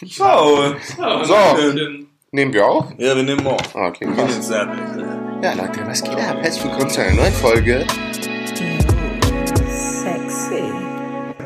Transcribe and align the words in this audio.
So, 0.00 0.74
So, 1.22 1.36
nehmen 2.32 2.52
wir 2.52 2.66
auf? 2.66 2.86
ja, 2.98 3.14
wir 3.14 3.22
nehmen 3.22 3.46
auch. 3.46 3.60
Ah, 3.74 3.86
Okay, 3.90 4.06
krass. 4.12 4.48
Ja, 4.50 5.52
Leute, 5.52 5.86
was 5.86 6.02
geht 6.02 6.14
ab? 6.18 6.38
Herzlich 6.42 6.64
willkommen 6.64 6.90
zu 6.90 7.00
einer 7.00 7.14
neuen 7.14 7.32
Folge. 7.34 7.86
Sexy. 9.68 10.64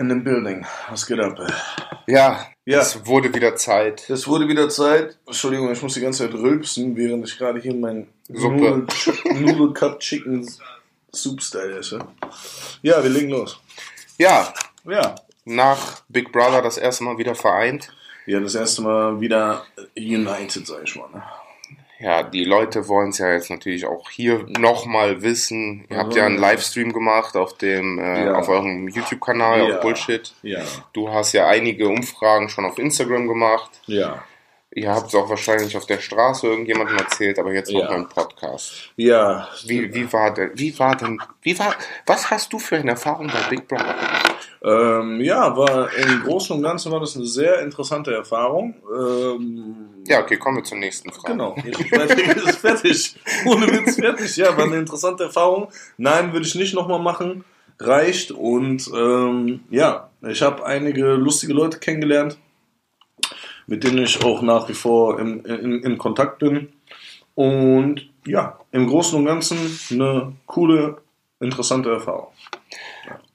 In 0.00 0.08
dem 0.08 0.24
Building. 0.24 0.64
Was 0.88 1.06
geht 1.06 1.20
ab? 1.20 1.38
Ja, 2.06 2.46
Ja. 2.64 2.80
es 2.80 3.04
wurde 3.04 3.34
wieder 3.34 3.54
Zeit. 3.56 4.08
Es 4.08 4.26
wurde 4.26 4.48
wieder 4.48 4.70
Zeit. 4.70 5.18
Entschuldigung, 5.26 5.70
ich 5.70 5.82
muss 5.82 5.92
die 5.92 6.00
ganze 6.00 6.24
Zeit 6.24 6.32
rülpsen, 6.34 6.96
während 6.96 7.28
ich 7.28 7.36
gerade 7.36 7.60
hier 7.60 7.74
mein 7.74 8.08
Suppe. 8.28 8.54
Noodle, 8.54 8.86
Noodle 9.40 9.72
Cup 9.74 10.00
Chicken 10.00 10.48
Soup 11.14 11.42
Style 11.42 11.76
esse. 11.80 11.98
Ja, 12.80 13.02
wir 13.02 13.10
legen 13.10 13.28
los. 13.28 13.60
Ja, 14.16 14.54
Ja. 14.86 15.16
nach 15.44 16.00
Big 16.08 16.32
Brother 16.32 16.62
das 16.62 16.78
erste 16.78 17.04
Mal 17.04 17.18
wieder 17.18 17.34
vereint. 17.34 17.92
Ja, 18.28 18.40
das 18.40 18.54
erste 18.54 18.82
Mal 18.82 19.20
wieder 19.20 19.64
united, 19.96 20.66
sag 20.66 20.82
ich 20.84 20.94
mal. 20.96 21.08
Ne? 21.14 21.22
Ja, 22.00 22.22
die 22.22 22.44
Leute 22.44 22.86
wollen 22.86 23.08
es 23.08 23.18
ja 23.18 23.32
jetzt 23.32 23.50
natürlich 23.50 23.86
auch 23.86 24.08
hier 24.10 24.44
nochmal 24.58 25.22
wissen. 25.22 25.84
Ihr 25.90 25.96
habt 25.96 26.14
ja 26.14 26.26
einen 26.26 26.36
Livestream 26.38 26.92
gemacht 26.92 27.36
auf 27.36 27.56
dem, 27.56 27.98
äh, 27.98 28.26
Ja. 28.26 28.34
auf 28.36 28.48
eurem 28.48 28.86
YouTube-Kanal, 28.88 29.66
Ja. 29.68 29.76
auf 29.76 29.80
Bullshit. 29.80 30.32
Ja. 30.42 30.60
Du 30.92 31.10
hast 31.10 31.32
ja 31.32 31.48
einige 31.48 31.88
Umfragen 31.88 32.48
schon 32.50 32.66
auf 32.66 32.78
Instagram 32.78 33.26
gemacht. 33.26 33.70
Ja. 33.86 34.22
Ihr 34.74 34.92
habt 34.94 35.08
es 35.08 35.14
auch 35.14 35.28
wahrscheinlich 35.30 35.76
auf 35.76 35.86
der 35.86 35.98
Straße 35.98 36.46
irgendjemandem 36.46 36.98
erzählt, 36.98 37.38
aber 37.38 37.52
jetzt 37.52 37.72
noch 37.72 37.80
Ja. 37.80 37.90
mal 37.90 37.96
im 37.96 38.08
Podcast. 38.08 38.72
Ja. 38.96 39.48
Wie, 39.64 39.92
wie 39.94 40.12
war 40.12 40.32
denn, 40.34 40.50
wie 40.54 40.78
war 40.78 40.94
denn, 40.94 41.18
wie 41.42 41.58
war, 41.58 41.74
was 42.06 42.30
hast 42.30 42.52
du 42.52 42.58
für 42.58 42.76
eine 42.76 42.90
Erfahrung 42.90 43.28
bei 43.28 43.48
Big 43.48 43.66
Brother? 43.66 43.94
Ähm, 44.62 45.20
ja, 45.20 45.56
war 45.56 45.90
im 45.94 46.22
Großen 46.24 46.54
und 46.56 46.62
Ganzen 46.62 46.92
war 46.92 47.00
das 47.00 47.16
eine 47.16 47.24
sehr 47.26 47.60
interessante 47.60 48.12
Erfahrung. 48.12 48.74
Ähm, 48.94 49.74
Ja, 50.06 50.20
okay, 50.20 50.36
kommen 50.36 50.58
wir 50.58 50.64
zur 50.64 50.78
nächsten 50.78 51.10
Frage. 51.12 51.32
Genau, 51.32 51.56
ist 51.64 52.58
fertig. 52.58 53.16
Ohne 53.46 53.66
Witz 53.68 53.96
fertig. 53.96 54.36
Ja, 54.36 54.56
war 54.56 54.64
eine 54.64 54.76
interessante 54.76 55.24
Erfahrung. 55.24 55.68
Nein, 55.96 56.32
würde 56.32 56.46
ich 56.46 56.54
nicht 56.54 56.74
nochmal 56.74 57.00
machen. 57.00 57.44
Reicht. 57.80 58.32
Und 58.32 58.90
ähm, 58.94 59.60
ja, 59.70 60.10
ich 60.28 60.42
habe 60.42 60.66
einige 60.66 61.12
lustige 61.14 61.52
Leute 61.52 61.78
kennengelernt, 61.78 62.36
mit 63.68 63.84
denen 63.84 63.98
ich 63.98 64.24
auch 64.24 64.42
nach 64.42 64.68
wie 64.68 64.74
vor 64.74 65.20
im, 65.20 65.44
in, 65.44 65.82
in 65.84 65.96
Kontakt 65.98 66.40
bin. 66.40 66.72
Und 67.36 68.10
ja, 68.26 68.58
im 68.72 68.88
Großen 68.88 69.16
und 69.16 69.24
Ganzen 69.26 69.56
eine 69.92 70.32
coole, 70.46 70.98
interessante 71.38 71.90
Erfahrung. 71.90 72.32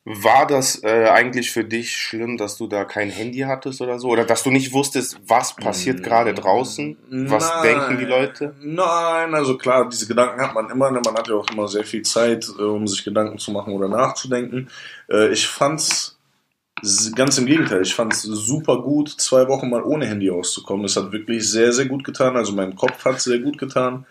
War 0.05 0.45
das 0.45 0.83
äh, 0.83 1.07
eigentlich 1.07 1.49
für 1.51 1.63
dich 1.63 1.95
schlimm, 1.95 2.35
dass 2.35 2.57
du 2.57 2.67
da 2.67 2.83
kein 2.83 3.09
Handy 3.09 3.39
hattest 3.39 3.79
oder 3.81 3.99
so? 3.99 4.09
Oder 4.09 4.25
dass 4.25 4.43
du 4.43 4.51
nicht 4.51 4.73
wusstest, 4.73 5.17
was 5.25 5.55
passiert 5.55 6.03
gerade 6.03 6.33
draußen? 6.33 6.97
Was 7.29 7.49
Nein. 7.49 7.63
denken 7.63 7.97
die 7.99 8.03
Leute? 8.05 8.53
Nein, 8.61 9.33
also 9.33 9.57
klar, 9.57 9.87
diese 9.87 10.05
Gedanken 10.05 10.41
hat 10.41 10.53
man 10.53 10.69
immer. 10.69 10.91
ne? 10.91 10.99
Man 11.05 11.15
hat 11.15 11.29
ja 11.29 11.35
auch 11.35 11.49
immer 11.49 11.69
sehr 11.69 11.85
viel 11.85 12.01
Zeit, 12.01 12.45
äh, 12.59 12.63
um 12.63 12.85
sich 12.85 13.05
Gedanken 13.05 13.37
zu 13.37 13.51
machen 13.51 13.71
oder 13.71 13.87
nachzudenken. 13.87 14.67
Äh, 15.09 15.29
Ich 15.31 15.47
fand's 15.47 15.87
s- 15.89 16.19
ganz 17.15 17.37
im 17.37 17.45
Gegenteil. 17.45 17.81
Ich 17.81 17.95
fand's 17.95 18.23
super 18.23 18.81
gut, 18.81 19.09
zwei 19.09 19.47
Wochen 19.47 19.69
mal 19.69 19.83
ohne 19.83 20.05
Handy 20.05 20.29
auszukommen. 20.29 20.85
Es 20.85 20.97
hat 20.97 21.11
wirklich 21.11 21.49
sehr, 21.49 21.71
sehr 21.71 21.85
gut 21.85 22.03
getan. 22.03 22.35
Also 22.35 22.53
meinem 22.53 22.75
Kopf 22.75 23.05
hat 23.05 23.21
sehr 23.21 23.39
gut 23.39 23.57
getan. 23.57 24.05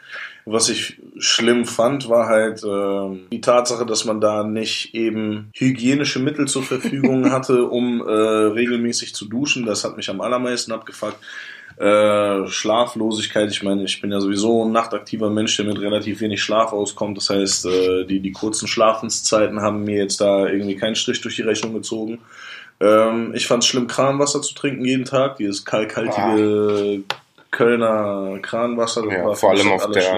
Was 0.44 0.68
ich 0.68 0.98
schlimm 1.18 1.66
fand, 1.66 2.08
war 2.08 2.26
halt 2.26 2.64
ähm, 2.64 3.28
die 3.30 3.40
Tatsache, 3.40 3.86
dass 3.86 4.04
man 4.04 4.20
da 4.20 4.42
nicht 4.42 4.94
eben 4.94 5.50
hygienische 5.54 6.18
Mittel 6.18 6.48
zur 6.48 6.64
Verfügung 6.64 7.30
hatte, 7.32 7.66
um 7.66 8.00
äh, 8.00 8.10
regelmäßig 8.10 9.14
zu 9.14 9.26
duschen. 9.26 9.66
Das 9.66 9.84
hat 9.84 9.96
mich 9.96 10.10
am 10.10 10.20
allermeisten 10.20 10.72
abgefuckt. 10.72 11.18
Äh, 11.76 12.46
Schlaflosigkeit, 12.48 13.50
ich 13.50 13.62
meine, 13.62 13.84
ich 13.84 14.00
bin 14.00 14.12
ja 14.12 14.20
sowieso 14.20 14.64
ein 14.64 14.72
nachtaktiver 14.72 15.30
Mensch, 15.30 15.56
der 15.56 15.66
mit 15.66 15.80
relativ 15.80 16.20
wenig 16.20 16.42
Schlaf 16.42 16.72
auskommt. 16.72 17.16
Das 17.16 17.30
heißt, 17.30 17.66
äh, 17.66 18.04
die, 18.04 18.20
die 18.20 18.32
kurzen 18.32 18.68
Schlafenszeiten 18.68 19.60
haben 19.60 19.84
mir 19.84 19.96
jetzt 19.96 20.20
da 20.20 20.46
irgendwie 20.46 20.76
keinen 20.76 20.96
Strich 20.96 21.20
durch 21.20 21.36
die 21.36 21.42
Rechnung 21.42 21.72
gezogen. 21.72 22.18
Ähm, 22.82 23.32
ich 23.34 23.46
fand 23.46 23.62
es 23.62 23.68
schlimm, 23.68 23.86
Kranwasser 23.86 24.42
zu 24.42 24.54
trinken 24.54 24.84
jeden 24.84 25.04
Tag. 25.04 25.36
Dieses 25.36 25.64
kalkhaltige 25.64 27.04
Kölner 27.52 28.38
Kranwasser. 28.42 29.02
Das 29.02 29.12
Ja, 29.12 29.24
war 29.24 29.36
vor 29.36 29.50
allem 29.50 29.70
auf 29.70 29.88
der 29.90 30.12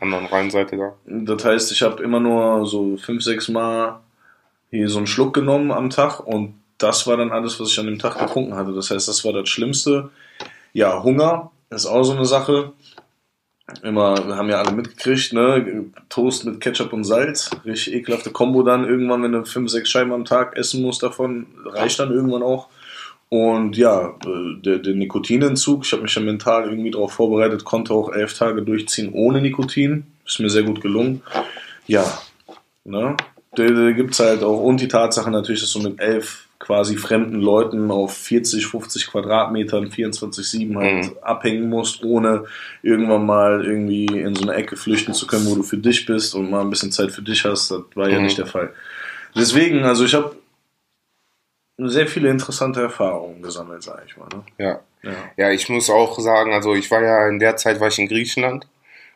anderen 0.00 0.26
Rheinseite 0.26 0.76
da. 0.76 0.92
Das 1.06 1.44
heißt, 1.44 1.72
ich 1.72 1.80
habe 1.80 2.02
immer 2.02 2.20
nur 2.20 2.66
so 2.66 2.98
fünf, 2.98 3.22
sechs 3.22 3.48
Mal 3.48 4.00
hier 4.70 4.88
so 4.88 4.98
einen 4.98 5.06
Schluck 5.06 5.32
genommen 5.32 5.70
am 5.70 5.88
Tag 5.90 6.20
und 6.20 6.54
das 6.78 7.06
war 7.06 7.16
dann 7.16 7.30
alles, 7.30 7.58
was 7.60 7.70
ich 7.70 7.78
an 7.78 7.86
dem 7.86 7.98
Tag 7.98 8.18
getrunken 8.18 8.56
hatte. 8.56 8.72
Das 8.72 8.90
heißt, 8.90 9.06
das 9.08 9.24
war 9.24 9.32
das 9.32 9.48
Schlimmste. 9.48 10.10
Ja, 10.72 11.02
Hunger 11.02 11.50
ist 11.70 11.86
auch 11.86 12.02
so 12.02 12.12
eine 12.12 12.24
Sache. 12.24 12.72
Immer, 13.82 14.26
wir 14.26 14.36
haben 14.36 14.48
ja 14.48 14.60
alle 14.60 14.72
mitgekriegt, 14.72 15.32
ne? 15.32 15.86
Toast 16.08 16.44
mit 16.44 16.60
Ketchup 16.60 16.92
und 16.92 17.04
Salz. 17.04 17.50
Richtig 17.64 17.94
ekelhafte 17.94 18.30
Kombo 18.30 18.62
dann 18.62 18.84
irgendwann, 18.84 19.22
wenn 19.22 19.32
du 19.32 19.44
fünf, 19.44 19.70
sechs 19.70 19.88
Scheiben 19.90 20.12
am 20.12 20.24
Tag 20.24 20.56
essen 20.56 20.82
musst 20.82 21.02
davon, 21.02 21.46
reicht 21.66 21.98
dann 21.98 22.12
irgendwann 22.12 22.42
auch. 22.42 22.68
Und 23.28 23.78
ja, 23.78 24.08
äh, 24.26 24.60
der, 24.60 24.78
der 24.78 24.94
Nikotinentzug, 24.94 25.86
ich 25.86 25.92
habe 25.92 26.02
mich 26.02 26.14
ja 26.14 26.20
mental 26.20 26.68
irgendwie 26.68 26.90
darauf 26.90 27.12
vorbereitet, 27.12 27.64
konnte 27.64 27.94
auch 27.94 28.12
elf 28.12 28.36
Tage 28.36 28.62
durchziehen 28.62 29.10
ohne 29.14 29.40
Nikotin. 29.40 30.06
Ist 30.26 30.40
mir 30.40 30.50
sehr 30.50 30.64
gut 30.64 30.82
gelungen. 30.82 31.22
Ja, 31.86 32.04
ne? 32.84 33.16
Da, 33.54 33.66
da 33.66 33.92
gibt's 33.92 34.20
halt 34.20 34.42
auch, 34.42 34.60
und 34.60 34.80
die 34.80 34.88
Tatsache 34.88 35.30
natürlich, 35.30 35.62
dass 35.62 35.72
du 35.72 35.80
mit 35.80 35.98
elf 35.98 36.48
quasi 36.62 36.96
fremden 36.96 37.40
Leuten 37.40 37.90
auf 37.90 38.16
40, 38.16 38.66
50 38.68 39.08
Quadratmetern 39.08 39.90
24-7 39.90 40.78
halt 40.78 41.06
Mhm. 41.06 41.18
abhängen 41.20 41.68
musst, 41.68 42.04
ohne 42.04 42.44
irgendwann 42.82 43.26
mal 43.26 43.64
irgendwie 43.66 44.06
in 44.06 44.36
so 44.36 44.42
eine 44.42 44.54
Ecke 44.54 44.76
flüchten 44.76 45.12
zu 45.12 45.26
können, 45.26 45.46
wo 45.46 45.56
du 45.56 45.64
für 45.64 45.76
dich 45.76 46.06
bist 46.06 46.36
und 46.36 46.50
mal 46.50 46.60
ein 46.60 46.70
bisschen 46.70 46.92
Zeit 46.92 47.10
für 47.10 47.22
dich 47.22 47.44
hast. 47.44 47.72
Das 47.72 47.80
war 47.96 48.08
ja 48.08 48.18
Mhm. 48.18 48.24
nicht 48.26 48.38
der 48.38 48.46
Fall. 48.46 48.72
Deswegen, 49.34 49.82
also 49.82 50.04
ich 50.04 50.14
habe 50.14 50.36
sehr 51.78 52.06
viele 52.06 52.30
interessante 52.30 52.80
Erfahrungen 52.80 53.42
gesammelt, 53.42 53.82
sage 53.82 54.02
ich 54.06 54.16
mal. 54.16 54.28
Ne? 54.32 54.42
Ja. 54.58 54.80
Ja. 55.02 55.16
Ja, 55.36 55.50
ich 55.50 55.68
muss 55.68 55.90
auch 55.90 56.16
sagen, 56.20 56.52
also 56.52 56.74
ich 56.76 56.88
war 56.92 57.02
ja 57.02 57.28
in 57.28 57.40
der 57.40 57.56
Zeit 57.56 57.80
war 57.80 57.88
ich 57.88 57.98
in 57.98 58.06
Griechenland 58.06 58.68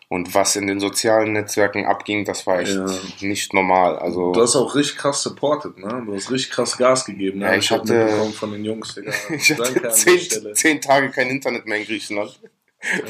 und 0.09 0.35
was 0.35 0.55
in 0.57 0.67
den 0.69 0.79
sozialen 0.79 1.33
Netzwerken 1.33 1.85
abging, 1.85 2.25
das 2.25 2.47
war 2.47 2.61
echt 2.61 2.75
Ja. 2.75 2.87
nicht 3.21 3.53
normal. 3.53 3.99
Also 3.99 4.33
Du 4.33 4.41
hast 4.41 4.55
auch 4.57 4.75
richtig 4.75 4.99
krass 4.99 5.23
supported, 5.23 5.79
ne? 5.79 6.03
Du 6.07 6.15
hast 6.15 6.31
richtig 6.31 6.51
krass 6.53 6.77
Gas 6.79 7.05
gegeben. 7.05 7.41
Ne? 7.41 7.47
Ja, 7.47 7.55
ich 7.57 7.71
hab 7.73 7.81
hatte- 7.81 8.09
von 8.35 8.53
den 8.53 8.65
Jungs, 8.65 8.95
Digga. 8.95 9.13
ich 9.31 9.49
Danke 9.57 9.81
hatte 9.83 9.91
zehn, 9.91 10.55
zehn 10.55 10.81
Tage 10.81 11.11
kein 11.11 11.29
Internet 11.29 11.67
mehr 11.67 11.79
in 11.79 11.85
Griechenland, 11.87 12.39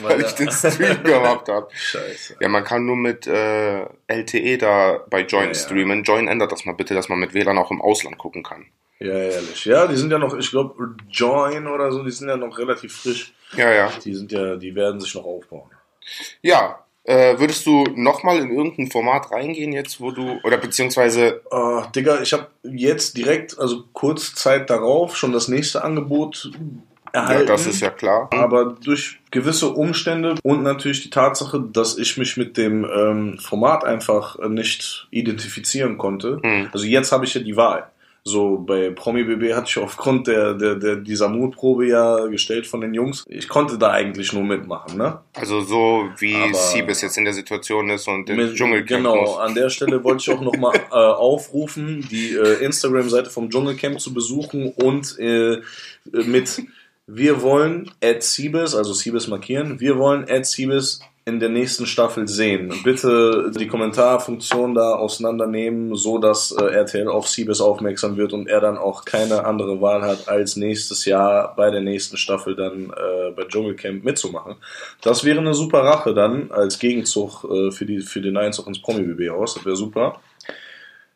weil 0.02 0.22
ich 0.22 0.32
den. 0.32 0.50
Stream 0.50 1.02
gehabt 1.04 1.48
habe. 1.50 1.68
Scheiße. 1.74 2.36
Ja, 2.40 2.48
man 2.48 2.64
kann 2.64 2.86
nur 2.86 2.96
mit 2.96 3.26
äh, 3.26 3.84
LTE 4.06 4.56
da 4.56 5.04
bei 5.10 5.20
Join 5.20 5.48
ja. 5.48 5.54
streamen. 5.54 6.02
Join 6.02 6.28
ändert 6.28 6.50
das 6.52 6.64
mal 6.64 6.72
bitte, 6.74 6.94
dass 6.94 7.08
man 7.10 7.18
mit 7.18 7.34
WLAN 7.34 7.58
auch 7.58 7.70
im 7.70 7.82
Ausland 7.82 8.16
gucken 8.16 8.42
kann. 8.42 8.64
Ja, 9.00 9.12
ehrlich. 9.12 9.66
Ja, 9.66 9.86
die 9.86 9.96
sind 9.96 10.10
ja 10.10 10.18
noch, 10.18 10.34
ich 10.38 10.50
glaube, 10.50 10.94
Join 11.10 11.66
oder 11.66 11.92
so, 11.92 12.02
die 12.02 12.10
sind 12.10 12.28
ja 12.30 12.38
noch 12.38 12.56
relativ 12.56 12.96
frisch. 12.96 13.34
Ja, 13.54 13.70
ja. 13.70 13.92
Die 14.02 14.14
sind 14.14 14.32
ja, 14.32 14.56
die 14.56 14.74
werden 14.74 14.98
sich 14.98 15.14
noch 15.14 15.24
aufbauen. 15.24 15.68
Ja, 16.40 16.85
äh, 17.06 17.38
würdest 17.38 17.64
du 17.66 17.84
nochmal 17.94 18.38
in 18.40 18.50
irgendein 18.50 18.90
Format 18.90 19.30
reingehen 19.30 19.72
jetzt, 19.72 20.00
wo 20.00 20.10
du, 20.10 20.40
oder 20.42 20.58
beziehungsweise, 20.58 21.40
Uh, 21.52 21.82
Digga, 21.94 22.20
ich 22.20 22.32
habe 22.32 22.48
jetzt 22.64 23.16
direkt, 23.16 23.58
also 23.58 23.84
kurz 23.92 24.34
Zeit 24.34 24.68
darauf, 24.70 25.16
schon 25.16 25.32
das 25.32 25.46
nächste 25.46 25.84
Angebot 25.84 26.50
ja, 27.14 27.22
erhalten. 27.22 27.46
das 27.46 27.66
ist 27.66 27.80
ja 27.80 27.90
klar. 27.90 28.28
Aber 28.32 28.76
durch 28.82 29.20
gewisse 29.30 29.70
Umstände 29.70 30.34
und 30.42 30.62
natürlich 30.62 31.02
die 31.02 31.10
Tatsache, 31.10 31.60
dass 31.60 31.96
ich 31.96 32.16
mich 32.18 32.36
mit 32.36 32.56
dem 32.56 32.84
ähm, 32.84 33.38
Format 33.38 33.84
einfach 33.84 34.38
äh, 34.40 34.48
nicht 34.48 35.06
identifizieren 35.10 35.98
konnte. 35.98 36.40
Hm. 36.42 36.70
Also 36.72 36.86
jetzt 36.86 37.12
habe 37.12 37.24
ich 37.24 37.34
ja 37.34 37.40
die 37.40 37.56
Wahl. 37.56 37.88
So 38.28 38.58
bei 38.58 38.90
Promi 38.90 39.22
BB 39.22 39.54
hatte 39.54 39.66
ich 39.68 39.78
aufgrund 39.78 40.26
der, 40.26 40.54
der, 40.54 40.74
der 40.74 40.96
dieser 40.96 41.28
Mutprobe 41.28 41.86
ja 41.86 42.26
gestellt 42.26 42.66
von 42.66 42.80
den 42.80 42.92
Jungs. 42.92 43.24
Ich 43.28 43.48
konnte 43.48 43.78
da 43.78 43.92
eigentlich 43.92 44.32
nur 44.32 44.42
mitmachen, 44.42 44.98
ne? 44.98 45.20
Also 45.32 45.60
so 45.60 46.08
wie 46.18 46.34
Siebes 46.52 47.02
jetzt 47.02 47.16
in 47.18 47.24
der 47.24 47.34
Situation 47.34 47.88
ist 47.88 48.08
und 48.08 48.28
Mit- 48.28 48.56
Dschungelcamp 48.56 48.88
Genau, 49.04 49.20
muss. 49.20 49.38
an 49.38 49.54
der 49.54 49.70
Stelle 49.70 50.02
wollte 50.02 50.22
ich 50.28 50.36
auch 50.36 50.40
nochmal 50.42 50.74
äh, 50.90 50.94
aufrufen, 50.94 52.04
die 52.10 52.32
äh, 52.34 52.64
Instagram-Seite 52.64 53.30
vom 53.30 53.48
Dschungelcamp 53.48 54.00
zu 54.00 54.12
besuchen 54.12 54.72
und 54.72 55.16
äh, 55.20 55.58
mit 56.10 56.62
wir 57.06 57.42
wollen 57.42 57.92
at 58.02 58.24
Siebes, 58.24 58.74
also 58.74 58.92
Siebes 58.92 59.28
markieren, 59.28 59.78
wir 59.78 59.98
wollen 59.98 60.26
at 60.28 60.46
Siebes 60.46 60.98
in 61.28 61.40
der 61.40 61.48
nächsten 61.48 61.86
Staffel 61.86 62.28
sehen. 62.28 62.72
Bitte 62.84 63.50
die 63.50 63.66
Kommentarfunktion 63.66 64.76
da 64.76 64.94
auseinandernehmen, 64.94 65.96
so 65.96 66.18
dass 66.18 66.52
äh, 66.52 66.64
RTL 66.66 67.08
auf 67.08 67.26
Siebes 67.26 67.60
aufmerksam 67.60 68.16
wird 68.16 68.32
und 68.32 68.46
er 68.46 68.60
dann 68.60 68.78
auch 68.78 69.04
keine 69.04 69.44
andere 69.44 69.80
Wahl 69.80 70.02
hat, 70.02 70.28
als 70.28 70.54
nächstes 70.54 71.04
Jahr 71.04 71.56
bei 71.56 71.72
der 71.72 71.80
nächsten 71.80 72.16
Staffel 72.16 72.54
dann 72.54 72.90
äh, 72.90 73.32
bei 73.34 73.42
Dschungelcamp 73.42 74.04
mitzumachen. 74.04 74.54
Das 75.02 75.24
wäre 75.24 75.40
eine 75.40 75.52
super 75.54 75.80
Rache 75.80 76.14
dann 76.14 76.52
als 76.52 76.78
Gegenzug 76.78 77.42
äh, 77.42 77.72
für, 77.72 77.86
die, 77.86 78.02
für 78.02 78.20
den 78.20 78.36
Einzug 78.36 78.68
ins 78.68 78.80
Promi-BB 78.80 79.30
aus. 79.30 79.54
Das 79.54 79.66
wäre 79.66 79.76
super. 79.76 80.20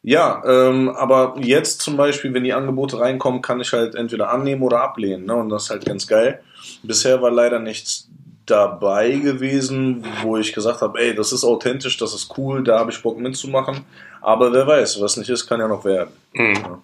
Ja, 0.03 0.43
ähm, 0.45 0.89
aber 0.89 1.37
jetzt 1.39 1.83
zum 1.83 1.97
Beispiel, 1.97 2.35
wenn 2.35 2.43
die 2.43 2.55
Angebote 2.55 2.99
reinkommen, 2.99 3.43
kann 3.43 3.61
ich 3.61 3.73
halt 3.73 3.95
entweder 3.95 4.31
annehmen 4.31 4.63
oder 4.63 4.81
ablehnen. 4.81 5.27
Ne? 5.27 5.37
Und 5.37 5.51
das 5.51 5.65
ist 5.65 5.71
halt 5.71 5.85
ganz 5.85 6.09
geil. 6.09 6.41
Bisher 6.83 7.23
war 7.23 7.31
leider 7.31 7.61
nichts 7.61 8.09
dabei 8.51 9.11
gewesen, 9.13 10.05
wo 10.23 10.37
ich 10.37 10.53
gesagt 10.53 10.81
habe, 10.81 10.99
ey, 11.01 11.15
das 11.15 11.33
ist 11.33 11.45
authentisch, 11.45 11.97
das 11.97 12.15
ist 12.15 12.37
cool, 12.37 12.65
da 12.65 12.79
habe 12.79 12.91
ich 12.91 13.03
Bock 13.03 13.19
mitzumachen. 13.19 13.85
Aber 14.21 14.53
wer 14.53 14.67
weiß, 14.67 15.01
was 15.01 15.17
nicht 15.17 15.31
ist, 15.31 15.47
kann 15.47 15.61
ja 15.61 15.69
noch 15.69 15.85
werden. 15.85 16.13
Mhm. 16.35 16.55
Ja. 16.55 16.79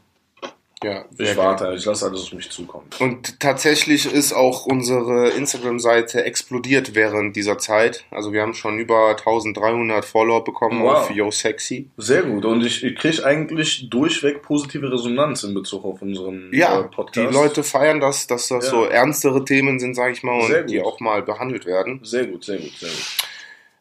Ja, 0.86 1.04
Ich 1.18 1.36
warte, 1.36 1.72
ich 1.76 1.84
lasse 1.84 2.06
alles 2.06 2.22
auf 2.22 2.32
mich 2.32 2.48
zukommen. 2.50 2.86
Und 3.00 3.40
tatsächlich 3.40 4.06
ist 4.12 4.32
auch 4.32 4.66
unsere 4.66 5.30
Instagram-Seite 5.30 6.24
explodiert 6.24 6.94
während 6.94 7.34
dieser 7.34 7.58
Zeit. 7.58 8.04
Also 8.10 8.32
wir 8.32 8.42
haben 8.42 8.54
schon 8.54 8.78
über 8.78 9.10
1300 9.16 10.04
Follower 10.04 10.44
bekommen 10.44 10.82
Wow. 10.82 10.92
auf 10.92 11.10
Yo 11.10 11.30
Sexy. 11.30 11.88
Sehr 11.96 12.22
gut. 12.22 12.44
Und 12.44 12.64
ich, 12.64 12.84
ich 12.84 12.94
kriege 12.96 13.24
eigentlich 13.24 13.88
durchweg 13.90 14.42
positive 14.42 14.92
Resonanz 14.92 15.42
in 15.42 15.54
Bezug 15.54 15.84
auf 15.84 16.02
unseren 16.02 16.50
Ja, 16.52 16.80
äh, 16.80 16.84
Podcast. 16.84 17.30
die 17.30 17.34
Leute 17.34 17.62
feiern 17.64 17.98
das, 18.00 18.26
dass 18.26 18.48
das 18.48 18.66
Ja. 18.66 18.70
so 18.70 18.84
ernstere 18.84 19.44
Themen 19.44 19.80
sind, 19.80 19.94
sage 19.94 20.12
ich 20.12 20.22
mal, 20.22 20.40
und 20.40 20.70
die 20.70 20.80
auch 20.82 21.00
mal 21.00 21.22
behandelt 21.22 21.66
werden. 21.66 22.00
Sehr 22.04 22.26
gut, 22.26 22.44
sehr 22.44 22.58
gut, 22.58 22.72
sehr 22.78 22.90
gut. 22.90 23.16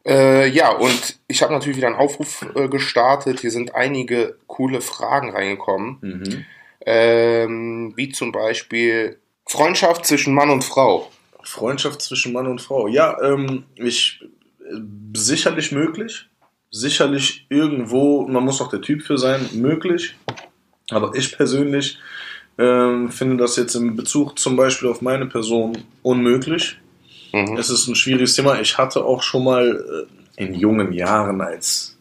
Äh, 0.07 0.47
ja, 0.49 0.71
und 0.71 1.17
ich 1.27 1.41
habe 1.41 1.51
natürlich 1.51 1.77
wieder 1.77 1.87
einen 1.87 1.95
Aufruf 1.95 2.45
äh, 2.55 2.67
gestartet. 2.67 3.39
Hier 3.39 3.49
sind 3.49 3.73
einige 3.73 4.35
coole 4.45 4.81
Fragen 4.81 5.31
reingekommen. 5.31 5.97
Mhm. 6.01 6.45
Ähm, 6.85 7.93
wie 7.95 8.09
zum 8.09 8.31
Beispiel 8.31 9.19
Freundschaft 9.47 10.05
zwischen 10.05 10.33
Mann 10.33 10.49
und 10.49 10.63
Frau. 10.63 11.11
Freundschaft 11.43 12.01
zwischen 12.01 12.33
Mann 12.33 12.47
und 12.47 12.61
Frau. 12.61 12.87
Ja, 12.87 13.17
ähm, 13.23 13.63
ich 13.75 14.23
sicherlich 15.13 15.71
möglich. 15.71 16.27
Sicherlich 16.71 17.45
irgendwo, 17.49 18.27
man 18.27 18.43
muss 18.43 18.61
auch 18.61 18.69
der 18.69 18.81
Typ 18.81 19.03
für 19.03 19.17
sein, 19.17 19.47
möglich. 19.53 20.15
Aber 20.89 21.13
ich 21.15 21.35
persönlich 21.35 21.97
ähm, 22.57 23.09
finde 23.09 23.37
das 23.37 23.55
jetzt 23.55 23.75
in 23.75 23.95
Bezug 23.95 24.37
zum 24.37 24.55
Beispiel 24.55 24.89
auf 24.89 25.01
meine 25.01 25.25
Person 25.25 25.77
unmöglich. 26.03 26.77
Mhm. 27.33 27.57
Es 27.57 27.69
ist 27.69 27.87
ein 27.87 27.95
schwieriges 27.95 28.33
Thema. 28.33 28.59
Ich 28.59 28.77
hatte 28.77 29.03
auch 29.03 29.23
schon 29.23 29.43
mal 29.43 30.07
äh, 30.37 30.43
in 30.43 30.53
jungen 30.53 30.91
Jahren 30.91 31.41
als 31.41 31.94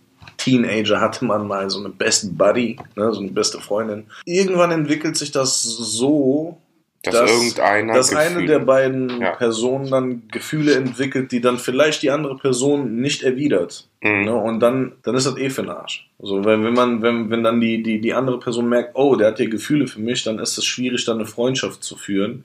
Teenager 0.45 1.01
hatte 1.01 1.25
man 1.25 1.47
mal 1.47 1.71
so 1.71 1.79
eine 1.81 1.89
Best 1.89 2.37
Buddy, 2.37 2.77
ne, 2.97 3.13
so 3.13 3.21
eine 3.21 3.31
beste 3.31 3.61
Freundin. 3.61 4.05
Irgendwann 4.27 4.71
entwickelt 4.71 5.17
sich 5.17 5.31
das 5.33 5.63
so, 5.63 6.59
Dass, 7.03 7.15
dass- 7.15 7.31
irgendeiner. 7.31 7.95
dass 7.95 8.15
eine 8.15 8.45
der 8.47 8.59
beiden 8.61 9.21
Ja. 9.21 9.33
Personen 9.37 9.91
dann 9.91 10.23
Gefühle 10.31 10.75
entwickelt, 10.75 11.33
die 11.33 11.41
dann 11.41 11.59
vielleicht 11.59 12.03
die 12.03 12.11
andere 12.11 12.37
Person 12.37 12.97
nicht 13.01 13.23
erwidert. 13.23 13.89
Mhm. 14.03 14.25
Ne? 14.25 14.35
Und 14.35 14.61
dann, 14.61 14.93
dann 15.03 15.15
ist 15.15 15.27
das 15.27 15.37
eh 15.39 15.51
für 15.51 15.63
den 15.63 15.71
Arsch. 15.71 16.09
Also 16.21 16.45
wenn, 16.45 16.63
wenn 16.65 16.75
man, 16.75 17.03
wenn, 17.03 17.31
wenn 17.31 17.43
dann 17.43 17.61
die, 17.61 17.83
die, 17.83 18.01
die 18.01 18.13
andere 18.15 18.39
Person 18.39 18.69
merkt, 18.69 18.93
oh, 18.95 19.17
der 19.17 19.29
hat 19.29 19.39
hier 19.39 19.49
Gefühle 19.51 19.87
für 19.87 20.01
mich, 20.01 20.23
dann 20.25 20.39
ist 20.39 20.59
es 20.59 20.65
schwierig, 20.65 21.05
dann 21.05 21.17
eine 21.19 21.27
Freundschaft 21.27 21.83
zu 21.83 21.97
führen. 21.97 22.45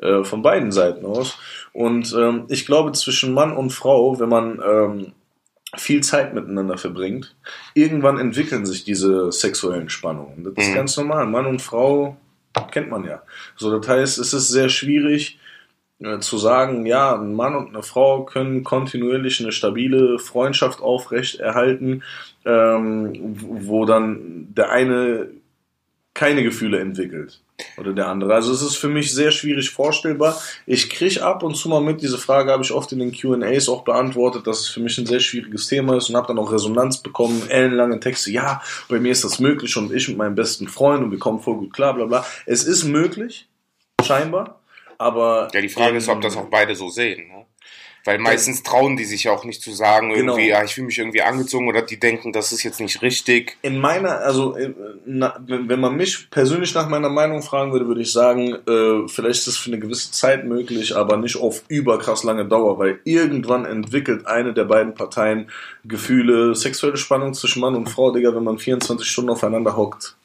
Äh, 0.00 0.22
von 0.22 0.42
beiden 0.42 0.70
Seiten 0.70 1.04
aus. 1.04 1.36
Und 1.72 2.14
ähm, 2.16 2.44
ich 2.48 2.66
glaube, 2.66 2.92
zwischen 2.92 3.34
Mann 3.34 3.56
und 3.56 3.70
Frau, 3.70 4.20
wenn 4.20 4.28
man 4.28 4.62
ähm, 4.64 5.12
viel 5.76 6.02
Zeit 6.02 6.34
miteinander 6.34 6.78
verbringt, 6.78 7.36
irgendwann 7.74 8.18
entwickeln 8.18 8.64
sich 8.64 8.84
diese 8.84 9.30
sexuellen 9.32 9.90
Spannungen. 9.90 10.44
Das 10.44 10.64
ist 10.64 10.70
Mhm. 10.70 10.74
ganz 10.74 10.96
normal. 10.96 11.26
Mann 11.26 11.46
und 11.46 11.60
Frau 11.60 12.16
kennt 12.70 12.90
man 12.90 13.04
ja. 13.04 13.22
So, 13.56 13.76
das 13.78 13.86
heißt, 13.88 14.18
es 14.18 14.32
ist 14.32 14.48
sehr 14.48 14.68
schwierig 14.68 15.38
äh, 16.00 16.20
zu 16.20 16.38
sagen, 16.38 16.86
ja, 16.86 17.14
ein 17.14 17.34
Mann 17.34 17.54
und 17.56 17.68
eine 17.68 17.82
Frau 17.82 18.24
können 18.24 18.64
kontinuierlich 18.64 19.40
eine 19.40 19.52
stabile 19.52 20.18
Freundschaft 20.18 20.80
aufrechterhalten, 20.80 22.02
ähm, 22.44 23.12
wo 23.60 23.84
dann 23.84 24.48
der 24.54 24.70
eine 24.70 25.28
keine 26.14 26.42
Gefühle 26.42 26.80
entwickelt 26.80 27.40
oder 27.76 27.92
der 27.92 28.08
andere. 28.08 28.34
Also 28.34 28.52
es 28.52 28.62
ist 28.62 28.76
für 28.76 28.88
mich 28.88 29.12
sehr 29.12 29.30
schwierig 29.30 29.70
vorstellbar. 29.70 30.40
Ich 30.66 30.90
kriege 30.90 31.24
ab 31.24 31.42
und 31.42 31.54
zu 31.54 31.68
mal 31.68 31.80
mit, 31.80 32.02
diese 32.02 32.18
Frage 32.18 32.52
habe 32.52 32.62
ich 32.62 32.72
oft 32.72 32.92
in 32.92 32.98
den 32.98 33.12
Q&As 33.12 33.68
auch 33.68 33.82
beantwortet, 33.82 34.46
dass 34.46 34.60
es 34.60 34.68
für 34.68 34.80
mich 34.80 34.98
ein 34.98 35.06
sehr 35.06 35.20
schwieriges 35.20 35.66
Thema 35.66 35.96
ist 35.96 36.08
und 36.08 36.16
habe 36.16 36.28
dann 36.28 36.38
auch 36.38 36.52
Resonanz 36.52 36.98
bekommen, 36.98 37.48
ellenlange 37.48 38.00
Texte, 38.00 38.30
ja, 38.30 38.62
bei 38.88 38.98
mir 38.98 39.12
ist 39.12 39.24
das 39.24 39.38
möglich 39.38 39.76
und 39.76 39.92
ich 39.92 40.08
mit 40.08 40.16
meinem 40.16 40.34
besten 40.34 40.68
Freund 40.68 41.02
und 41.02 41.10
wir 41.10 41.18
kommen 41.18 41.40
voll 41.40 41.56
gut 41.56 41.72
klar, 41.72 41.94
bla 41.94 42.06
bla. 42.06 42.26
Es 42.46 42.64
ist 42.64 42.84
möglich, 42.84 43.48
scheinbar, 44.04 44.60
aber... 44.96 45.48
Ja, 45.52 45.60
die 45.60 45.68
Frage 45.68 45.96
ist, 45.96 46.08
ob 46.08 46.20
das 46.20 46.36
auch 46.36 46.46
beide 46.50 46.74
so 46.74 46.88
sehen. 46.88 47.28
Ne? 47.28 47.37
Weil 48.08 48.20
meistens 48.20 48.62
trauen 48.62 48.96
die 48.96 49.04
sich 49.04 49.24
ja 49.24 49.32
auch 49.32 49.44
nicht 49.44 49.60
zu 49.60 49.70
sagen, 49.70 50.10
irgendwie, 50.10 50.46
Genau. 50.46 50.58
ja, 50.58 50.64
ich 50.64 50.72
fühle 50.72 50.86
mich 50.86 50.98
irgendwie 50.98 51.20
angezogen 51.20 51.68
oder 51.68 51.82
die 51.82 52.00
denken, 52.00 52.32
das 52.32 52.52
ist 52.52 52.62
jetzt 52.62 52.80
nicht 52.80 53.02
richtig. 53.02 53.58
In 53.60 53.78
meiner, 53.78 54.20
also 54.20 54.56
äh, 54.56 54.72
na, 55.04 55.38
wenn 55.46 55.78
man 55.78 55.94
mich 55.94 56.30
persönlich 56.30 56.74
nach 56.74 56.88
meiner 56.88 57.10
Meinung 57.10 57.42
fragen 57.42 57.70
würde, 57.70 57.86
würde 57.86 58.00
ich 58.00 58.10
sagen, 58.10 58.54
äh, 58.66 59.06
vielleicht 59.08 59.40
ist 59.40 59.48
es 59.48 59.56
für 59.58 59.70
eine 59.70 59.78
gewisse 59.78 60.10
Zeit 60.10 60.46
möglich, 60.46 60.96
aber 60.96 61.18
nicht 61.18 61.36
auf 61.36 61.64
überkrass 61.68 62.24
lange 62.24 62.46
Dauer, 62.46 62.78
weil 62.78 62.98
irgendwann 63.04 63.66
entwickelt 63.66 64.26
eine 64.26 64.54
der 64.54 64.64
beiden 64.64 64.94
Parteien 64.94 65.50
Gefühle, 65.84 66.54
sexuelle 66.54 66.96
Spannung 66.96 67.34
zwischen 67.34 67.60
Mann 67.60 67.74
und 67.74 67.90
Frau, 67.90 68.10
Digga, 68.10 68.34
wenn 68.34 68.44
man 68.44 68.56
24 68.56 69.06
Stunden 69.06 69.28
aufeinander 69.32 69.76
hockt, 69.76 70.16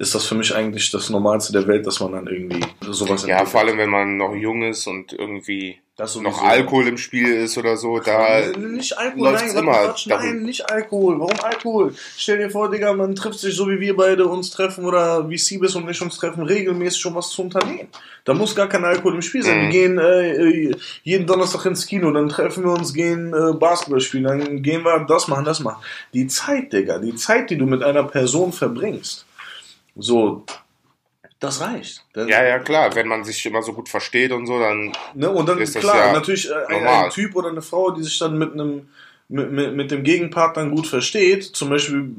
ist 0.00 0.14
das 0.14 0.24
für 0.24 0.34
mich 0.34 0.54
eigentlich 0.54 0.90
das 0.90 1.10
Normalste 1.10 1.52
der 1.52 1.66
Welt, 1.66 1.86
dass 1.86 2.00
man 2.00 2.12
dann 2.12 2.26
irgendwie 2.26 2.64
sowas 2.90 3.26
Ja, 3.26 3.36
entwickelt. 3.36 3.48
vor 3.50 3.60
allem, 3.60 3.76
wenn 3.76 3.90
man 3.90 4.16
noch 4.16 4.34
jung 4.34 4.62
ist 4.62 4.86
und 4.86 5.12
irgendwie 5.12 5.78
noch 6.22 6.42
Alkohol 6.42 6.88
im 6.88 6.96
Spiel 6.96 7.30
ist 7.34 7.58
oder 7.58 7.76
so, 7.76 7.98
da 7.98 8.40
nicht 8.56 8.96
Alkohol, 8.96 9.32
nein, 9.32 9.50
immer 9.54 9.94
nein, 10.06 10.42
nicht 10.42 10.70
Alkohol. 10.70 11.20
Warum 11.20 11.38
Alkohol? 11.42 11.94
Stell 12.16 12.38
dir 12.38 12.48
vor, 12.48 12.70
Digga, 12.70 12.94
man 12.94 13.14
trifft 13.14 13.40
sich 13.40 13.54
so 13.54 13.68
wie 13.68 13.78
wir 13.78 13.94
beide 13.94 14.24
uns 14.24 14.48
treffen 14.48 14.86
oder 14.86 15.28
wie 15.28 15.36
Siebes 15.36 15.76
und 15.76 15.86
ich 15.90 16.00
uns 16.00 16.16
treffen, 16.16 16.44
regelmäßig 16.44 17.04
um 17.04 17.16
was 17.16 17.28
zu 17.28 17.42
unternehmen. 17.42 17.88
Da 18.24 18.32
muss 18.32 18.56
gar 18.56 18.70
kein 18.70 18.86
Alkohol 18.86 19.16
im 19.16 19.22
Spiel 19.22 19.42
sein. 19.42 19.58
Mhm. 19.58 19.62
Wir 19.64 19.70
gehen 19.70 19.98
äh, 19.98 20.30
äh, 20.70 20.76
jeden 21.02 21.26
Donnerstag 21.26 21.66
ins 21.66 21.86
Kino, 21.86 22.10
dann 22.10 22.30
treffen 22.30 22.64
wir 22.64 22.72
uns, 22.72 22.94
gehen 22.94 23.34
äh, 23.34 23.52
Basketball 23.52 24.00
spielen, 24.00 24.24
dann 24.24 24.62
gehen 24.62 24.82
wir 24.82 25.00
das 25.00 25.28
machen, 25.28 25.44
das 25.44 25.60
machen. 25.60 25.82
Die 26.14 26.26
Zeit, 26.26 26.72
Digga, 26.72 26.98
die 26.98 27.14
Zeit, 27.16 27.50
die 27.50 27.58
du 27.58 27.66
mit 27.66 27.82
einer 27.82 28.04
Person 28.04 28.54
verbringst, 28.54 29.26
so, 29.96 30.44
das 31.38 31.60
reicht. 31.60 32.04
Das- 32.12 32.28
Ja, 32.28 32.44
ja, 32.44 32.58
klar, 32.58 32.94
wenn 32.94 33.08
man 33.08 33.24
sich 33.24 33.44
immer 33.46 33.62
so 33.62 33.72
gut 33.72 33.88
versteht 33.88 34.32
und 34.32 34.46
so, 34.46 34.58
dann 34.58 34.92
Ne? 35.14 35.30
Und 35.30 35.48
dann, 35.48 35.58
Ist 35.58 35.74
das 35.74 35.80
klar, 35.82 36.06
ja 36.06 36.12
natürlich 36.12 36.50
äh, 36.50 36.54
ein, 36.68 36.86
ein 36.86 37.10
Typ 37.10 37.34
oder 37.36 37.48
eine 37.48 37.62
Frau, 37.62 37.90
die 37.90 38.02
sich 38.02 38.18
dann 38.18 38.36
mit 38.38 38.52
einem 38.52 38.88
mit, 39.28 39.52
mit, 39.52 39.74
mit 39.74 39.90
dem 39.92 40.02
Gegenpartner 40.02 40.66
gut 40.66 40.88
versteht, 40.88 41.44
zum 41.44 41.68
Beispiel 41.70 42.10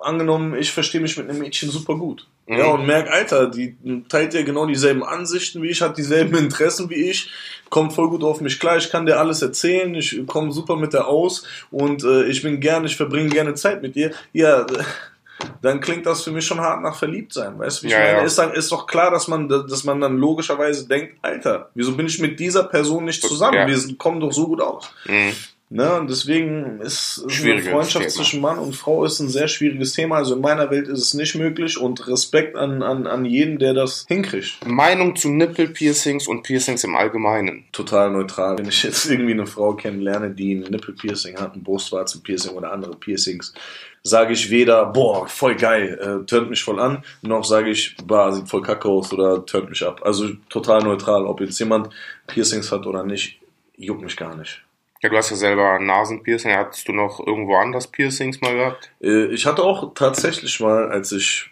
angenommen, 0.00 0.56
ich 0.56 0.72
verstehe 0.72 1.00
mich 1.00 1.16
mit 1.16 1.28
einem 1.30 1.38
Mädchen 1.38 1.70
super 1.70 1.94
gut. 1.96 2.26
Mhm. 2.46 2.58
Ja, 2.58 2.66
und 2.66 2.84
merk, 2.86 3.08
Alter, 3.10 3.48
die 3.48 3.76
teilt 4.08 4.34
ja 4.34 4.42
genau 4.42 4.66
dieselben 4.66 5.04
Ansichten 5.04 5.62
wie 5.62 5.68
ich, 5.68 5.80
hat 5.82 5.96
dieselben 5.98 6.36
Interessen 6.44 6.90
wie 6.90 7.10
ich, 7.10 7.30
kommt 7.70 7.92
voll 7.92 8.08
gut 8.08 8.24
auf 8.24 8.40
mich 8.40 8.58
klar, 8.58 8.76
ich 8.76 8.90
kann 8.90 9.06
dir 9.06 9.18
alles 9.20 9.40
erzählen, 9.42 9.94
ich 9.94 10.20
komme 10.26 10.52
super 10.52 10.76
mit 10.76 10.92
der 10.94 11.06
aus 11.06 11.44
und 11.70 12.02
äh, 12.04 12.24
ich 12.24 12.42
bin 12.42 12.58
gerne, 12.60 12.86
ich 12.86 12.96
verbringe 12.96 13.28
gerne 13.28 13.54
Zeit 13.54 13.80
mit 13.82 13.94
dir. 13.94 14.10
Ja, 14.32 14.66
dann 15.62 15.80
klingt 15.80 16.06
das 16.06 16.22
für 16.22 16.30
mich 16.30 16.46
schon 16.46 16.60
hart 16.60 16.82
nach 16.82 16.96
verliebt 16.96 17.32
sein, 17.32 17.58
weißt 17.58 17.78
du? 17.78 17.82
Wie 17.84 17.86
ich 17.88 17.92
Ja, 17.92 17.98
meine, 18.00 18.12
ja. 18.18 18.22
ist 18.24 18.38
dann 18.38 18.52
ist 18.52 18.72
doch 18.72 18.86
klar, 18.86 19.10
dass 19.10 19.28
man 19.28 19.48
dass 19.48 19.84
man 19.84 20.00
dann 20.00 20.16
logischerweise 20.16 20.88
denkt, 20.88 21.16
Alter, 21.22 21.70
wieso 21.74 21.96
bin 21.96 22.06
ich 22.06 22.18
mit 22.18 22.38
dieser 22.40 22.64
Person 22.64 23.04
nicht 23.04 23.22
zusammen? 23.22 23.56
Ja. 23.56 23.66
Wir 23.66 23.78
kommen 23.98 24.20
doch 24.20 24.32
so 24.32 24.46
gut 24.48 24.60
aus. 24.60 24.90
mh, 25.06 25.32
Ne? 25.70 26.00
Und 26.00 26.08
deswegen 26.08 26.80
ist 26.80 27.20
eine 27.22 27.30
Schwieriges 27.30 27.68
Freundschaft 27.68 28.06
Thema. 28.06 28.14
zwischen 28.14 28.40
Mann 28.40 28.58
und 28.58 28.74
Frau 28.74 29.04
ist 29.04 29.20
ein 29.20 29.28
sehr 29.28 29.48
schwieriges 29.48 29.92
Thema. 29.92 30.16
Also 30.16 30.34
in 30.34 30.40
meiner 30.40 30.70
Welt 30.70 30.88
ist 30.88 31.00
es 31.02 31.12
nicht 31.12 31.34
möglich 31.34 31.78
und 31.78 32.08
Respekt 32.08 32.56
an, 32.56 32.82
an, 32.82 33.06
an 33.06 33.26
jeden, 33.26 33.58
der 33.58 33.74
das 33.74 34.06
hinkriegt. 34.08 34.66
Meinung 34.66 35.14
zu 35.14 35.28
Nippelpiercings 35.28 36.26
und 36.26 36.42
Piercings 36.42 36.84
im 36.84 36.96
Allgemeinen. 36.96 37.64
Total 37.72 38.10
neutral. 38.10 38.56
Wenn 38.56 38.68
ich 38.68 38.82
jetzt 38.82 39.10
irgendwie 39.10 39.32
eine 39.32 39.46
Frau 39.46 39.74
kennenlerne, 39.74 40.30
die 40.30 40.54
ein 40.54 40.60
Nippelpiercing 40.70 41.36
hat, 41.38 41.54
ein 41.54 41.62
Brustwarzenpiercing 41.64 42.52
oder 42.52 42.72
andere 42.72 42.96
Piercings, 42.96 43.52
sage 44.02 44.32
ich 44.32 44.50
weder, 44.50 44.86
boah, 44.86 45.26
voll 45.28 45.56
geil, 45.56 45.98
äh, 46.00 46.26
turnt 46.26 46.50
mich 46.50 46.62
voll 46.62 46.80
an, 46.80 47.04
noch 47.22 47.44
sage 47.44 47.70
ich, 47.70 47.96
bah, 48.04 48.32
sieht 48.32 48.48
voll 48.48 48.62
kacke 48.62 48.88
aus 48.88 49.12
oder 49.12 49.44
turnt 49.44 49.70
mich 49.70 49.84
ab. 49.84 50.00
Also 50.04 50.28
total 50.48 50.82
neutral. 50.82 51.26
Ob 51.26 51.40
jetzt 51.40 51.58
jemand 51.58 51.90
Piercings 52.26 52.70
hat 52.72 52.86
oder 52.86 53.02
nicht, 53.04 53.40
juckt 53.76 54.02
mich 54.02 54.16
gar 54.16 54.34
nicht. 54.36 54.62
Ja, 55.00 55.08
du 55.10 55.16
hast 55.16 55.30
ja 55.30 55.36
selber 55.36 55.78
Nasenpiercing. 55.78 56.56
Hattest 56.56 56.88
du 56.88 56.92
noch 56.92 57.24
irgendwo 57.24 57.56
anders 57.56 57.86
Piercings 57.86 58.40
mal 58.40 58.54
gehabt? 58.54 58.90
Äh, 59.00 59.26
Ich 59.26 59.46
hatte 59.46 59.62
auch 59.62 59.94
tatsächlich 59.94 60.58
mal, 60.60 60.90
als 60.90 61.12
ich 61.12 61.50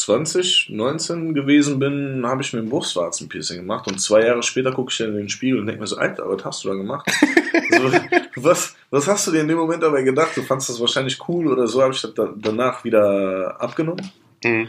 20, 0.00 0.68
19 0.70 1.34
gewesen 1.34 1.78
bin, 1.78 2.24
habe 2.26 2.42
ich 2.42 2.52
mir 2.52 2.60
ein 2.60 2.68
Brustwarzenpiercing 2.68 3.58
gemacht 3.58 3.86
und 3.86 4.00
zwei 4.00 4.24
Jahre 4.24 4.42
später 4.42 4.72
gucke 4.72 4.90
ich 4.90 4.98
dann 4.98 5.10
in 5.10 5.16
den 5.16 5.28
Spiegel 5.28 5.60
und 5.60 5.66
denke 5.66 5.80
mir 5.80 5.86
so, 5.86 5.96
Alter, 5.96 6.24
was 6.26 6.44
hast 6.44 6.64
du 6.64 6.68
da 6.68 6.74
gemacht? 6.74 7.10
so, 7.70 7.92
was, 8.36 8.76
was 8.90 9.06
hast 9.06 9.26
du 9.26 9.32
dir 9.32 9.40
in 9.40 9.48
dem 9.48 9.58
Moment 9.58 9.82
dabei 9.82 10.02
gedacht? 10.02 10.36
Du 10.36 10.42
fandest 10.42 10.70
das 10.70 10.80
wahrscheinlich 10.80 11.18
cool 11.28 11.48
oder 11.48 11.66
so, 11.66 11.82
habe 11.82 11.92
ich 11.92 12.00
das 12.00 12.14
da, 12.14 12.32
danach 12.36 12.82
wieder 12.84 13.60
abgenommen. 13.60 14.10
Mhm. 14.42 14.68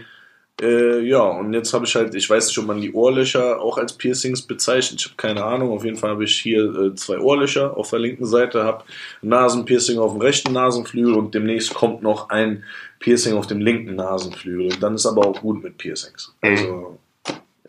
Äh, 0.61 0.99
ja, 1.07 1.21
und 1.21 1.53
jetzt 1.53 1.73
habe 1.73 1.85
ich 1.85 1.95
halt, 1.95 2.13
ich 2.13 2.29
weiß 2.29 2.47
nicht, 2.47 2.57
ob 2.59 2.67
man 2.67 2.81
die 2.81 2.93
Ohrlöcher 2.93 3.59
auch 3.59 3.79
als 3.79 3.93
Piercings 3.93 4.43
bezeichnet. 4.43 4.99
Ich 4.99 5.05
habe 5.05 5.15
keine 5.15 5.43
Ahnung. 5.43 5.71
Auf 5.71 5.83
jeden 5.83 5.97
Fall 5.97 6.11
habe 6.11 6.23
ich 6.23 6.37
hier 6.37 6.63
äh, 6.63 6.95
zwei 6.95 7.17
Ohrlöcher 7.17 7.75
auf 7.75 7.89
der 7.89 7.99
linken 7.99 8.25
Seite, 8.25 8.63
habe 8.63 8.83
Nasenpiercing 9.23 9.97
auf 9.97 10.11
dem 10.11 10.21
rechten 10.21 10.53
Nasenflügel 10.53 11.15
und 11.15 11.33
demnächst 11.33 11.73
kommt 11.73 12.03
noch 12.03 12.29
ein 12.29 12.63
Piercing 13.01 13.33
auf 13.33 13.47
dem 13.47 13.59
linken 13.59 13.95
Nasenflügel. 13.95 14.71
Und 14.71 14.81
dann 14.81 14.95
ist 14.95 15.05
aber 15.05 15.27
auch 15.27 15.41
gut 15.41 15.61
mit 15.61 15.77
Piercings. 15.77 16.33
Also, 16.39 16.97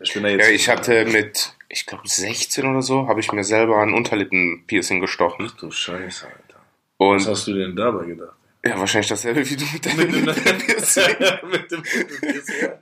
ich 0.01 0.13
bin 0.13 0.23
da 0.23 0.29
jetzt. 0.29 0.47
Ja, 0.47 0.53
ich 0.53 0.69
hatte 0.69 1.05
mit, 1.05 1.53
ich 1.67 1.85
glaube 1.85 2.07
16 2.07 2.65
oder 2.65 2.81
so, 2.81 3.07
habe 3.07 3.19
ich 3.19 3.31
mir 3.33 3.43
selber 3.43 3.81
ein 3.81 3.93
Unterlippenpiercing 3.93 5.01
gestochen. 5.01 5.49
Ach 5.49 5.57
du 5.57 5.71
Scheiße, 5.71 6.27
Alter. 6.27 6.61
Und 6.97 7.17
Was 7.17 7.27
hast 7.27 7.47
du 7.47 7.53
denn 7.53 7.75
dabei 7.75 8.05
gedacht? 8.05 8.37
Ja, 8.65 8.79
wahrscheinlich 8.79 9.09
dasselbe 9.09 9.49
wie 9.49 9.57
du 9.57 9.65
mit 9.73 9.85
deinem 9.85 9.97
mit 10.25 10.25
dem, 10.25 11.43
mit 11.51 11.71
dem 11.71 11.83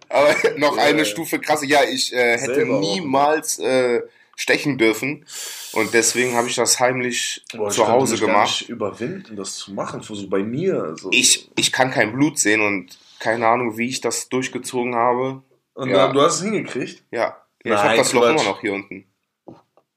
Aber 0.10 0.36
noch 0.58 0.78
ja, 0.78 0.84
eine 0.84 1.06
Stufe 1.06 1.40
krasser. 1.40 1.66
Ja, 1.66 1.80
ich 1.84 2.14
äh, 2.14 2.38
hätte 2.38 2.56
Selber 2.56 2.80
niemals 2.80 3.58
äh, 3.58 4.02
stechen 4.36 4.78
dürfen 4.78 5.26
und 5.74 5.94
deswegen 5.94 6.36
habe 6.36 6.48
ich 6.48 6.56
das 6.56 6.80
heimlich 6.80 7.44
Boah, 7.54 7.70
zu 7.70 7.88
Hause 7.88 8.18
gemacht. 8.18 8.36
Gar 8.36 8.44
nicht 8.44 8.70
überwinden, 8.70 9.36
das 9.36 9.56
zu 9.56 9.74
machen, 9.74 10.02
so 10.02 10.28
bei 10.28 10.44
mir. 10.44 10.84
Also. 10.84 11.10
Ich, 11.12 11.52
ich 11.56 11.72
kann 11.72 11.92
kein 11.92 12.14
Blut 12.14 12.40
sehen 12.40 12.62
und 12.62 12.98
keine 13.20 13.48
Ahnung, 13.48 13.78
wie 13.78 13.88
ich 13.88 14.02
das 14.02 14.30
durchgezogen 14.30 14.96
habe. 14.96 15.44
Und 15.74 15.90
ja. 15.90 16.12
du 16.12 16.22
hast 16.22 16.36
es 16.36 16.44
hingekriegt? 16.44 17.04
Ja. 17.12 17.38
ja 17.64 17.76
ich 17.76 17.82
habe 17.82 17.98
das 17.98 18.14
Loch 18.14 18.24
immer 18.24 18.44
noch 18.44 18.62
hier 18.62 18.74
unten. 18.74 19.06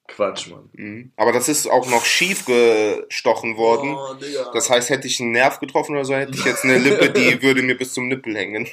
Quatsch, 0.06 0.48
Mann. 0.50 0.68
Mhm. 0.74 1.12
Aber 1.16 1.32
das 1.32 1.48
ist 1.48 1.66
auch 1.66 1.88
noch 1.88 2.04
schief 2.04 2.44
gestochen 2.44 3.56
worden. 3.56 3.94
Oh, 3.94 4.14
das 4.52 4.68
heißt, 4.68 4.90
hätte 4.90 5.06
ich 5.06 5.20
einen 5.20 5.32
Nerv 5.32 5.60
getroffen 5.60 5.92
oder 5.92 6.04
so, 6.04 6.14
hätte 6.14 6.34
ich 6.34 6.44
jetzt 6.44 6.64
eine 6.64 6.78
Lippe, 6.78 7.10
die 7.10 7.42
würde 7.42 7.62
mir 7.62 7.76
bis 7.76 7.94
zum 7.94 8.08
Nippel 8.08 8.36
hängen. 8.36 8.68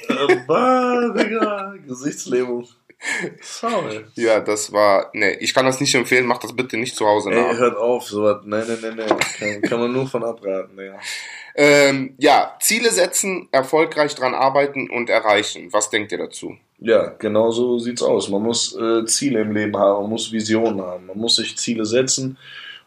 Bah, 0.46 1.08
Digga, 1.08 1.74
Gesichtslähmung. 1.86 2.68
Sorry. 3.40 4.04
Ja, 4.14 4.40
das 4.40 4.72
war. 4.72 5.10
Ne, 5.12 5.34
ich 5.38 5.54
kann 5.54 5.66
das 5.66 5.80
nicht 5.80 5.94
empfehlen, 5.94 6.26
mach 6.26 6.38
das 6.38 6.54
bitte 6.54 6.76
nicht 6.76 6.94
zu 6.94 7.06
Hause 7.06 7.30
nach. 7.30 7.50
Ey, 7.50 7.56
hört 7.56 7.76
auf, 7.76 8.04
sowas. 8.04 8.42
Nein, 8.44 8.64
nein, 8.68 8.78
nein, 8.80 8.94
nein. 8.96 9.18
Kann, 9.38 9.62
kann 9.62 9.80
man 9.80 9.92
nur 9.92 10.06
von 10.06 10.22
abraten, 10.22 10.78
ja. 10.78 10.98
Ähm, 11.54 12.14
ja, 12.18 12.56
Ziele 12.60 12.90
setzen, 12.90 13.48
erfolgreich 13.52 14.14
dran 14.14 14.34
arbeiten 14.34 14.88
und 14.88 15.10
erreichen. 15.10 15.72
Was 15.72 15.90
denkt 15.90 16.12
ihr 16.12 16.18
dazu? 16.18 16.56
Ja, 16.84 17.14
genau 17.18 17.50
so 17.50 17.78
sieht's 17.78 18.02
aus. 18.02 18.28
Man 18.28 18.42
muss 18.42 18.76
äh, 18.76 19.04
Ziele 19.06 19.40
im 19.40 19.52
Leben 19.52 19.76
haben, 19.76 20.02
man 20.02 20.10
muss 20.10 20.32
Visionen 20.32 20.80
haben, 20.80 21.06
man 21.06 21.18
muss 21.18 21.36
sich 21.36 21.56
Ziele 21.56 21.84
setzen 21.84 22.36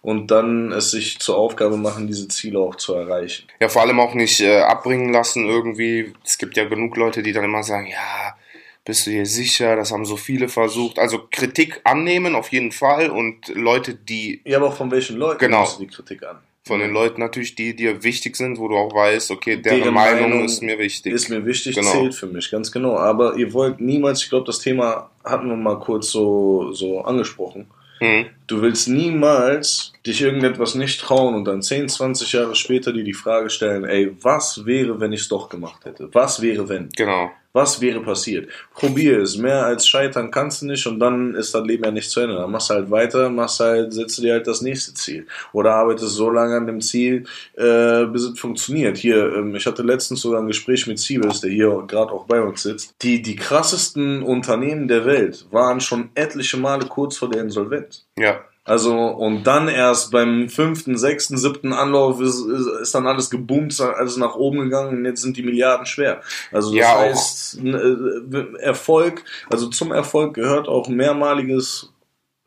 und 0.01 0.29
dann 0.31 0.71
es 0.73 0.91
sich 0.91 1.19
zur 1.19 1.37
Aufgabe 1.37 1.77
machen, 1.77 2.05
diese 2.05 2.27
Ziele 2.27 2.59
auch 2.59 2.75
zu 2.75 2.93
erreichen. 2.93 3.47
Ja, 3.59 3.69
vor 3.69 3.81
allem 3.81 3.99
auch 3.99 4.13
nicht 4.13 4.41
äh, 4.41 4.59
abbringen 4.59 5.13
lassen 5.13 5.45
irgendwie. 5.47 6.13
Es 6.23 6.37
gibt 6.37 6.57
ja 6.57 6.65
genug 6.65 6.97
Leute, 6.97 7.23
die 7.23 7.31
dann 7.31 7.45
immer 7.45 7.63
sagen, 7.63 7.87
ja, 7.87 8.35
bist 8.83 9.07
du 9.07 9.11
dir 9.11 9.25
sicher, 9.25 9.75
das 9.75 9.91
haben 9.91 10.05
so 10.05 10.17
viele 10.17 10.49
versucht. 10.49 10.99
Also 10.99 11.27
Kritik 11.31 11.81
annehmen 11.85 12.35
auf 12.35 12.51
jeden 12.51 12.71
Fall 12.71 13.09
und 13.09 13.47
Leute, 13.47 13.95
die... 13.95 14.41
Ja, 14.45 14.57
aber 14.57 14.71
von 14.71 14.91
welchen 14.91 15.17
Leuten 15.17 15.39
genau. 15.39 15.61
nimmst 15.61 15.79
du 15.79 15.83
die 15.83 15.89
Kritik 15.89 16.23
an? 16.23 16.37
Von 16.67 16.79
den 16.79 16.91
Leuten 16.91 17.21
natürlich, 17.21 17.53
die 17.53 17.75
dir 17.75 18.03
wichtig 18.03 18.35
sind, 18.35 18.57
wo 18.57 18.67
du 18.67 18.75
auch 18.75 18.91
weißt, 18.91 19.29
okay, 19.29 19.57
deren, 19.57 19.81
deren 19.81 19.93
Meinung, 19.93 20.29
Meinung, 20.29 20.45
ist 20.45 20.63
mir 20.63 20.79
wichtig. 20.79 21.13
Ist 21.13 21.29
mir 21.29 21.45
wichtig, 21.45 21.75
genau. 21.75 21.91
zählt 21.91 22.15
für 22.15 22.25
mich, 22.25 22.49
ganz 22.49 22.71
genau. 22.71 22.97
Aber 22.97 23.35
ihr 23.35 23.53
wollt 23.53 23.79
niemals, 23.79 24.23
ich 24.23 24.29
glaube, 24.29 24.47
das 24.47 24.59
Thema 24.59 25.11
hatten 25.23 25.47
wir 25.47 25.55
mal 25.55 25.79
kurz 25.79 26.09
so, 26.09 26.71
so 26.71 27.01
angesprochen. 27.01 27.67
Mhm. 28.01 28.25
Du 28.47 28.61
willst 28.63 28.87
niemals 28.87 29.93
dich 30.07 30.21
irgendetwas 30.21 30.73
nicht 30.73 30.99
trauen 31.01 31.35
und 31.35 31.45
dann 31.45 31.61
10, 31.61 31.87
20 31.87 32.33
Jahre 32.33 32.55
später 32.55 32.91
dir 32.91 33.03
die 33.03 33.13
Frage 33.13 33.51
stellen, 33.51 33.85
ey, 33.85 34.11
was 34.23 34.65
wäre, 34.65 34.99
wenn 34.99 35.13
ich 35.13 35.21
es 35.21 35.27
doch 35.27 35.49
gemacht 35.49 35.85
hätte? 35.85 36.09
Was 36.13 36.41
wäre, 36.41 36.67
wenn? 36.67 36.89
Genau. 36.95 37.29
Was 37.55 37.79
wäre 37.79 38.01
passiert? 38.01 38.49
Probier 38.73 39.21
es. 39.21 39.37
Mehr 39.37 39.65
als 39.65 39.87
scheitern 39.87 40.29
kannst 40.29 40.61
du 40.61 40.65
nicht 40.65 40.85
und 40.87 40.99
dann 40.99 41.35
ist 41.35 41.55
dein 41.55 41.63
Leben 41.63 41.85
ja 41.85 41.91
nicht 41.91 42.11
zu 42.11 42.19
Ende. 42.19 42.35
Dann 42.35 42.51
machst 42.51 42.69
du 42.69 42.73
halt 42.73 42.91
weiter, 42.91 43.29
machst 43.29 43.61
halt, 43.61 43.93
setzt 43.93 44.21
dir 44.21 44.33
halt 44.33 44.45
das 44.45 44.59
nächste 44.61 44.93
Ziel. 44.93 45.25
Oder 45.53 45.73
arbeitest 45.75 46.15
so 46.15 46.29
lange 46.29 46.57
an 46.57 46.67
dem 46.67 46.81
Ziel, 46.81 47.23
äh, 47.53 48.07
bis 48.07 48.23
es 48.23 48.37
funktioniert. 48.37 48.97
Hier, 48.97 49.33
ähm, 49.37 49.55
ich 49.55 49.65
hatte 49.65 49.83
letztens 49.83 50.19
sogar 50.19 50.41
ein 50.41 50.47
Gespräch 50.47 50.85
mit 50.85 50.99
Siebes, 50.99 51.39
der 51.39 51.49
hier 51.49 51.81
gerade 51.87 52.11
auch 52.11 52.25
bei 52.25 52.41
uns 52.41 52.61
sitzt. 52.61 52.93
Die, 53.01 53.21
die 53.21 53.37
krassesten 53.37 54.21
Unternehmen 54.21 54.89
der 54.89 55.05
Welt 55.05 55.45
waren 55.51 55.79
schon 55.79 56.09
etliche 56.13 56.57
Male 56.57 56.87
kurz 56.87 57.15
vor 57.15 57.29
der 57.29 57.41
Insolvenz. 57.41 58.05
Ja. 58.19 58.43
Also, 58.67 58.97
und 58.97 59.43
dann 59.43 59.67
erst 59.67 60.11
beim 60.11 60.49
fünften, 60.49 60.97
sechsten, 60.97 61.37
siebten 61.37 61.71
Anlauf 61.71 62.19
ist, 62.19 62.43
ist, 62.43 62.67
ist 62.81 62.95
dann 62.95 63.05
alles 63.05 63.29
geboomt, 63.29 63.79
alles 63.79 64.17
nach 64.17 64.33
oben 64.35 64.57
gegangen 64.59 64.97
und 64.97 65.05
jetzt 65.05 65.21
sind 65.21 65.37
die 65.37 65.43
Milliarden 65.43 65.85
schwer. 65.85 66.21
Also, 66.51 66.71
das 66.71 66.79
ja, 66.79 66.97
heißt, 66.97 67.59
äh, 67.63 68.57
Erfolg, 68.59 69.23
also 69.51 69.67
zum 69.67 69.91
Erfolg 69.91 70.33
gehört 70.33 70.67
auch 70.67 70.89
mehrmaliges 70.89 71.93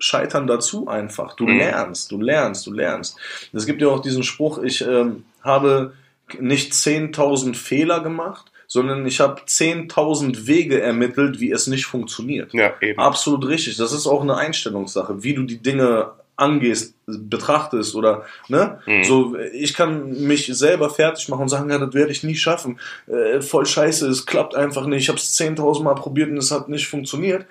Scheitern 0.00 0.48
dazu 0.48 0.88
einfach. 0.88 1.34
Du 1.36 1.46
mhm. 1.46 1.58
lernst, 1.58 2.10
du 2.10 2.20
lernst, 2.20 2.66
du 2.66 2.72
lernst. 2.72 3.16
Es 3.52 3.64
gibt 3.64 3.80
ja 3.80 3.86
auch 3.86 4.00
diesen 4.02 4.24
Spruch, 4.24 4.58
ich 4.58 4.80
ähm, 4.82 5.24
habe 5.42 5.92
nicht 6.40 6.72
10.000 6.72 7.54
Fehler 7.54 8.00
gemacht, 8.00 8.50
sondern 8.68 9.06
ich 9.06 9.18
habe 9.18 9.40
10.000 9.40 10.46
Wege 10.46 10.80
ermittelt, 10.80 11.40
wie 11.40 11.50
es 11.50 11.66
nicht 11.66 11.86
funktioniert. 11.86 12.52
Ja, 12.52 12.74
eben. 12.80 13.00
Absolut 13.00 13.48
richtig. 13.48 13.78
Das 13.78 13.92
ist 13.92 14.06
auch 14.06 14.20
eine 14.20 14.36
Einstellungssache, 14.36 15.24
wie 15.24 15.34
du 15.34 15.42
die 15.42 15.58
Dinge 15.58 16.12
angehst, 16.36 16.94
betrachtest 17.06 17.96
oder 17.96 18.24
ne, 18.46 18.78
mhm. 18.86 19.02
so 19.02 19.36
ich 19.36 19.74
kann 19.74 20.24
mich 20.26 20.46
selber 20.46 20.88
fertig 20.88 21.28
machen 21.28 21.42
und 21.42 21.48
sagen, 21.48 21.68
ja, 21.68 21.78
das 21.78 21.94
werde 21.94 22.12
ich 22.12 22.22
nie 22.22 22.36
schaffen. 22.36 22.78
Äh, 23.08 23.40
voll 23.40 23.66
scheiße, 23.66 24.06
es 24.06 24.24
klappt 24.24 24.54
einfach 24.54 24.86
nicht. 24.86 25.02
Ich 25.02 25.08
habe 25.08 25.18
es 25.18 25.36
10.000 25.36 25.82
Mal 25.82 25.94
probiert 25.94 26.30
und 26.30 26.36
es 26.36 26.52
hat 26.52 26.68
nicht 26.68 26.86
funktioniert. 26.86 27.46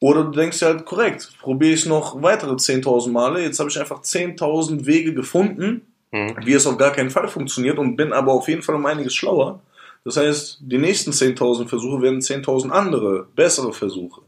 Oder 0.00 0.22
du 0.24 0.30
denkst 0.30 0.60
ja 0.60 0.68
halt 0.68 0.84
korrekt, 0.84 1.30
probiere 1.40 1.72
ich 1.72 1.86
noch 1.86 2.22
weitere 2.22 2.52
10.000 2.52 3.10
Male. 3.10 3.42
Jetzt 3.42 3.58
habe 3.58 3.70
ich 3.70 3.80
einfach 3.80 4.02
10.000 4.02 4.86
Wege 4.86 5.14
gefunden, 5.14 5.82
mhm. 6.12 6.36
wie 6.44 6.52
es 6.52 6.66
auf 6.66 6.76
gar 6.76 6.92
keinen 6.92 7.10
Fall 7.10 7.26
funktioniert 7.26 7.78
und 7.78 7.96
bin 7.96 8.12
aber 8.12 8.32
auf 8.32 8.46
jeden 8.46 8.62
Fall 8.62 8.76
um 8.76 8.86
einiges 8.86 9.16
schlauer. 9.16 9.60
Das 10.04 10.16
heißt, 10.16 10.58
die 10.60 10.78
nächsten 10.78 11.10
10.000 11.10 11.68
Versuche 11.68 12.00
werden 12.02 12.20
10.000 12.20 12.70
andere, 12.70 13.26
bessere 13.34 13.72
Versuche. 13.72 14.22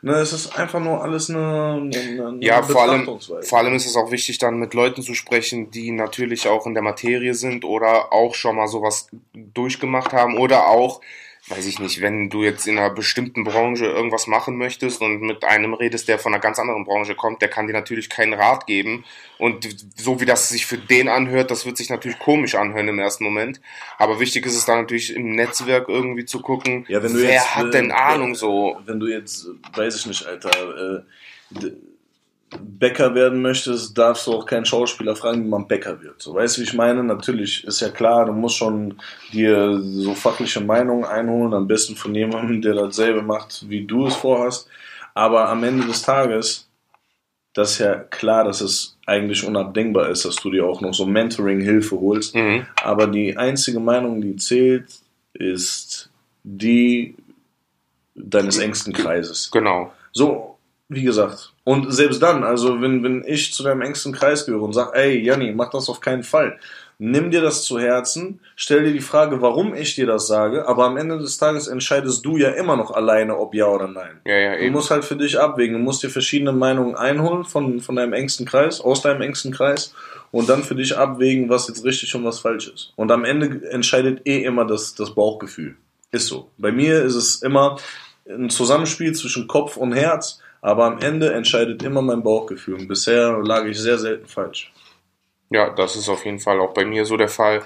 Ne, 0.00 0.12
es 0.12 0.32
ist 0.32 0.56
einfach 0.56 0.78
nur 0.78 1.02
alles 1.02 1.28
eine, 1.28 1.80
eine, 1.82 2.26
eine 2.28 2.44
Ja, 2.44 2.62
vor 2.62 2.82
allem, 2.82 3.18
vor 3.42 3.58
allem 3.58 3.74
ist 3.74 3.86
es 3.86 3.96
auch 3.96 4.12
wichtig, 4.12 4.38
dann 4.38 4.58
mit 4.58 4.72
Leuten 4.72 5.02
zu 5.02 5.14
sprechen, 5.14 5.72
die 5.72 5.90
natürlich 5.90 6.46
auch 6.46 6.66
in 6.66 6.74
der 6.74 6.84
Materie 6.84 7.34
sind 7.34 7.64
oder 7.64 8.12
auch 8.12 8.34
schon 8.36 8.56
mal 8.56 8.68
sowas 8.68 9.08
durchgemacht 9.34 10.12
haben 10.12 10.38
oder 10.38 10.68
auch 10.68 11.00
weiß 11.48 11.66
ich 11.66 11.78
nicht, 11.78 12.00
wenn 12.00 12.28
du 12.30 12.42
jetzt 12.42 12.66
in 12.66 12.78
einer 12.78 12.90
bestimmten 12.90 13.44
Branche 13.44 13.86
irgendwas 13.86 14.26
machen 14.26 14.56
möchtest 14.56 15.00
und 15.00 15.20
mit 15.20 15.44
einem 15.44 15.74
redest, 15.74 16.08
der 16.08 16.18
von 16.18 16.32
einer 16.32 16.40
ganz 16.40 16.58
anderen 16.58 16.84
Branche 16.84 17.14
kommt, 17.14 17.42
der 17.42 17.48
kann 17.48 17.66
dir 17.66 17.72
natürlich 17.72 18.10
keinen 18.10 18.34
Rat 18.34 18.66
geben. 18.66 19.04
Und 19.38 19.68
so 19.96 20.20
wie 20.20 20.26
das 20.26 20.48
sich 20.48 20.66
für 20.66 20.78
den 20.78 21.08
anhört, 21.08 21.50
das 21.50 21.64
wird 21.64 21.76
sich 21.76 21.90
natürlich 21.90 22.18
komisch 22.18 22.54
anhören 22.54 22.88
im 22.88 22.98
ersten 22.98 23.24
Moment. 23.24 23.60
Aber 23.96 24.20
wichtig 24.20 24.46
ist 24.46 24.56
es 24.56 24.66
dann 24.66 24.80
natürlich 24.80 25.14
im 25.14 25.34
Netzwerk 25.34 25.88
irgendwie 25.88 26.24
zu 26.24 26.40
gucken, 26.40 26.84
ja, 26.88 27.02
wer 27.02 27.10
jetzt, 27.10 27.56
hat 27.56 27.72
denn 27.72 27.90
äh, 27.90 27.94
Ahnung 27.94 28.34
so. 28.34 28.78
Wenn 28.84 29.00
du 29.00 29.06
jetzt, 29.06 29.46
weiß 29.74 29.96
ich 29.96 30.06
nicht, 30.06 30.26
Alter, 30.26 31.04
äh, 31.60 31.70
Bäcker 32.60 33.14
werden 33.14 33.42
möchtest, 33.42 33.96
darfst 33.98 34.26
du 34.26 34.32
auch 34.32 34.46
keinen 34.46 34.64
Schauspieler 34.64 35.14
fragen, 35.14 35.44
wie 35.44 35.48
man 35.48 35.68
Bäcker 35.68 36.00
wird. 36.02 36.22
So, 36.22 36.34
weißt 36.34 36.56
du, 36.56 36.60
wie 36.60 36.64
ich 36.64 36.74
meine? 36.74 37.04
Natürlich 37.04 37.64
ist 37.64 37.80
ja 37.80 37.90
klar, 37.90 38.26
du 38.26 38.32
musst 38.32 38.56
schon 38.56 38.98
dir 39.32 39.78
so 39.82 40.14
fachliche 40.14 40.60
Meinungen 40.60 41.04
einholen, 41.04 41.52
am 41.52 41.66
besten 41.66 41.96
von 41.96 42.14
jemandem, 42.14 42.62
der 42.62 42.74
dasselbe 42.74 43.22
macht, 43.22 43.68
wie 43.68 43.84
du 43.84 44.06
es 44.06 44.16
vorhast. 44.16 44.68
Aber 45.14 45.48
am 45.48 45.62
Ende 45.64 45.86
des 45.86 46.02
Tages, 46.02 46.68
das 47.52 47.72
ist 47.72 47.78
ja 47.80 47.96
klar, 47.96 48.44
dass 48.44 48.60
es 48.60 48.96
eigentlich 49.04 49.44
unabdingbar 49.44 50.08
ist, 50.10 50.24
dass 50.24 50.36
du 50.36 50.50
dir 50.50 50.64
auch 50.64 50.80
noch 50.80 50.94
so 50.94 51.06
Mentoring-Hilfe 51.06 52.00
holst. 52.00 52.34
Mhm. 52.34 52.66
Aber 52.82 53.08
die 53.08 53.36
einzige 53.36 53.80
Meinung, 53.80 54.20
die 54.20 54.36
zählt, 54.36 54.86
ist 55.34 56.10
die 56.44 57.14
deines 58.14 58.58
engsten 58.58 58.92
Kreises. 58.92 59.50
Genau. 59.50 59.92
So, 60.12 60.56
wie 60.88 61.02
gesagt, 61.02 61.52
und 61.68 61.92
selbst 61.92 62.22
dann, 62.22 62.44
also 62.44 62.80
wenn, 62.80 63.04
wenn 63.04 63.22
ich 63.26 63.52
zu 63.52 63.62
deinem 63.62 63.82
engsten 63.82 64.14
Kreis 64.14 64.46
gehöre 64.46 64.62
und 64.62 64.72
sage, 64.72 64.92
ey, 64.94 65.18
Janni, 65.20 65.52
mach 65.52 65.68
das 65.68 65.90
auf 65.90 66.00
keinen 66.00 66.22
Fall. 66.22 66.58
Nimm 66.96 67.30
dir 67.30 67.42
das 67.42 67.62
zu 67.62 67.78
Herzen, 67.78 68.40
stell 68.56 68.84
dir 68.84 68.92
die 68.94 69.02
Frage, 69.02 69.42
warum 69.42 69.74
ich 69.74 69.94
dir 69.94 70.06
das 70.06 70.26
sage, 70.26 70.66
aber 70.66 70.86
am 70.86 70.96
Ende 70.96 71.18
des 71.18 71.36
Tages 71.36 71.68
entscheidest 71.68 72.24
du 72.24 72.38
ja 72.38 72.52
immer 72.52 72.74
noch 72.78 72.92
alleine, 72.92 73.36
ob 73.36 73.54
ja 73.54 73.66
oder 73.66 73.86
nein. 73.86 74.18
Ja, 74.24 74.34
ja, 74.34 74.56
du 74.56 74.62
eben. 74.62 74.72
musst 74.72 74.90
halt 74.90 75.04
für 75.04 75.16
dich 75.16 75.38
abwägen, 75.38 75.76
du 75.76 75.82
musst 75.82 76.02
dir 76.02 76.08
verschiedene 76.08 76.52
Meinungen 76.52 76.94
einholen 76.94 77.44
von, 77.44 77.80
von 77.80 77.96
deinem 77.96 78.14
engsten 78.14 78.46
Kreis, 78.46 78.80
aus 78.80 79.02
deinem 79.02 79.20
engsten 79.20 79.52
Kreis 79.52 79.92
und 80.30 80.48
dann 80.48 80.64
für 80.64 80.74
dich 80.74 80.96
abwägen, 80.96 81.50
was 81.50 81.68
jetzt 81.68 81.84
richtig 81.84 82.14
und 82.14 82.24
was 82.24 82.38
falsch 82.38 82.68
ist. 82.68 82.94
Und 82.96 83.12
am 83.12 83.26
Ende 83.26 83.68
entscheidet 83.68 84.26
eh 84.26 84.42
immer 84.42 84.64
das, 84.64 84.94
das 84.94 85.14
Bauchgefühl. 85.14 85.76
Ist 86.12 86.28
so. 86.28 86.48
Bei 86.56 86.72
mir 86.72 87.02
ist 87.02 87.14
es 87.14 87.42
immer 87.42 87.76
ein 88.26 88.48
Zusammenspiel 88.48 89.14
zwischen 89.14 89.46
Kopf 89.46 89.76
und 89.76 89.92
Herz 89.92 90.40
aber 90.60 90.84
am 90.84 90.98
Ende 90.98 91.32
entscheidet 91.32 91.82
immer 91.82 92.02
mein 92.02 92.22
Bauchgefühl. 92.22 92.74
Und 92.74 92.88
bisher 92.88 93.38
lag 93.42 93.64
ich 93.64 93.78
sehr 93.78 93.98
selten 93.98 94.26
falsch. 94.26 94.72
Ja, 95.50 95.70
das 95.70 95.96
ist 95.96 96.08
auf 96.08 96.24
jeden 96.24 96.40
Fall 96.40 96.60
auch 96.60 96.74
bei 96.74 96.84
mir 96.84 97.04
so 97.04 97.16
der 97.16 97.28
Fall. 97.28 97.62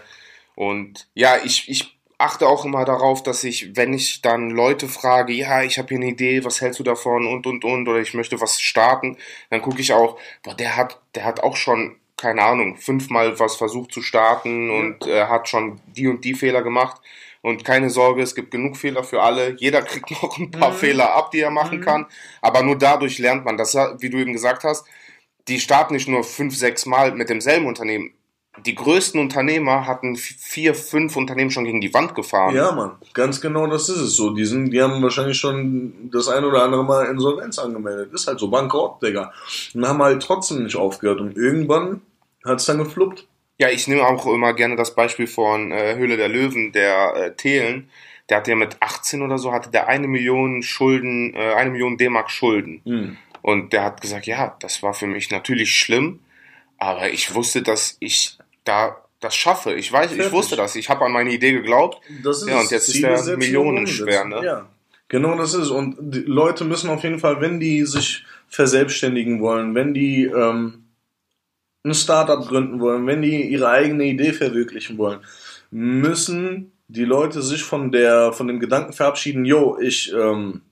Und 0.54 1.08
ja, 1.14 1.36
ich, 1.44 1.68
ich 1.68 1.98
achte 2.18 2.46
auch 2.46 2.64
immer 2.64 2.84
darauf, 2.84 3.22
dass 3.22 3.42
ich, 3.42 3.74
wenn 3.76 3.92
ich 3.92 4.22
dann 4.22 4.50
Leute 4.50 4.88
frage, 4.88 5.32
ja, 5.32 5.62
ich 5.62 5.78
habe 5.78 5.88
hier 5.88 5.98
eine 5.98 6.10
Idee, 6.10 6.44
was 6.44 6.60
hältst 6.60 6.78
du 6.78 6.84
davon 6.84 7.26
und 7.26 7.46
und 7.46 7.64
und 7.64 7.88
oder 7.88 7.98
ich 7.98 8.14
möchte 8.14 8.40
was 8.40 8.60
starten, 8.60 9.16
dann 9.50 9.62
gucke 9.62 9.80
ich 9.80 9.92
auch, 9.92 10.18
boah, 10.42 10.54
der 10.54 10.76
hat, 10.76 11.00
der 11.14 11.24
hat 11.24 11.40
auch 11.40 11.56
schon 11.56 11.96
keine 12.22 12.42
Ahnung, 12.44 12.76
fünfmal 12.76 13.40
was 13.40 13.56
versucht 13.56 13.92
zu 13.92 14.00
starten 14.00 14.70
und 14.70 15.08
äh, 15.08 15.24
hat 15.24 15.48
schon 15.48 15.80
die 15.96 16.06
und 16.06 16.24
die 16.24 16.34
Fehler 16.34 16.62
gemacht. 16.62 17.02
Und 17.42 17.64
keine 17.64 17.90
Sorge, 17.90 18.22
es 18.22 18.34
gibt 18.34 18.50
genug 18.50 18.76
Fehler 18.76 19.04
für 19.04 19.20
alle. 19.22 19.56
Jeder 19.56 19.82
kriegt 19.82 20.10
noch 20.22 20.38
ein 20.38 20.50
paar 20.50 20.70
mhm. 20.70 20.76
Fehler 20.76 21.14
ab, 21.14 21.30
die 21.32 21.40
er 21.40 21.50
machen 21.50 21.78
mhm. 21.78 21.82
kann. 21.82 22.06
Aber 22.40 22.62
nur 22.62 22.78
dadurch 22.78 23.18
lernt 23.18 23.44
man 23.44 23.56
das, 23.56 23.74
wie 23.74 24.10
du 24.10 24.18
eben 24.18 24.32
gesagt 24.32 24.64
hast. 24.64 24.86
Die 25.48 25.60
starten 25.60 25.94
nicht 25.94 26.08
nur 26.08 26.22
fünf, 26.24 26.56
sechs 26.56 26.86
Mal 26.86 27.12
mit 27.12 27.28
demselben 27.28 27.66
Unternehmen 27.66 28.14
die 28.66 28.74
größten 28.74 29.18
Unternehmer 29.18 29.86
hatten 29.86 30.16
vier, 30.16 30.74
fünf 30.74 31.16
Unternehmen 31.16 31.50
schon 31.50 31.64
gegen 31.64 31.80
die 31.80 31.94
Wand 31.94 32.14
gefahren. 32.14 32.54
Ja, 32.54 32.72
Mann, 32.72 32.92
ganz 33.14 33.40
genau 33.40 33.66
das 33.66 33.88
ist 33.88 33.98
es 33.98 34.16
so. 34.16 34.30
Die, 34.30 34.44
sind, 34.44 34.70
die 34.70 34.82
haben 34.82 35.02
wahrscheinlich 35.02 35.38
schon 35.38 36.10
das 36.12 36.28
ein 36.28 36.44
oder 36.44 36.62
andere 36.62 36.84
Mal 36.84 37.06
Insolvenz 37.06 37.58
angemeldet. 37.58 38.12
Ist 38.12 38.26
halt 38.26 38.38
so, 38.38 38.48
Bankrott, 38.48 39.02
Digga. 39.02 39.32
Und 39.74 39.88
haben 39.88 40.02
halt 40.02 40.22
trotzdem 40.22 40.64
nicht 40.64 40.76
aufgehört. 40.76 41.20
Und 41.20 41.36
irgendwann 41.36 42.02
hat 42.44 42.60
es 42.60 42.66
dann 42.66 42.78
gefluppt. 42.78 43.26
Ja, 43.62 43.70
ich 43.70 43.86
nehme 43.86 44.04
auch 44.04 44.26
immer 44.26 44.54
gerne 44.54 44.74
das 44.74 44.96
Beispiel 44.96 45.28
von 45.28 45.70
äh, 45.70 45.94
Höhle 45.94 46.16
der 46.16 46.28
Löwen, 46.28 46.72
der 46.72 47.14
äh, 47.14 47.36
Thelen. 47.36 47.88
Der 48.28 48.38
hatte 48.38 48.50
ja 48.50 48.56
mit 48.56 48.76
18 48.80 49.22
oder 49.22 49.38
so, 49.38 49.52
hatte 49.52 49.70
der 49.70 49.86
eine 49.86 50.08
Million 50.08 50.64
Schulden, 50.64 51.32
äh, 51.34 51.54
eine 51.54 51.70
Million 51.70 51.96
D-Mark 51.96 52.28
Schulden. 52.28 52.80
Mhm. 52.84 53.18
Und 53.40 53.72
der 53.72 53.84
hat 53.84 54.00
gesagt, 54.00 54.26
ja, 54.26 54.56
das 54.58 54.82
war 54.82 54.94
für 54.94 55.06
mich 55.06 55.30
natürlich 55.30 55.76
schlimm, 55.76 56.18
aber 56.76 57.10
ich 57.10 57.36
wusste, 57.36 57.62
dass 57.62 57.98
ich 58.00 58.36
da 58.64 58.96
das 59.20 59.36
schaffe. 59.36 59.74
Ich 59.74 59.92
weiß, 59.92 60.10
Fertig. 60.10 60.26
ich 60.26 60.32
wusste 60.32 60.56
das. 60.56 60.74
Ich 60.74 60.88
habe 60.88 61.04
an 61.04 61.12
meine 61.12 61.30
Idee 61.30 61.52
geglaubt. 61.52 62.00
Das 62.24 62.42
ist 62.42 62.48
ja, 62.48 62.58
und 62.58 62.68
jetzt 62.68 62.90
Ziel 62.90 63.06
ist 63.10 63.26
der 63.26 63.36
millionenschwer, 63.36 64.24
ne? 64.24 64.44
Ja. 64.44 64.68
Genau 65.06 65.36
das 65.36 65.54
ist. 65.54 65.70
Und 65.70 65.98
die 66.00 66.22
Leute 66.22 66.64
müssen 66.64 66.90
auf 66.90 67.04
jeden 67.04 67.20
Fall, 67.20 67.40
wenn 67.40 67.60
die 67.60 67.84
sich 67.84 68.24
verselbstständigen 68.48 69.40
wollen, 69.40 69.76
wenn 69.76 69.94
die 69.94 70.24
ähm, 70.24 70.82
ein 71.84 71.94
Startup 71.94 72.46
gründen 72.46 72.80
wollen, 72.80 73.06
wenn 73.06 73.22
die 73.22 73.48
ihre 73.48 73.68
eigene 73.68 74.04
Idee 74.04 74.32
verwirklichen 74.32 74.98
wollen, 74.98 75.20
müssen 75.70 76.72
die 76.88 77.04
Leute 77.04 77.42
sich 77.42 77.62
von 77.62 77.90
der 77.90 78.32
von 78.32 78.46
dem 78.46 78.60
Gedanken 78.60 78.92
verabschieden, 78.92 79.44
yo, 79.44 79.78
ich 79.80 80.12
ähm, 80.12 80.62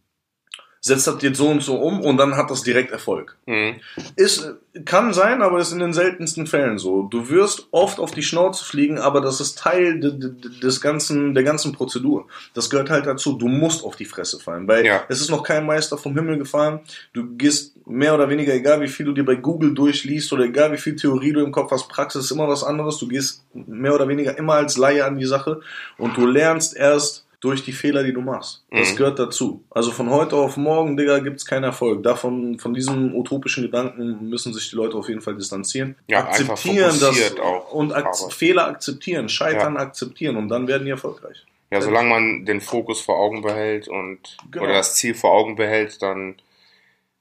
setzt 0.82 1.06
das 1.06 1.20
jetzt 1.20 1.36
so 1.36 1.48
und 1.48 1.62
so 1.62 1.76
um 1.76 2.00
und 2.00 2.16
dann 2.16 2.36
hat 2.36 2.50
das 2.50 2.62
direkt 2.62 2.90
Erfolg. 2.90 3.36
Mhm. 3.44 3.76
Ist, 4.16 4.54
kann 4.86 5.12
sein, 5.12 5.42
aber 5.42 5.60
ist 5.60 5.72
in 5.72 5.78
den 5.78 5.92
seltensten 5.92 6.46
Fällen 6.46 6.78
so. 6.78 7.02
Du 7.02 7.28
wirst 7.28 7.68
oft 7.70 7.98
auf 7.98 8.12
die 8.12 8.22
Schnauze 8.22 8.64
fliegen, 8.64 8.98
aber 8.98 9.20
das 9.20 9.40
ist 9.40 9.58
Teil 9.58 10.00
des 10.00 10.80
ganzen, 10.80 11.34
der 11.34 11.44
ganzen 11.44 11.72
Prozedur. 11.72 12.28
Das 12.54 12.70
gehört 12.70 12.88
halt 12.88 13.04
dazu. 13.04 13.34
Du 13.34 13.46
musst 13.46 13.84
auf 13.84 13.96
die 13.96 14.06
Fresse 14.06 14.40
fallen, 14.40 14.66
weil 14.68 14.86
ja. 14.86 15.02
es 15.10 15.20
ist 15.20 15.30
noch 15.30 15.42
kein 15.42 15.66
Meister 15.66 15.98
vom 15.98 16.14
Himmel 16.14 16.38
gefallen. 16.38 16.80
Du 17.12 17.36
gehst 17.36 17.74
mehr 17.86 18.14
oder 18.14 18.30
weniger, 18.30 18.54
egal 18.54 18.80
wie 18.80 18.88
viel 18.88 19.04
du 19.04 19.12
dir 19.12 19.24
bei 19.24 19.34
Google 19.34 19.74
durchliest 19.74 20.32
oder 20.32 20.44
egal 20.44 20.72
wie 20.72 20.78
viel 20.78 20.96
Theorie 20.96 21.32
du 21.32 21.44
im 21.44 21.52
Kopf 21.52 21.72
hast, 21.72 21.88
Praxis 21.88 22.24
ist 22.24 22.30
immer 22.30 22.48
was 22.48 22.64
anderes. 22.64 22.96
Du 22.96 23.06
gehst 23.06 23.44
mehr 23.52 23.94
oder 23.94 24.08
weniger 24.08 24.38
immer 24.38 24.54
als 24.54 24.78
Laie 24.78 25.04
an 25.04 25.18
die 25.18 25.26
Sache 25.26 25.60
und 25.98 26.16
du 26.16 26.26
lernst 26.26 26.74
erst 26.74 27.26
durch 27.40 27.64
die 27.64 27.72
Fehler, 27.72 28.02
die 28.02 28.12
du 28.12 28.20
machst. 28.20 28.64
Das 28.70 28.92
mhm. 28.92 28.96
gehört 28.96 29.18
dazu. 29.18 29.64
Also 29.70 29.90
von 29.90 30.10
heute 30.10 30.36
auf 30.36 30.58
morgen, 30.58 30.96
Digga, 30.96 31.20
gibt's 31.20 31.46
keinen 31.46 31.64
Erfolg. 31.64 32.02
Davon, 32.02 32.58
von 32.58 32.74
diesem 32.74 33.14
utopischen 33.14 33.62
Gedanken 33.62 34.28
müssen 34.28 34.52
sich 34.52 34.68
die 34.68 34.76
Leute 34.76 34.96
auf 34.96 35.08
jeden 35.08 35.22
Fall 35.22 35.36
distanzieren. 35.36 35.96
Ja, 36.06 36.20
akzeptieren 36.20 36.96
das 37.00 37.38
auch, 37.38 37.72
und 37.72 37.92
ak 37.92 38.14
Fehler 38.30 38.66
akzeptieren, 38.66 39.28
Scheitern 39.30 39.74
ja. 39.74 39.80
akzeptieren 39.80 40.36
und 40.36 40.48
dann 40.48 40.68
werden 40.68 40.84
die 40.84 40.90
erfolgreich. 40.90 41.46
Ja, 41.70 41.80
solange 41.80 42.08
man 42.08 42.44
den 42.44 42.60
Fokus 42.60 43.00
vor 43.00 43.18
Augen 43.18 43.42
behält 43.42 43.88
und 43.88 44.36
genau. 44.50 44.64
oder 44.64 44.74
das 44.74 44.96
Ziel 44.96 45.14
vor 45.14 45.30
Augen 45.30 45.56
behält, 45.56 46.02
dann 46.02 46.34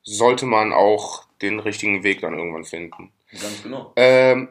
sollte 0.04 0.46
man 0.46 0.74
auch 0.74 1.24
den 1.42 1.60
richtigen 1.60 2.04
Weg 2.04 2.22
dann 2.22 2.34
irgendwann 2.34 2.66
finden. 2.66 3.12
Ganz 3.32 3.64
genau. 3.64 3.94
Ähm, 3.96 4.50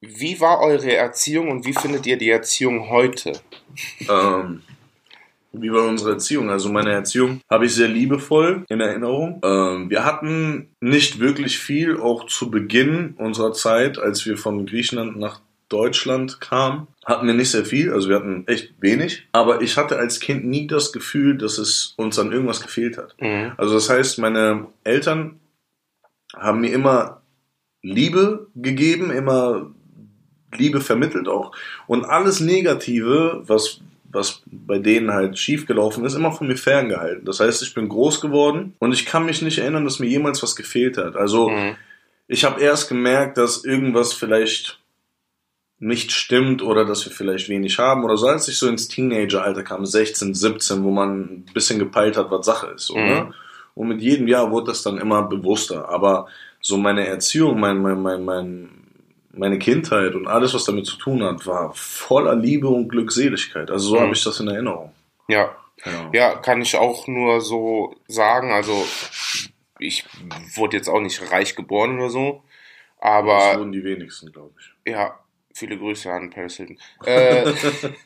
wie 0.00 0.40
war 0.40 0.60
eure 0.60 0.94
Erziehung 0.94 1.50
und 1.50 1.66
wie 1.66 1.74
findet 1.74 2.06
ihr 2.06 2.16
die 2.16 2.30
Erziehung 2.30 2.88
heute? 2.88 3.32
Ähm, 4.08 4.62
wie 5.52 5.72
war 5.72 5.86
unsere 5.86 6.12
Erziehung? 6.12 6.50
Also 6.50 6.68
meine 6.68 6.92
Erziehung 6.92 7.40
habe 7.50 7.66
ich 7.66 7.74
sehr 7.74 7.88
liebevoll 7.88 8.64
in 8.68 8.80
Erinnerung. 8.80 9.40
Ähm, 9.42 9.90
wir 9.90 10.04
hatten 10.04 10.68
nicht 10.80 11.20
wirklich 11.20 11.58
viel, 11.58 11.98
auch 12.00 12.26
zu 12.26 12.50
Beginn 12.50 13.14
unserer 13.18 13.52
Zeit, 13.52 13.98
als 13.98 14.24
wir 14.26 14.36
von 14.36 14.66
Griechenland 14.66 15.16
nach 15.16 15.40
Deutschland 15.68 16.40
kamen, 16.40 16.88
hatten 17.04 17.26
wir 17.26 17.34
nicht 17.34 17.50
sehr 17.50 17.64
viel, 17.64 17.92
also 17.92 18.08
wir 18.08 18.16
hatten 18.16 18.46
echt 18.46 18.72
wenig, 18.80 19.28
aber 19.32 19.60
ich 19.60 19.76
hatte 19.76 19.98
als 19.98 20.18
Kind 20.18 20.46
nie 20.46 20.66
das 20.66 20.92
Gefühl, 20.92 21.36
dass 21.36 21.58
es 21.58 21.92
uns 21.98 22.18
an 22.18 22.32
irgendwas 22.32 22.62
gefehlt 22.62 22.96
hat. 22.96 23.14
Mhm. 23.20 23.52
Also 23.58 23.74
das 23.74 23.90
heißt, 23.90 24.18
meine 24.18 24.66
Eltern 24.84 25.40
haben 26.34 26.62
mir 26.62 26.72
immer 26.72 27.20
Liebe 27.82 28.48
gegeben, 28.54 29.10
immer 29.10 29.70
Liebe 30.56 30.80
vermittelt 30.80 31.28
auch. 31.28 31.52
Und 31.86 32.04
alles 32.04 32.40
Negative, 32.40 33.42
was, 33.46 33.80
was 34.10 34.42
bei 34.46 34.78
denen 34.78 35.12
halt 35.12 35.38
schiefgelaufen 35.38 36.04
ist, 36.04 36.14
immer 36.14 36.32
von 36.32 36.46
mir 36.46 36.56
ferngehalten. 36.56 37.24
Das 37.24 37.40
heißt, 37.40 37.62
ich 37.62 37.74
bin 37.74 37.88
groß 37.88 38.20
geworden 38.20 38.74
und 38.78 38.92
ich 38.92 39.06
kann 39.06 39.26
mich 39.26 39.42
nicht 39.42 39.58
erinnern, 39.58 39.84
dass 39.84 39.98
mir 39.98 40.08
jemals 40.08 40.42
was 40.42 40.56
gefehlt 40.56 40.96
hat. 40.96 41.16
Also 41.16 41.50
mhm. 41.50 41.76
ich 42.26 42.44
habe 42.44 42.60
erst 42.60 42.88
gemerkt, 42.88 43.36
dass 43.38 43.64
irgendwas 43.64 44.12
vielleicht 44.12 44.80
nicht 45.80 46.10
stimmt 46.10 46.62
oder 46.62 46.84
dass 46.84 47.04
wir 47.04 47.12
vielleicht 47.12 47.48
wenig 47.48 47.78
haben 47.78 48.04
oder 48.04 48.16
so, 48.16 48.26
als 48.26 48.48
ich 48.48 48.58
so 48.58 48.68
ins 48.68 48.88
Teenageralter 48.88 49.62
kam, 49.62 49.86
16, 49.86 50.34
17, 50.34 50.82
wo 50.82 50.90
man 50.90 51.20
ein 51.20 51.44
bisschen 51.54 51.78
gepeilt 51.78 52.16
hat, 52.16 52.30
was 52.30 52.46
Sache 52.46 52.68
ist. 52.74 52.86
So, 52.86 52.96
mhm. 52.96 53.04
ne? 53.04 53.34
Und 53.74 53.86
mit 53.86 54.00
jedem 54.00 54.26
Jahr 54.26 54.50
wurde 54.50 54.72
das 54.72 54.82
dann 54.82 54.98
immer 54.98 55.22
bewusster. 55.22 55.88
Aber 55.88 56.26
so 56.60 56.76
meine 56.76 57.06
Erziehung, 57.06 57.60
mein, 57.60 57.80
mein, 57.80 58.02
mein, 58.02 58.24
mein, 58.24 58.68
meine 59.32 59.58
Kindheit 59.58 60.14
und 60.14 60.26
alles, 60.26 60.54
was 60.54 60.64
damit 60.64 60.86
zu 60.86 60.96
tun 60.96 61.22
hat, 61.22 61.46
war 61.46 61.72
voller 61.74 62.34
Liebe 62.34 62.68
und 62.68 62.88
Glückseligkeit. 62.88 63.70
Also 63.70 63.90
so 63.90 63.96
mhm. 63.96 64.00
habe 64.00 64.12
ich 64.12 64.24
das 64.24 64.40
in 64.40 64.48
Erinnerung. 64.48 64.92
Ja. 65.28 65.56
ja. 65.84 66.10
Ja, 66.12 66.34
kann 66.36 66.62
ich 66.62 66.76
auch 66.76 67.06
nur 67.06 67.40
so 67.40 67.94
sagen. 68.06 68.52
Also 68.52 68.86
ich 69.78 70.04
wurde 70.54 70.76
jetzt 70.76 70.88
auch 70.88 71.00
nicht 71.00 71.30
reich 71.30 71.54
geboren 71.54 71.98
oder 71.98 72.10
so, 72.10 72.42
aber 72.98 73.38
das 73.38 73.58
wurden 73.58 73.72
die 73.72 73.84
wenigsten, 73.84 74.32
glaube 74.32 74.54
ich. 74.58 74.92
Ja, 74.92 75.18
viele 75.54 75.78
Grüße 75.78 76.10
an 76.10 76.30
Paris 76.30 76.56
Hilton. 76.56 76.78
Äh, 77.04 77.52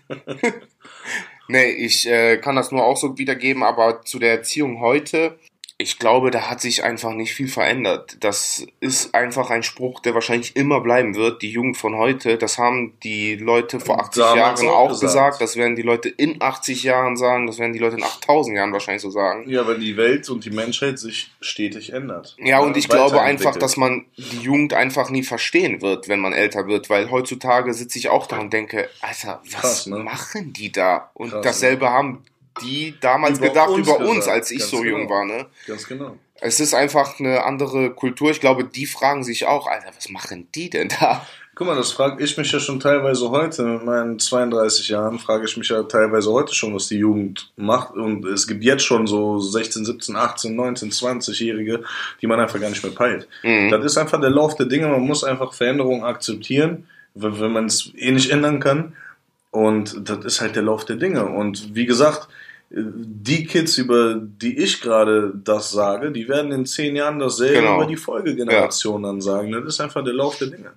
nee, 1.48 1.70
ich 1.70 2.06
äh, 2.06 2.38
kann 2.38 2.56
das 2.56 2.72
nur 2.72 2.84
auch 2.84 2.96
so 2.96 3.16
wiedergeben, 3.16 3.62
aber 3.62 4.02
zu 4.02 4.18
der 4.18 4.32
Erziehung 4.32 4.80
heute 4.80 5.38
ich 5.82 5.98
glaube, 5.98 6.30
da 6.30 6.48
hat 6.48 6.60
sich 6.60 6.84
einfach 6.84 7.12
nicht 7.12 7.34
viel 7.34 7.48
verändert. 7.48 8.16
Das 8.20 8.64
ist 8.78 9.14
einfach 9.14 9.50
ein 9.50 9.64
Spruch, 9.64 10.00
der 10.00 10.14
wahrscheinlich 10.14 10.54
immer 10.54 10.80
bleiben 10.80 11.16
wird. 11.16 11.42
Die 11.42 11.50
Jugend 11.50 11.76
von 11.76 11.96
heute, 11.96 12.38
das 12.38 12.56
haben 12.56 12.92
die 13.02 13.34
Leute 13.34 13.80
vor 13.80 14.00
80 14.00 14.22
Jahren 14.22 14.68
auch, 14.68 14.88
gesagt. 14.88 15.00
gesagt. 15.00 15.40
Das 15.40 15.56
werden 15.56 15.74
die 15.74 15.82
Leute 15.82 16.08
in 16.08 16.40
80 16.40 16.84
Jahren 16.84 17.16
sagen. 17.16 17.48
Das 17.48 17.58
werden 17.58 17.72
die 17.72 17.80
Leute 17.80 17.96
in 17.96 18.04
8000 18.04 18.56
Jahren 18.56 18.72
wahrscheinlich 18.72 19.02
so 19.02 19.10
sagen. 19.10 19.48
Ja, 19.50 19.66
weil 19.66 19.78
die 19.78 19.96
Welt 19.96 20.28
und 20.30 20.44
die 20.44 20.50
Menschheit 20.50 21.00
sich 21.00 21.32
stetig 21.40 21.92
ändert. 21.92 22.36
Ja, 22.38 22.60
und 22.60 22.76
ich 22.76 22.88
glaube 22.88 23.20
einfach, 23.20 23.56
dass 23.56 23.76
man 23.76 24.06
die 24.16 24.38
Jugend 24.38 24.74
einfach 24.74 25.10
nie 25.10 25.24
verstehen 25.24 25.82
wird, 25.82 26.08
wenn 26.08 26.20
man 26.20 26.32
älter 26.32 26.68
wird. 26.68 26.90
Weil 26.90 27.10
heutzutage 27.10 27.74
sitze 27.74 27.98
ich 27.98 28.08
auch 28.08 28.28
da 28.28 28.38
und 28.38 28.52
denke, 28.52 28.88
Alter, 29.00 29.40
was 29.50 29.60
Krass, 29.60 29.86
ne? 29.86 29.98
machen 29.98 30.52
die 30.52 30.70
da? 30.70 31.10
Und 31.14 31.30
Krass, 31.30 31.42
dasselbe 31.42 31.86
ne? 31.86 31.90
haben 31.90 32.24
die 32.60 32.94
damals 33.00 33.38
über 33.38 33.48
gedacht 33.48 33.70
uns 33.70 33.88
über 33.88 33.98
uns, 33.98 34.16
gesagt. 34.16 34.36
als 34.36 34.50
ich 34.50 34.58
Ganz 34.58 34.70
so 34.70 34.80
genau. 34.80 34.98
jung 34.98 35.08
war, 35.08 35.24
ne? 35.24 35.46
Ganz 35.66 35.86
genau. 35.86 36.16
Es 36.40 36.58
ist 36.58 36.74
einfach 36.74 37.20
eine 37.20 37.44
andere 37.44 37.90
Kultur. 37.90 38.30
Ich 38.32 38.40
glaube, 38.40 38.64
die 38.64 38.86
fragen 38.86 39.22
sich 39.22 39.46
auch, 39.46 39.68
Alter, 39.68 39.92
was 39.94 40.08
machen 40.08 40.48
die 40.54 40.70
denn 40.70 40.88
da? 41.00 41.24
Guck 41.54 41.66
mal, 41.66 41.76
das 41.76 41.92
frage 41.92 42.24
ich 42.24 42.36
mich 42.38 42.50
ja 42.50 42.58
schon 42.58 42.80
teilweise 42.80 43.28
heute, 43.28 43.62
mit 43.62 43.84
meinen 43.84 44.18
32 44.18 44.88
Jahren, 44.88 45.18
frage 45.18 45.44
ich 45.44 45.56
mich 45.56 45.68
ja 45.68 45.82
teilweise 45.82 46.32
heute 46.32 46.54
schon, 46.54 46.74
was 46.74 46.88
die 46.88 46.96
Jugend 46.96 47.52
macht. 47.56 47.94
Und 47.94 48.24
es 48.24 48.46
gibt 48.46 48.64
jetzt 48.64 48.84
schon 48.84 49.06
so 49.06 49.38
16, 49.38 49.84
17, 49.84 50.16
18, 50.16 50.56
19, 50.56 50.90
20-Jährige, 50.90 51.84
die 52.22 52.26
man 52.26 52.40
einfach 52.40 52.58
gar 52.58 52.70
nicht 52.70 52.82
mehr 52.82 52.94
peilt. 52.94 53.28
Mhm. 53.42 53.70
Das 53.70 53.84
ist 53.84 53.98
einfach 53.98 54.18
der 54.18 54.30
Lauf 54.30 54.56
der 54.56 54.66
Dinge. 54.66 54.88
Man 54.88 55.02
muss 55.02 55.24
einfach 55.24 55.52
Veränderungen 55.52 56.04
akzeptieren, 56.04 56.88
wenn, 57.14 57.38
wenn 57.38 57.52
man 57.52 57.66
es 57.66 57.92
eh 57.96 58.12
nicht 58.12 58.30
ändern 58.30 58.58
kann. 58.58 58.96
Und 59.52 60.08
das 60.08 60.24
ist 60.24 60.40
halt 60.40 60.56
der 60.56 60.62
Lauf 60.62 60.84
der 60.86 60.96
Dinge. 60.96 61.26
Und 61.26 61.74
wie 61.74 61.86
gesagt, 61.86 62.26
die 62.70 63.44
Kids, 63.44 63.76
über 63.76 64.14
die 64.14 64.58
ich 64.58 64.80
gerade 64.80 65.32
das 65.34 65.70
sage, 65.70 66.10
die 66.10 66.26
werden 66.26 66.52
in 66.52 66.64
zehn 66.64 66.96
Jahren 66.96 67.18
dasselbe 67.18 67.60
genau. 67.60 67.76
über 67.76 67.86
die 67.86 67.98
Folgegeneration 67.98 69.02
ja. 69.02 69.08
dann 69.10 69.20
sagen. 69.20 69.52
Das 69.52 69.64
ist 69.64 69.80
einfach 69.80 70.02
der 70.02 70.14
Lauf 70.14 70.38
der 70.38 70.48
Dinge. 70.48 70.72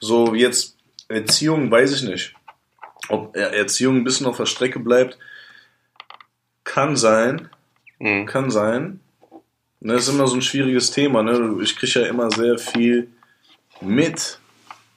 So, 0.00 0.34
jetzt 0.34 0.76
Erziehung, 1.06 1.70
weiß 1.70 1.94
ich 1.94 2.02
nicht. 2.02 2.34
Ob 3.08 3.36
Erziehung 3.36 3.98
ein 3.98 4.04
bisschen 4.04 4.26
auf 4.26 4.36
der 4.36 4.46
Strecke 4.46 4.80
bleibt, 4.80 5.16
kann 6.64 6.96
sein. 6.96 7.48
Mhm. 8.00 8.26
Kann 8.26 8.50
sein. 8.50 8.98
Das 9.80 9.88
ne, 9.88 9.94
ist 9.94 10.08
immer 10.08 10.26
so 10.26 10.34
ein 10.34 10.42
schwieriges 10.42 10.90
Thema. 10.90 11.22
Ne? 11.22 11.56
Ich 11.62 11.76
kriege 11.76 12.00
ja 12.00 12.06
immer 12.06 12.32
sehr 12.32 12.58
viel 12.58 13.08
mit, 13.80 14.40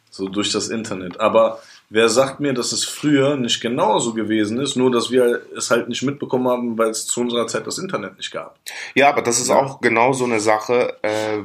so 0.09 0.27
durch 0.27 0.51
das 0.51 0.69
Internet. 0.69 1.19
Aber 1.19 1.61
wer 1.91 2.09
sagt 2.09 2.39
mir, 2.39 2.53
dass 2.53 2.71
es 2.71 2.85
früher 2.85 3.35
nicht 3.35 3.61
genauso 3.61 4.13
gewesen 4.13 4.59
ist, 4.59 4.75
nur 4.75 4.91
dass 4.91 5.11
wir 5.11 5.41
es 5.55 5.69
halt 5.69 5.89
nicht 5.89 6.01
mitbekommen 6.01 6.47
haben, 6.47 6.77
weil 6.77 6.89
es 6.89 7.05
zu 7.05 7.21
unserer 7.21 7.47
Zeit 7.47 7.67
das 7.67 7.77
Internet 7.77 8.17
nicht 8.17 8.31
gab. 8.31 8.57
Ja, 8.95 9.09
aber 9.09 9.21
das 9.21 9.39
ist 9.39 9.49
ja. 9.49 9.57
auch 9.57 9.81
genau 9.81 10.13
so 10.13 10.23
eine 10.23 10.39
Sache. 10.39 10.97
Äh, 11.03 11.43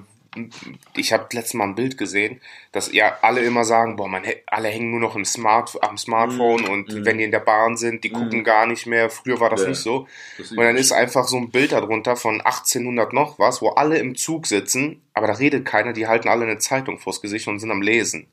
ich 0.95 1.13
habe 1.13 1.27
letztes 1.33 1.55
Mal 1.55 1.65
ein 1.65 1.75
Bild 1.75 1.99
gesehen, 1.99 2.41
dass 2.71 2.93
ja 2.93 3.17
alle 3.23 3.41
immer 3.41 3.65
sagen, 3.65 3.97
boah, 3.97 4.07
man, 4.07 4.23
alle 4.47 4.69
hängen 4.69 4.91
nur 4.91 5.01
noch 5.01 5.17
im 5.17 5.25
Smart, 5.25 5.73
am 5.83 5.97
Smartphone 5.97 6.63
mm, 6.63 6.71
und 6.71 6.89
mm. 6.89 7.05
wenn 7.07 7.19
die 7.19 7.25
in 7.25 7.31
der 7.31 7.41
Bahn 7.41 7.77
sind, 7.77 8.05
die 8.05 8.11
mm. 8.11 8.13
gucken 8.13 8.45
gar 8.45 8.67
nicht 8.67 8.87
mehr. 8.87 9.09
Früher 9.09 9.41
war 9.41 9.49
das 9.49 9.63
ja, 9.63 9.69
nicht 9.69 9.79
so. 9.79 10.07
Das 10.37 10.51
und 10.51 10.59
dann 10.59 10.77
ist 10.77 10.93
einfach 10.93 11.27
so 11.27 11.39
ein 11.39 11.51
Bild 11.51 11.73
darunter 11.73 12.17
von 12.17 12.43
1800 12.43 13.15
noch 13.15 13.39
was, 13.39 13.63
wo 13.63 13.71
alle 13.71 13.99
im 13.99 14.15
Zug 14.15 14.47
sitzen, 14.47 15.01
aber 15.15 15.27
da 15.27 15.33
redet 15.33 15.65
keiner, 15.65 15.95
die 15.95 16.07
halten 16.07 16.29
alle 16.29 16.45
eine 16.45 16.59
Zeitung 16.59 16.99
vors 16.99 17.23
Gesicht 17.23 17.49
und 17.49 17.59
sind 17.59 17.71
am 17.71 17.81
Lesen. 17.81 18.27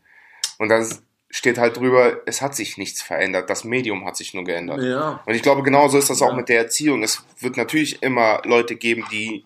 Und 0.58 0.67
das 0.67 1.02
steht 1.34 1.58
halt 1.58 1.78
drüber, 1.78 2.22
es 2.28 2.43
hat 2.43 2.56
sich 2.56 2.78
nichts 2.78 3.02
verändert, 3.02 3.50
das 3.50 3.63
Medium 3.63 4.06
hat 4.06 4.15
sich 4.15 4.36
nur 4.36 4.43
geändert. 4.43 4.84
Ja. 4.84 5.19
Und 5.26 5.34
ich 5.34 5.41
glaube, 5.41 5.63
genauso 5.63 5.98
ist 5.98 6.12
das 6.12 6.22
auch 6.22 6.36
mit 6.36 6.48
der 6.48 6.60
Erziehung. 6.60 7.02
Es 7.02 7.26
wird 7.39 7.58
natürlich 7.58 8.04
immer 8.04 8.43
Leute 8.46 8.76
geben, 8.76 9.04
die 9.12 9.43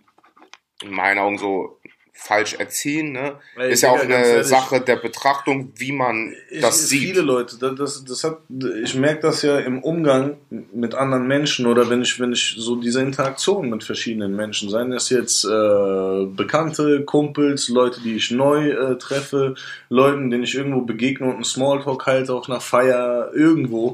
in 0.84 0.92
meinen 0.92 1.18
Augen 1.18 1.38
so 1.38 1.80
falsch 2.18 2.56
erziehen. 2.56 3.12
Ne? 3.12 3.36
Ey, 3.56 3.72
ist 3.72 3.84
ja 3.84 3.92
auch 3.92 4.00
eine 4.00 4.14
ehrlich, 4.14 4.48
Sache 4.48 4.82
der 4.82 4.98
Betrachtung, 4.98 5.72
wie 5.76 5.92
man 5.92 6.34
ich, 6.50 6.62
das 6.62 6.90
sieht. 6.90 7.02
Viele 7.02 7.22
Leute, 7.22 7.58
das, 7.76 8.04
das 8.04 8.24
hat, 8.24 8.40
ich 8.84 8.96
merke 8.96 9.22
das 9.22 9.44
ja 9.44 9.60
im 9.60 9.82
Umgang 9.84 10.38
mit 10.50 10.96
anderen 10.96 11.28
Menschen 11.28 11.68
oder 11.68 11.90
wenn 11.90 12.02
ich, 12.02 12.20
wenn 12.20 12.34
ich 12.34 12.56
so 12.58 12.76
diese 12.76 13.02
Interaktion 13.02 13.70
mit 13.70 13.84
verschiedenen 13.84 14.36
Menschen, 14.36 14.70
seien 14.70 14.92
es 14.92 15.10
jetzt 15.10 15.46
äh, 15.46 16.26
Bekannte, 16.26 17.04
Kumpels, 17.06 17.70
Leute, 17.70 18.02
die 18.02 18.16
ich 18.16 18.32
neu 18.32 18.72
äh, 18.72 18.98
treffe, 18.98 19.56
Leuten, 19.90 20.30
denen 20.30 20.44
ich 20.44 20.56
irgendwo 20.56 20.82
begegne 20.82 21.28
und 21.28 21.36
einen 21.36 21.44
Smalltalk 21.44 22.06
halte 22.08 22.34
auf 22.34 22.50
einer 22.50 22.62
Feier, 22.62 23.32
irgendwo. 23.34 23.94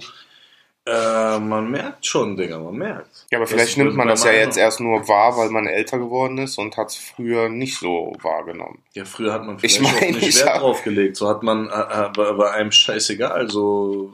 Äh, 0.85 1.39
man 1.39 1.71
merkt 1.71 2.05
schon, 2.05 2.35
Digga, 2.35 2.59
man 2.59 2.75
merkt. 2.75 3.25
Ja, 3.31 3.37
aber 3.37 3.47
vielleicht 3.47 3.77
nimmt 3.77 3.95
man 3.95 4.09
das 4.09 4.25
ja 4.25 4.33
jetzt 4.33 4.57
erst 4.57 4.81
nur 4.81 5.07
wahr, 5.07 5.37
weil 5.37 5.49
man 5.49 5.65
älter 5.65 5.97
geworden 5.97 6.37
ist 6.39 6.57
und 6.57 6.75
hat 6.75 6.89
es 6.89 6.97
früher 6.97 7.47
nicht 7.47 7.79
so 7.79 8.13
wahrgenommen. 8.21 8.79
Ja, 8.93 9.05
früher 9.05 9.31
hat 9.31 9.45
man 9.45 9.59
vielleicht 9.59 9.77
ich 9.77 9.81
mein, 9.81 9.95
auch 9.95 10.21
nicht 10.21 10.45
Wert 10.45 10.61
drauf 10.61 10.83
gelegt. 10.83 11.15
So 11.15 11.29
hat 11.29 11.41
man, 11.41 11.69
äh, 11.69 11.71
äh 11.71 12.33
bei 12.33 12.51
einem 12.51 12.71
scheißegal, 12.71 13.49
so 13.49 14.11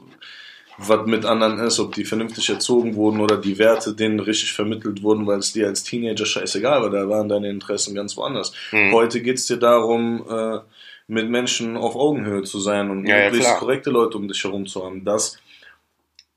was 0.78 1.06
mit 1.06 1.26
anderen 1.26 1.58
ist, 1.58 1.78
ob 1.80 1.94
die 1.94 2.04
vernünftig 2.04 2.48
erzogen 2.48 2.94
wurden 2.94 3.20
oder 3.20 3.36
die 3.36 3.58
Werte 3.58 3.92
denen 3.92 4.20
richtig 4.20 4.52
vermittelt 4.52 5.02
wurden, 5.02 5.26
weil 5.26 5.40
es 5.40 5.52
dir 5.52 5.66
als 5.66 5.82
Teenager 5.82 6.24
scheißegal 6.24 6.82
war, 6.82 6.90
da 6.90 7.08
waren 7.08 7.28
deine 7.28 7.50
Interessen 7.50 7.94
ganz 7.94 8.16
woanders. 8.16 8.52
Mhm. 8.72 8.92
Heute 8.92 9.20
geht's 9.20 9.46
dir 9.46 9.58
darum, 9.58 10.24
äh, 10.30 10.60
mit 11.08 11.28
Menschen 11.28 11.76
auf 11.76 11.96
Augenhöhe 11.96 12.44
zu 12.44 12.60
sein 12.60 12.90
und 12.90 13.06
ja, 13.06 13.24
möglichst 13.24 13.50
ja, 13.50 13.56
korrekte 13.56 13.90
Leute 13.90 14.16
um 14.16 14.28
dich 14.28 14.42
herum 14.44 14.66
zu 14.66 14.84
haben. 14.84 15.04
Das 15.04 15.38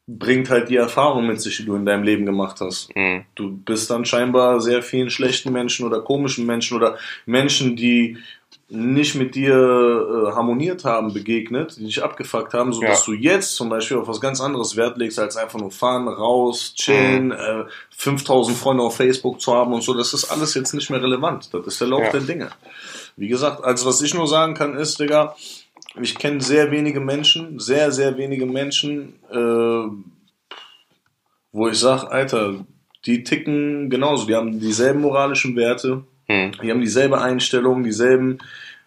bringt 0.06 0.50
halt 0.50 0.70
die 0.70 0.76
Erfahrung 0.76 1.28
mit 1.28 1.42
sich, 1.42 1.58
die 1.58 1.66
du 1.66 1.76
in 1.76 1.86
deinem 1.86 2.04
Leben 2.04 2.26
gemacht 2.26 2.60
hast. 2.60 2.94
Mhm. 2.96 3.24
Du 3.36 3.52
bist 3.52 3.90
dann 3.90 4.06
scheinbar 4.06 4.60
sehr 4.60 4.84
vielen 4.84 5.10
schlechten 5.10 5.54
Menschen 5.54 5.86
oder 5.86 6.02
komischen 6.02 6.46
Menschen 6.46 6.76
oder 6.76 6.98
Menschen, 7.26 7.76
die 7.76 8.18
nicht 8.70 9.16
mit 9.16 9.36
dir 9.36 9.54
äh, 9.54 10.32
harmoniert 10.36 10.84
haben, 10.84 11.14
begegnet, 11.14 11.78
die 11.78 11.86
dich 11.86 12.04
abgefuckt 12.04 12.54
haben, 12.54 12.74
sodass 12.74 13.06
ja. 13.06 13.14
du 13.14 13.20
jetzt 13.20 13.56
zum 13.56 13.70
Beispiel 13.70 13.98
auf 13.98 14.08
was 14.08 14.20
ganz 14.20 14.42
anderes 14.42 14.76
Wert 14.76 14.98
legst, 14.98 15.20
als 15.20 15.38
einfach 15.38 15.60
nur 15.60 15.72
fahren, 15.72 16.08
raus, 16.08 16.74
chillen, 16.76 17.28
mhm. 17.28 17.32
äh, 17.32 17.64
5000 17.92 18.58
Freunde 18.58 18.84
auf 18.84 18.98
Facebook 18.98 19.40
zu 19.40 19.54
haben 19.54 19.74
und 19.74 19.84
so. 19.84 19.94
Das 19.94 20.14
ist 20.14 20.26
alles 20.26 20.54
jetzt 20.56 20.74
nicht 20.74 20.90
mehr 20.90 21.02
relevant. 21.02 21.54
Das 21.54 21.68
ist 21.68 21.82
der 21.82 21.88
Lauf 21.88 22.04
ja. 22.04 22.12
der 22.12 22.22
Dinge. 22.22 22.50
Wie 23.16 23.28
gesagt, 23.28 23.64
also 23.64 23.88
was 23.88 24.02
ich 24.02 24.14
nur 24.14 24.28
sagen 24.28 24.56
kann 24.56 24.76
ist, 24.76 25.00
Digga, 25.00 25.36
ich 26.02 26.18
kenne 26.18 26.42
sehr 26.42 26.72
wenige 26.72 27.00
Menschen, 27.00 27.60
sehr, 27.60 27.92
sehr 27.92 28.18
wenige 28.18 28.46
Menschen, 28.46 29.20
äh, 29.30 30.56
wo 31.52 31.68
ich 31.68 31.80
sage, 31.80 32.10
Alter, 32.10 32.66
die 33.06 33.24
ticken 33.24 33.90
genauso, 33.90 34.26
die 34.26 34.36
haben 34.36 34.60
dieselben 34.60 35.02
moralischen 35.02 35.56
Werte, 35.56 36.04
hm. 36.28 36.54
die 36.62 36.72
haben 36.72 36.82
dieselbe 36.82 37.22
Einstellung, 37.22 37.84
dieselben 37.84 38.40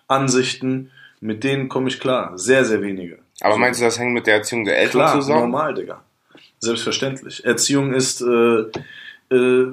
Ansichten, 0.08 0.90
mit 1.20 1.44
denen 1.44 1.68
komme 1.68 1.88
ich 1.88 2.00
klar. 2.00 2.36
Sehr, 2.36 2.64
sehr 2.64 2.82
wenige. 2.82 3.18
Aber 3.40 3.56
meinst 3.56 3.80
du, 3.80 3.84
das 3.84 3.98
hängt 3.98 4.12
mit 4.12 4.26
der 4.26 4.36
Erziehung 4.36 4.64
der 4.64 4.78
Eltern 4.78 4.90
klar, 4.92 5.14
zusammen? 5.14 5.40
normal, 5.40 5.74
Digga. 5.74 6.02
Selbstverständlich. 6.58 7.44
Erziehung 7.44 7.92
ist 7.92 8.22
äh, 8.22 9.34
äh, 9.34 9.66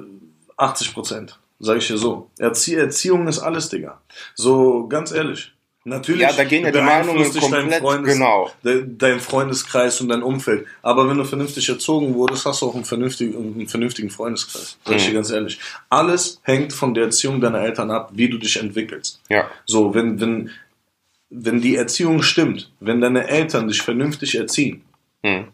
80 0.56 0.94
Prozent, 0.94 1.38
sage 1.60 1.78
ich 1.78 1.86
dir 1.86 1.96
so. 1.96 2.30
Erzie 2.38 2.74
Erziehung 2.74 3.26
ist 3.26 3.38
alles, 3.38 3.68
Digga. 3.70 4.00
So, 4.34 4.86
ganz 4.88 5.12
ehrlich. 5.12 5.53
Natürlich. 5.86 6.22
Ja, 6.22 6.32
da 6.32 6.44
gehen 6.44 6.64
ja 6.64 6.70
die 6.70 6.80
Meinungen 6.80 7.30
komplett, 7.30 7.72
dein 7.72 7.80
Freundes, 7.82 8.14
genau. 8.14 8.50
Dein 8.62 9.20
Freundeskreis 9.20 10.00
und 10.00 10.08
dein 10.08 10.22
Umfeld. 10.22 10.66
Aber 10.80 11.08
wenn 11.10 11.18
du 11.18 11.24
vernünftig 11.24 11.68
erzogen 11.68 12.14
wurdest, 12.14 12.46
hast 12.46 12.62
du 12.62 12.66
auch 12.66 12.74
einen 12.74 12.86
vernünftigen, 12.86 13.36
einen 13.36 13.68
vernünftigen 13.68 14.08
Freundeskreis. 14.08 14.78
Sag 14.82 14.96
ich 14.96 15.04
dir 15.04 15.10
mhm. 15.10 15.14
ganz 15.16 15.30
ehrlich. 15.30 15.60
Alles 15.90 16.40
hängt 16.42 16.72
von 16.72 16.94
der 16.94 17.04
Erziehung 17.04 17.42
deiner 17.42 17.60
Eltern 17.60 17.90
ab, 17.90 18.12
wie 18.14 18.30
du 18.30 18.38
dich 18.38 18.56
entwickelst. 18.56 19.20
Ja. 19.28 19.50
So, 19.66 19.94
wenn, 19.94 20.18
wenn, 20.22 20.50
wenn 21.28 21.60
die 21.60 21.76
Erziehung 21.76 22.22
stimmt, 22.22 22.70
wenn 22.80 23.02
deine 23.02 23.28
Eltern 23.28 23.68
dich 23.68 23.82
vernünftig 23.82 24.36
erziehen, 24.36 24.82
mhm. 25.22 25.48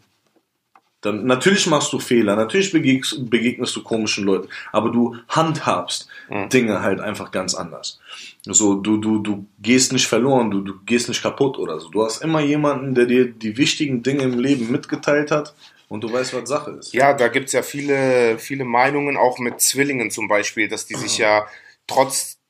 Dann 1.01 1.25
natürlich 1.25 1.65
machst 1.67 1.91
du 1.93 1.99
Fehler, 1.99 2.35
natürlich 2.35 2.71
begegnest, 2.71 3.29
begegnest 3.29 3.75
du 3.75 3.83
komischen 3.83 4.23
Leuten, 4.23 4.49
aber 4.71 4.91
du 4.91 5.15
handhabst 5.27 6.07
mhm. 6.29 6.49
Dinge 6.49 6.81
halt 6.81 6.99
einfach 6.99 7.31
ganz 7.31 7.55
anders. 7.55 7.99
So, 8.43 8.75
du, 8.75 8.97
du, 8.97 9.19
du 9.19 9.45
gehst 9.59 9.93
nicht 9.93 10.07
verloren, 10.07 10.51
du, 10.51 10.61
du 10.61 10.73
gehst 10.85 11.09
nicht 11.09 11.21
kaputt 11.21 11.57
oder 11.57 11.79
so. 11.79 11.89
Du 11.89 12.03
hast 12.03 12.21
immer 12.23 12.41
jemanden, 12.41 12.95
der 12.95 13.05
dir 13.05 13.31
die 13.31 13.57
wichtigen 13.57 14.03
Dinge 14.03 14.23
im 14.23 14.39
Leben 14.39 14.71
mitgeteilt 14.71 15.31
hat 15.31 15.55
und 15.89 16.03
du 16.03 16.11
weißt, 16.11 16.33
was 16.33 16.47
Sache 16.47 16.71
ist. 16.71 16.93
Ja, 16.93 17.13
da 17.13 17.27
gibt's 17.27 17.51
ja 17.51 17.63
viele, 17.63 18.37
viele 18.39 18.63
Meinungen, 18.63 19.17
auch 19.17 19.39
mit 19.39 19.59
Zwillingen 19.59 20.11
zum 20.11 20.27
Beispiel, 20.27 20.67
dass 20.67 20.85
die 20.85 20.95
sich 20.95 21.17
ja 21.17 21.45
trotz 21.87 22.40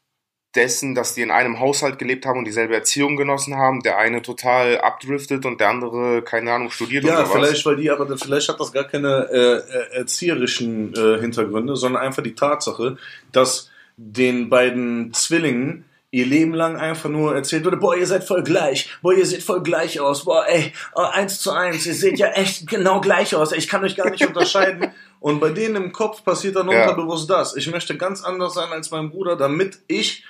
dessen, 0.56 0.96
dass 0.96 1.14
die 1.14 1.22
in 1.22 1.32
einem 1.32 1.60
Haushalt 1.60 1.98
gelebt 1.98 2.26
haben 2.26 2.40
und 2.40 2.46
dieselbe 2.46 2.76
Erziehung 2.76 3.16
genossen 3.16 3.56
haben, 3.56 3.82
der 3.82 3.98
eine 3.98 4.22
total 4.22 4.80
abdriftet 4.80 5.46
und 5.46 5.62
der 5.62 5.70
andere, 5.70 6.22
keine 6.24 6.52
Ahnung, 6.52 6.72
studiert 6.72 7.06
ja, 7.06 7.14
oder 7.14 7.22
was. 7.24 7.30
Ja, 7.30 7.36
vielleicht, 7.36 7.66
weil 7.66 7.76
die, 7.78 7.90
aber 7.90 8.18
vielleicht 8.18 8.50
hat 8.50 8.60
das 8.60 8.72
gar 8.74 8.84
keine 8.84 9.30
äh, 9.32 9.38
äh, 9.38 9.98
erzieherischen 10.00 10.94
äh, 10.94 11.20
Hintergründe, 11.22 11.76
sondern 11.76 12.02
einfach 12.02 12.24
die 12.24 12.36
Tatsache, 12.36 12.98
dass 13.32 13.72
den 13.96 14.50
beiden 14.50 15.14
Zwillingen 15.14 15.86
ihr 16.14 16.26
Leben 16.26 16.54
lang 16.54 16.76
einfach 16.76 17.10
nur 17.10 17.34
erzählt 17.34 17.64
wurde, 17.64 17.78
boah, 17.78 17.96
ihr 17.96 18.06
seid 18.06 18.26
voll 18.26 18.44
gleich, 18.44 18.90
boah, 19.02 19.14
ihr 19.14 19.26
seht 19.26 19.44
voll 19.44 19.64
gleich 19.64 20.02
aus, 20.02 20.26
boah, 20.26 20.46
ey, 20.46 20.74
oh, 20.96 21.02
eins 21.02 21.40
zu 21.40 21.52
eins, 21.52 21.86
ihr 21.86 21.94
seht 21.94 22.20
ja 22.20 22.28
echt 22.34 22.68
genau 22.68 23.00
gleich 23.00 23.34
aus, 23.34 23.54
ich 23.54 23.70
kann 23.70 23.84
euch 23.84 23.96
gar 23.96 24.10
nicht 24.10 24.26
unterscheiden. 24.28 24.92
Und 25.22 25.40
bei 25.40 25.50
denen 25.52 25.76
im 25.76 25.92
Kopf 25.94 26.24
passiert 26.24 26.56
dann 26.56 26.70
ja. 26.70 26.82
unterbewusst 26.82 27.30
das. 27.30 27.56
Ich 27.56 27.70
möchte 27.70 27.96
ganz 27.96 28.24
anders 28.24 28.56
sein 28.56 28.72
als 28.72 28.90
mein 28.90 29.12
Bruder, 29.12 29.36
damit 29.36 29.78
ich 29.88 30.26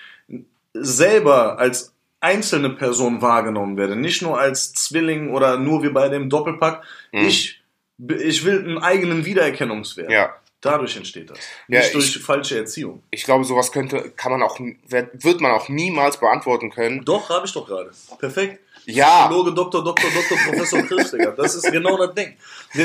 selber 0.73 1.59
als 1.59 1.93
einzelne 2.19 2.69
Person 2.69 3.21
wahrgenommen 3.21 3.77
werde, 3.77 3.95
nicht 3.95 4.21
nur 4.21 4.39
als 4.39 4.73
Zwilling 4.73 5.31
oder 5.33 5.57
nur 5.57 5.83
wie 5.83 5.89
bei 5.89 6.07
dem 6.09 6.29
Doppelpack. 6.29 6.83
Mhm. 7.11 7.25
Ich, 7.25 7.61
ich 7.97 8.45
will 8.45 8.59
einen 8.59 8.77
eigenen 8.77 9.25
Wiedererkennungswert. 9.25 10.11
Ja. 10.11 10.35
Dadurch 10.61 10.95
entsteht 10.95 11.31
das. 11.31 11.39
Nicht 11.67 11.87
ja, 11.87 11.91
durch 11.91 12.19
falsche 12.19 12.59
Erziehung. 12.59 13.01
Ich 13.09 13.23
glaube, 13.23 13.43
sowas 13.45 13.71
könnte, 13.71 14.11
kann 14.11 14.31
man 14.31 14.43
auch, 14.43 14.59
wird 14.59 15.41
man 15.41 15.51
auch 15.53 15.69
niemals 15.69 16.17
beantworten 16.17 16.69
können. 16.69 17.03
Doch, 17.03 17.29
habe 17.29 17.47
ich 17.47 17.53
doch 17.53 17.65
gerade. 17.65 17.89
Perfekt. 18.19 18.59
Ja. 18.85 19.25
Psychologe, 19.25 19.53
Doktor, 19.53 19.83
Doktor, 19.83 20.09
Doktor, 20.11 20.37
Professor 20.37 20.81
Chris, 20.83 21.11
Digga. 21.11 21.31
Das 21.31 21.55
ist 21.55 21.71
genau 21.71 21.97
das 21.97 22.13
Ding. 22.13 22.35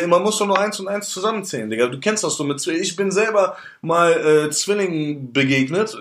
Man 0.08 0.22
muss 0.22 0.38
doch 0.38 0.46
nur 0.46 0.58
eins 0.58 0.80
und 0.80 0.88
eins 0.88 1.08
zusammenzählen, 1.10 1.68
Digga. 1.68 1.88
Du 1.88 2.00
kennst 2.00 2.24
das 2.24 2.36
so 2.36 2.44
mit 2.44 2.60
Zwillingen. 2.60 2.84
Ich 2.84 2.96
bin 2.96 3.10
selber 3.10 3.58
mal 3.82 4.12
äh, 4.46 4.50
Zwillingen 4.50 5.32
begegnet 5.32 5.98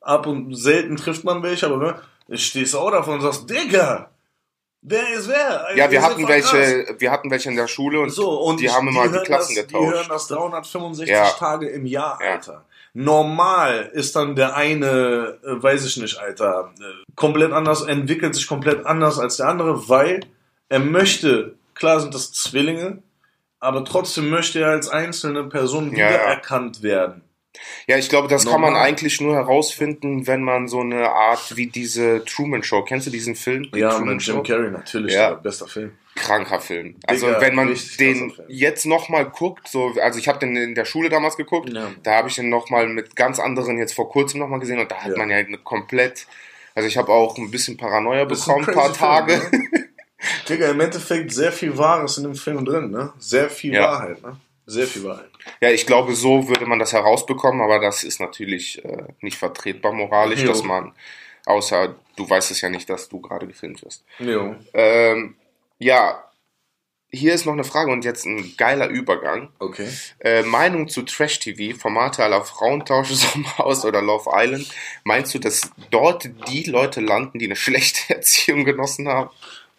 ab 0.00 0.26
und 0.26 0.54
selten 0.54 0.96
trifft 0.96 1.24
man 1.24 1.42
welche, 1.42 1.66
aber 1.66 1.76
ne, 2.28 2.38
stehst 2.38 2.74
auch 2.76 2.90
davon 2.90 3.14
und 3.14 3.20
sagst, 3.20 3.48
Digga, 3.48 4.10
wer 4.82 5.08
ist 5.14 5.28
wer? 5.28 5.66
Also, 5.66 5.78
ja, 5.78 5.90
wir 5.90 6.02
hatten 6.02 6.28
welche, 6.28 6.84
krass. 6.84 6.94
wir 6.98 7.10
hatten 7.10 7.30
welche 7.30 7.50
in 7.50 7.56
der 7.56 7.68
Schule 7.68 8.00
und, 8.00 8.10
so, 8.10 8.30
und 8.40 8.60
die 8.60 8.70
haben 8.70 8.88
immer 8.88 9.08
die, 9.08 9.18
die 9.18 9.24
Klassen 9.24 9.54
das, 9.54 9.66
getauscht. 9.66 9.84
Die 9.84 9.94
hören 9.94 10.08
das 10.08 10.28
365 10.28 11.08
ja. 11.08 11.30
Tage 11.30 11.68
im 11.68 11.86
Jahr, 11.86 12.20
Alter. 12.20 12.52
Ja. 12.52 12.64
Normal 12.92 13.90
ist 13.92 14.16
dann 14.16 14.34
der 14.34 14.56
eine, 14.56 15.38
äh, 15.44 15.62
weiß 15.62 15.84
ich 15.84 15.96
nicht, 15.96 16.18
Alter, 16.18 16.72
äh, 16.80 17.12
komplett 17.14 17.52
anders, 17.52 17.82
entwickelt 17.82 18.34
sich 18.34 18.48
komplett 18.48 18.84
anders 18.84 19.18
als 19.18 19.36
der 19.36 19.48
andere, 19.48 19.88
weil 19.88 20.20
er 20.68 20.80
möchte, 20.80 21.54
klar 21.74 22.00
sind 22.00 22.14
das 22.14 22.32
Zwillinge, 22.32 23.02
aber 23.60 23.84
trotzdem 23.84 24.30
möchte 24.30 24.60
er 24.60 24.70
als 24.70 24.88
einzelne 24.88 25.44
Person 25.44 25.92
wiedererkannt 25.92 26.78
ja, 26.78 26.82
werden. 26.82 27.22
Ja, 27.86 27.96
ich 27.96 28.08
glaube, 28.08 28.28
das 28.28 28.44
Normal. 28.44 28.62
kann 28.62 28.72
man 28.72 28.82
eigentlich 28.82 29.20
nur 29.20 29.34
herausfinden, 29.34 30.26
wenn 30.26 30.42
man 30.42 30.68
so 30.68 30.80
eine 30.80 31.10
Art 31.10 31.56
wie 31.56 31.66
diese 31.66 32.24
Truman 32.24 32.62
Show. 32.62 32.82
Kennst 32.82 33.06
du 33.06 33.10
diesen 33.10 33.34
Film? 33.34 33.66
ja, 33.74 33.90
Truman 33.90 34.14
mit 34.16 34.26
Jim 34.26 34.36
Show? 34.36 34.42
Carrey 34.42 34.70
natürlich. 34.70 35.14
Ja. 35.14 35.34
bester 35.34 35.66
Film. 35.66 35.92
Kranker 36.14 36.60
Film. 36.60 36.96
Also 37.06 37.26
Digga, 37.26 37.40
wenn 37.40 37.54
man 37.54 37.74
den 37.98 38.32
jetzt 38.48 38.84
nochmal 38.84 39.26
guckt, 39.26 39.68
so, 39.68 39.94
also 40.02 40.18
ich 40.18 40.28
habe 40.28 40.38
den 40.38 40.56
in 40.56 40.74
der 40.74 40.84
Schule 40.84 41.08
damals 41.08 41.36
geguckt, 41.36 41.70
ja. 41.70 41.90
da 42.02 42.16
habe 42.16 42.28
ich 42.28 42.34
den 42.34 42.48
nochmal 42.50 42.88
mit 42.88 43.16
ganz 43.16 43.38
anderen 43.38 43.78
jetzt 43.78 43.94
vor 43.94 44.08
kurzem 44.10 44.40
nochmal 44.40 44.60
gesehen 44.60 44.78
und 44.80 44.90
da 44.90 44.96
hat 44.96 45.12
ja. 45.12 45.16
man 45.18 45.30
ja 45.30 45.36
eine 45.36 45.58
komplett, 45.58 46.26
also 46.74 46.88
ich 46.88 46.96
habe 46.98 47.12
auch 47.12 47.38
ein 47.38 47.50
bisschen 47.50 47.76
Paranoia 47.76 48.24
bekommen, 48.24 48.68
ein 48.68 48.74
paar 48.74 48.92
Tage. 48.92 49.38
Film, 49.38 49.68
ne? 49.72 49.88
Digga, 50.48 50.70
im 50.70 50.80
Endeffekt 50.80 51.32
sehr 51.32 51.52
viel 51.52 51.78
Wahres 51.78 52.18
in 52.18 52.24
dem 52.24 52.34
Film 52.34 52.64
drin, 52.64 52.90
ne? 52.90 53.12
Sehr 53.18 53.48
viel 53.48 53.72
Ja. 53.74 53.82
Wahrheit, 53.82 54.22
ne? 54.22 54.36
Sehr 54.70 54.86
viel 54.86 55.02
Wahrheit. 55.04 55.30
Ja, 55.60 55.70
ich 55.70 55.84
glaube, 55.84 56.14
so 56.14 56.48
würde 56.48 56.64
man 56.64 56.78
das 56.78 56.92
herausbekommen, 56.92 57.60
aber 57.60 57.80
das 57.80 58.04
ist 58.04 58.20
natürlich 58.20 58.84
äh, 58.84 59.04
nicht 59.20 59.36
vertretbar 59.36 59.92
moralisch, 59.92 60.42
Jo. 60.42 60.48
dass 60.48 60.62
man, 60.62 60.92
außer 61.46 61.96
du 62.14 62.30
weißt 62.30 62.52
es 62.52 62.60
ja 62.60 62.68
nicht, 62.68 62.88
dass 62.88 63.08
du 63.08 63.20
gerade 63.20 63.48
gefilmt 63.48 63.82
wirst. 63.82 64.04
Jo. 64.20 64.54
Ähm, 64.72 65.34
ja, 65.78 66.22
hier 67.10 67.34
ist 67.34 67.46
noch 67.46 67.52
eine 67.54 67.64
Frage 67.64 67.90
und 67.90 68.04
jetzt 68.04 68.26
ein 68.26 68.54
geiler 68.56 68.88
Übergang. 68.88 69.48
Okay. 69.58 69.88
Äh, 70.20 70.44
Meinung 70.44 70.86
zu 70.86 71.02
Trash-TV, 71.02 71.76
Formate 71.76 72.22
aller 72.22 72.44
Frauentausch, 72.44 73.08
Sommerhaus 73.10 73.84
oder 73.84 74.00
Love 74.00 74.30
Island. 74.32 74.68
Meinst 75.02 75.34
du, 75.34 75.40
dass 75.40 75.68
dort 75.90 76.30
die 76.48 76.62
Leute 76.62 77.00
landen, 77.00 77.40
die 77.40 77.46
eine 77.46 77.56
schlechte 77.56 78.14
Erziehung 78.14 78.64
genossen 78.64 79.08
haben? 79.08 79.30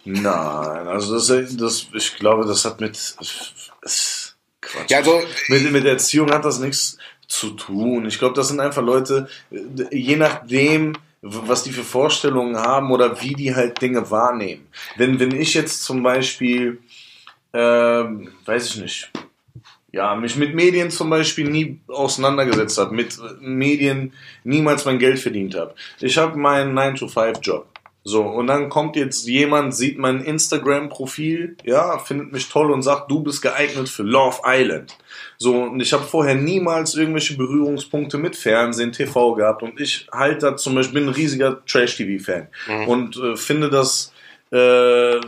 Nein, 0.03 0.87
also 0.87 1.13
das, 1.13 1.55
das 1.55 1.87
ich 1.93 2.15
glaube, 2.15 2.45
das 2.45 2.65
hat 2.65 2.81
mit 2.81 2.97
ist 3.83 4.20
Quatsch. 4.71 4.91
Ja, 4.91 4.97
also, 4.99 5.21
mit, 5.47 5.71
mit 5.71 5.85
Erziehung 5.85 6.31
hat 6.31 6.45
das 6.45 6.59
nichts 6.59 6.97
zu 7.27 7.51
tun. 7.51 8.05
Ich 8.05 8.19
glaube, 8.19 8.35
das 8.35 8.49
sind 8.49 8.59
einfach 8.59 8.83
Leute, 8.83 9.29
je 9.91 10.15
nachdem, 10.17 10.93
was 11.21 11.63
die 11.63 11.71
für 11.71 11.83
Vorstellungen 11.83 12.57
haben 12.57 12.91
oder 12.91 13.21
wie 13.21 13.33
die 13.33 13.55
halt 13.55 13.81
Dinge 13.81 14.09
wahrnehmen. 14.09 14.67
Wenn, 14.97 15.19
wenn 15.19 15.31
ich 15.31 15.53
jetzt 15.53 15.83
zum 15.83 16.03
Beispiel, 16.03 16.79
ähm, 17.53 18.31
weiß 18.45 18.69
ich 18.69 18.81
nicht, 18.81 19.11
ja, 19.93 20.15
mich 20.15 20.35
mit 20.37 20.55
Medien 20.55 20.89
zum 20.89 21.09
Beispiel 21.09 21.49
nie 21.49 21.79
auseinandergesetzt 21.87 22.77
habe, 22.77 22.95
mit 22.95 23.17
Medien 23.39 24.13
niemals 24.43 24.85
mein 24.85 24.99
Geld 24.99 25.19
verdient 25.19 25.55
habe. 25.55 25.75
Ich 25.99 26.17
habe 26.17 26.37
meinen 26.37 26.77
9-to-5-Job. 26.77 27.67
So, 28.03 28.23
und 28.23 28.47
dann 28.47 28.69
kommt 28.69 28.95
jetzt 28.95 29.27
jemand, 29.27 29.75
sieht 29.75 29.99
mein 29.99 30.23
Instagram-Profil, 30.23 31.57
ja, 31.63 31.99
findet 31.99 32.31
mich 32.31 32.49
toll 32.49 32.71
und 32.71 32.81
sagt, 32.81 33.11
du 33.11 33.21
bist 33.21 33.43
geeignet 33.43 33.89
für 33.89 34.01
Love 34.01 34.39
Island. 34.43 34.97
So, 35.37 35.55
und 35.55 35.79
ich 35.79 35.93
habe 35.93 36.03
vorher 36.03 36.33
niemals 36.33 36.95
irgendwelche 36.95 37.37
Berührungspunkte 37.37 38.17
mit 38.17 38.35
Fernsehen, 38.35 38.91
TV 38.91 39.35
gehabt 39.35 39.61
und 39.61 39.79
ich 39.79 40.07
halt 40.11 40.41
da 40.41 40.57
zum 40.57 40.73
Beispiel 40.73 41.01
bin 41.01 41.09
ein 41.09 41.13
riesiger 41.13 41.63
Trash-TV-Fan 41.65 42.47
und 42.87 43.17
äh, 43.17 43.35
finde 43.35 43.69
das, 43.69 44.11
äh, 44.51 45.19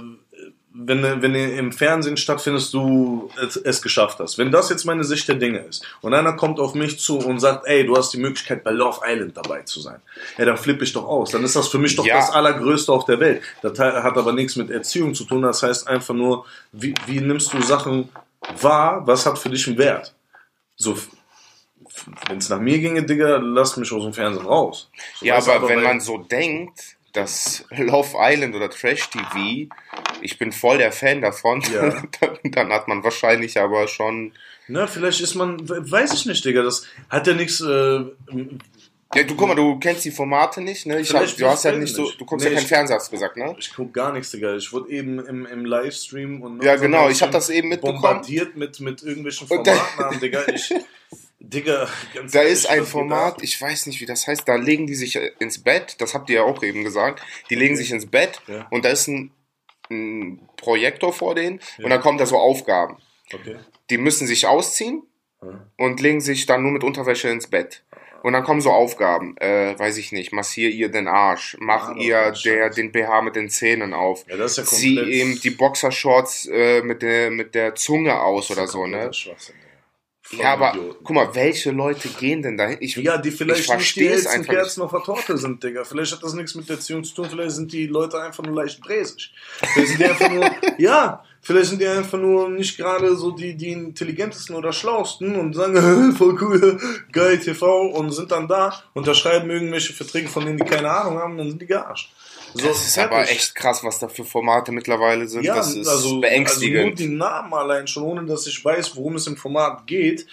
wenn, 0.76 1.22
wenn 1.22 1.36
im 1.36 1.72
Fernsehen 1.72 2.18
stattfindest, 2.18 2.74
du 2.74 3.30
es, 3.40 3.56
es 3.58 3.82
geschafft 3.82 4.20
hast. 4.20 4.40
Wenn 4.40 4.52
das 4.52 4.70
jetzt 4.70 4.86
meine 4.86 5.04
Sicht 5.04 5.28
der 5.28 5.36
Dinge 5.36 5.60
ist 5.60 5.86
und 6.02 6.14
einer 6.16 6.34
kommt 6.34 6.60
auf 6.60 6.74
mich 6.74 7.00
zu 7.00 7.20
und 7.20 7.40
sagt, 7.40 7.68
ey, 7.68 7.86
du 7.86 7.96
hast 7.96 8.12
die 8.12 8.18
Möglichkeit 8.18 8.64
bei 8.64 8.72
Love 8.72 9.02
Island 9.06 9.38
dabei 9.38 9.62
zu 9.62 9.80
sein, 9.82 10.02
ja, 10.38 10.46
dann 10.46 10.58
flippe 10.58 10.84
ich 10.84 10.92
doch 10.94 11.06
aus. 11.08 11.30
Dann 11.32 11.44
ist 11.44 11.56
das 11.56 11.68
für 11.68 11.78
mich 11.78 11.96
doch 11.96 12.06
Ja. 12.06 12.16
das 12.18 12.32
Allergrößte 12.32 12.92
auf 12.92 13.06
der 13.06 13.20
Welt. 13.20 13.44
Das 13.62 13.78
hat 13.78 14.18
aber 14.18 14.34
nichts 14.34 14.56
mit 14.56 14.72
Erziehung 14.72 15.14
zu 15.14 15.26
tun. 15.26 15.44
Das 15.44 15.62
heißt 15.62 15.88
einfach 15.88 16.16
nur, 16.16 16.46
wie, 16.72 16.96
wie 17.06 17.22
nimmst 17.22 17.54
du 17.54 17.62
Sachen 17.62 18.10
wahr? 18.60 19.06
Was 19.06 19.26
hat 19.28 19.38
für 19.38 19.50
dich 19.50 19.68
einen 19.68 19.78
Wert? 19.78 20.16
So, 20.76 20.98
wenn 22.28 22.40
es 22.40 22.50
nach 22.50 22.60
mir 22.60 22.80
ginge, 22.80 23.04
Digga, 23.04 23.38
lass 23.38 23.78
mich 23.78 23.92
aus 23.92 24.04
dem 24.04 24.14
Fernsehen 24.14 24.46
raus. 24.46 24.90
So, 25.20 25.26
ja, 25.26 25.40
du, 25.40 25.52
aber 25.52 25.70
wenn 25.70 25.84
man 25.84 26.00
so 26.02 26.18
denkt, 26.18 26.96
dass 27.14 27.64
Love 27.70 28.18
Island 28.20 28.56
oder 28.56 28.70
Trash 28.70 29.10
TV, 29.10 29.70
ich 30.22 30.38
bin 30.38 30.52
voll 30.52 30.78
der 30.78 30.92
Fan 30.92 31.22
davon, 31.22 31.62
Ja. 31.74 31.90
dann, 32.22 32.38
dann 32.44 32.72
hat 32.74 32.88
man 32.88 33.04
wahrscheinlich 33.04 33.60
aber 33.60 33.88
schon. 33.88 34.34
Na, 34.68 34.88
vielleicht 34.88 35.22
ist 35.22 35.36
man, 35.36 35.68
we- 35.68 35.90
weiß 35.92 36.14
ich 36.14 36.26
nicht, 36.26 36.44
Digga, 36.46 36.62
das 36.64 36.86
hat 37.10 37.28
ja 37.28 37.34
nichts, 37.34 37.60
äh, 37.62 38.02
Ja, 39.16 39.24
du 39.24 39.36
guck 39.36 39.48
mal, 39.50 39.56
du 39.56 39.78
kennst 39.78 40.06
die 40.06 40.12
Formate 40.12 40.62
nicht, 40.62 40.86
ne? 40.88 41.00
Ich 41.02 41.14
hab, 41.14 41.26
du 41.38 41.46
hast 41.48 41.66
ja 41.66 41.72
nicht 41.74 41.94
so, 41.94 42.10
du 42.18 42.26
guckst 42.26 42.46
Nee, 42.46 42.52
ja 42.54 42.58
keinen 42.60 42.68
Fernseher, 42.68 42.96
hast 42.96 43.08
du 43.10 43.12
gesagt, 43.12 43.38
ne? 43.38 43.56
ich 43.60 43.72
guck 43.76 43.94
gar 43.94 44.12
nichts, 44.14 44.32
Digga. 44.32 44.56
Ich 44.56 44.72
wurde 44.74 44.90
eben 44.90 45.20
im, 45.20 45.46
im 45.46 45.66
Livestream 45.66 46.42
und 46.42 46.64
Ja, 46.64 46.78
genau, 46.78 47.10
ich 47.10 47.22
hab 47.22 47.32
das 47.32 47.50
eben 47.50 47.70
mitbekommen. 47.70 48.02
bombardiert 48.02 48.56
mit, 48.58 48.80
mit 48.80 49.04
irgendwelchen 49.04 49.48
Formatnamen, 49.48 50.20
Digga. 50.20 50.44
Ich, 50.48 50.74
Digga, 51.40 51.88
ganz 52.16 52.32
Da 52.32 52.40
ehrlich, 52.40 52.54
ist 52.54 52.66
ein 52.70 52.86
Format, 52.86 53.44
ich 53.44 53.62
weiß 53.62 53.86
nicht, 53.88 54.00
wie 54.02 54.06
das 54.06 54.26
heißt, 54.28 54.48
da 54.48 54.56
legen 54.56 54.88
die 54.88 54.96
sich 54.96 55.18
äh, 55.18 55.32
ins 55.40 55.60
Bett, 55.62 55.98
das 56.00 56.14
habt 56.14 56.30
ihr 56.30 56.38
ja 56.38 56.44
auch 56.44 56.64
eben 56.64 56.84
gesagt, 56.86 57.22
die 57.50 57.56
legen 57.56 57.76
sich 57.76 57.92
ins 57.92 58.06
Bett 58.06 58.40
Ja. 58.48 58.66
und 58.72 58.86
da 58.86 58.90
ist 58.90 59.08
ein, 59.10 59.30
ein 59.90 60.48
Projektor 60.58 61.14
vor 61.14 61.36
denen 61.36 61.60
und 61.78 61.90
dann 61.90 62.02
kommen 62.02 62.18
da 62.18 62.26
so 62.26 62.38
Aufgaben. 62.38 62.98
Okay. 63.34 63.58
Die 63.90 63.98
müssen 63.98 64.28
sich 64.28 64.46
ausziehen 64.48 65.04
Ja. 65.44 65.68
und 65.78 66.00
legen 66.00 66.22
sich 66.22 66.46
dann 66.46 66.64
nur 66.64 66.72
mit 66.72 66.84
Unterwäsche 66.84 67.30
ins 67.30 67.48
Bett. 67.48 67.84
Und 68.24 68.32
dann 68.32 68.44
kommen 68.46 68.62
so 68.62 68.72
Aufgaben, 68.72 69.36
äh, 69.38 69.78
weiß 69.78 69.98
ich 69.98 70.14
nicht, 70.14 70.32
massier 70.32 70.70
ihr 70.70 70.88
den 70.90 71.10
Arsch, 71.10 71.58
mach 71.60 71.90
Ah, 71.90 71.96
ihr 71.98 72.32
der, 72.46 72.70
den 72.70 72.94
BH 72.94 73.22
mit 73.22 73.36
den 73.36 73.50
Zähnen 73.50 73.94
auf, 73.94 74.24
Ja, 74.30 74.38
das 74.38 74.52
ist 74.58 74.58
ja 74.58 74.64
zieh 74.64 75.00
ihm 75.02 75.42
die 75.42 75.50
Boxershorts 75.50 76.46
äh, 76.48 76.82
mit, 76.84 77.02
der, 77.02 77.32
mit 77.32 77.54
der 77.54 77.76
Zunge 77.76 78.22
aus 78.22 78.50
oder 78.50 78.68
so, 78.68 78.88
ne? 78.88 79.12
Schwachsinn, 79.14 79.56
Ja, 80.38 80.54
aber 80.54 80.72
Idioten. 80.72 81.04
guck 81.04 81.16
mal, 81.16 81.36
welche 81.36 81.72
Leute 81.72 82.10
gehen 82.10 82.42
denn 82.42 82.58
dahin? 82.58 82.78
Ich, 82.80 82.96
Ja, 82.96 83.18
die 83.18 83.30
ich 83.30 83.36
vielleicht 83.36 83.70
nicht 83.70 83.96
die 83.96 84.10
einfach 84.10 84.54
Kerzen 84.54 84.82
auf 84.82 84.92
der 84.92 85.02
Torte 85.02 85.38
sind, 85.38 85.64
Digga. 85.64 85.84
Vielleicht 85.84 86.14
hat 86.14 86.24
das 86.24 86.34
nichts 86.34 86.56
mit 86.56 86.70
Erziehung 86.70 87.04
zu 87.04 87.16
tun. 87.16 87.28
Vielleicht 87.30 87.52
sind 87.52 87.72
die 87.72 87.88
Leute 87.88 88.22
einfach 88.22 88.44
nur 88.44 88.56
leicht 88.56 88.82
bräsig. 88.82 89.32
Vielleicht 89.74 89.90
sind 89.90 90.00
die 90.00 90.06
einfach 90.06 90.30
nur, 90.30 90.52
ja, 90.78 91.24
vielleicht 91.42 91.70
sind 91.70 91.82
die 91.82 91.88
einfach 91.88 92.20
nur 92.20 92.50
nicht 92.50 92.78
gerade 92.78 93.16
so 93.16 93.32
die, 93.32 93.56
die 93.56 93.72
intelligentesten 93.72 94.56
oder 94.56 94.74
schlausten 94.74 95.36
und 95.36 95.54
sagen, 95.54 96.14
voll 96.18 96.38
cool, 96.42 96.80
geil 97.12 97.40
TV 97.40 97.88
und 97.88 98.12
sind 98.12 98.32
dann 98.32 98.48
da, 98.48 98.74
unterschreiben 98.94 99.50
irgendwelche 99.50 99.94
Verträge, 99.94 100.28
von 100.28 100.46
denen 100.46 100.58
die 100.58 100.66
keine 100.66 100.90
Ahnung 100.90 101.20
haben, 101.20 101.38
dann 101.38 101.50
sind 101.50 101.62
die 101.62 101.68
gearscht. 101.68 102.12
So, 102.54 102.68
Das 102.68 102.86
ist 102.86 102.94
fertig. 102.96 103.12
aber 103.18 103.30
echt 103.30 103.56
krass, 103.56 103.84
was 103.84 104.00
da 104.00 104.08
für 104.08 104.24
Formate 104.26 104.72
mittlerweile 104.72 105.28
sind. 105.28 105.44
Ja, 105.44 105.56
das 105.56 105.70
ist 105.70 105.78
also, 105.88 105.90
also 105.92 106.10
nur 106.14 106.22
beängstigend. 106.22 107.00
die 107.00 107.08
Namen 107.10 107.54
allein 107.54 107.88
schon, 107.88 108.04
ohne 108.04 108.26
dass 108.26 108.46
ich 108.48 108.64
weiß, 108.64 108.96
worum 108.96 109.16
es 109.16 109.28
im 109.28 109.38
Format 109.38 109.88
geht. 109.88 110.28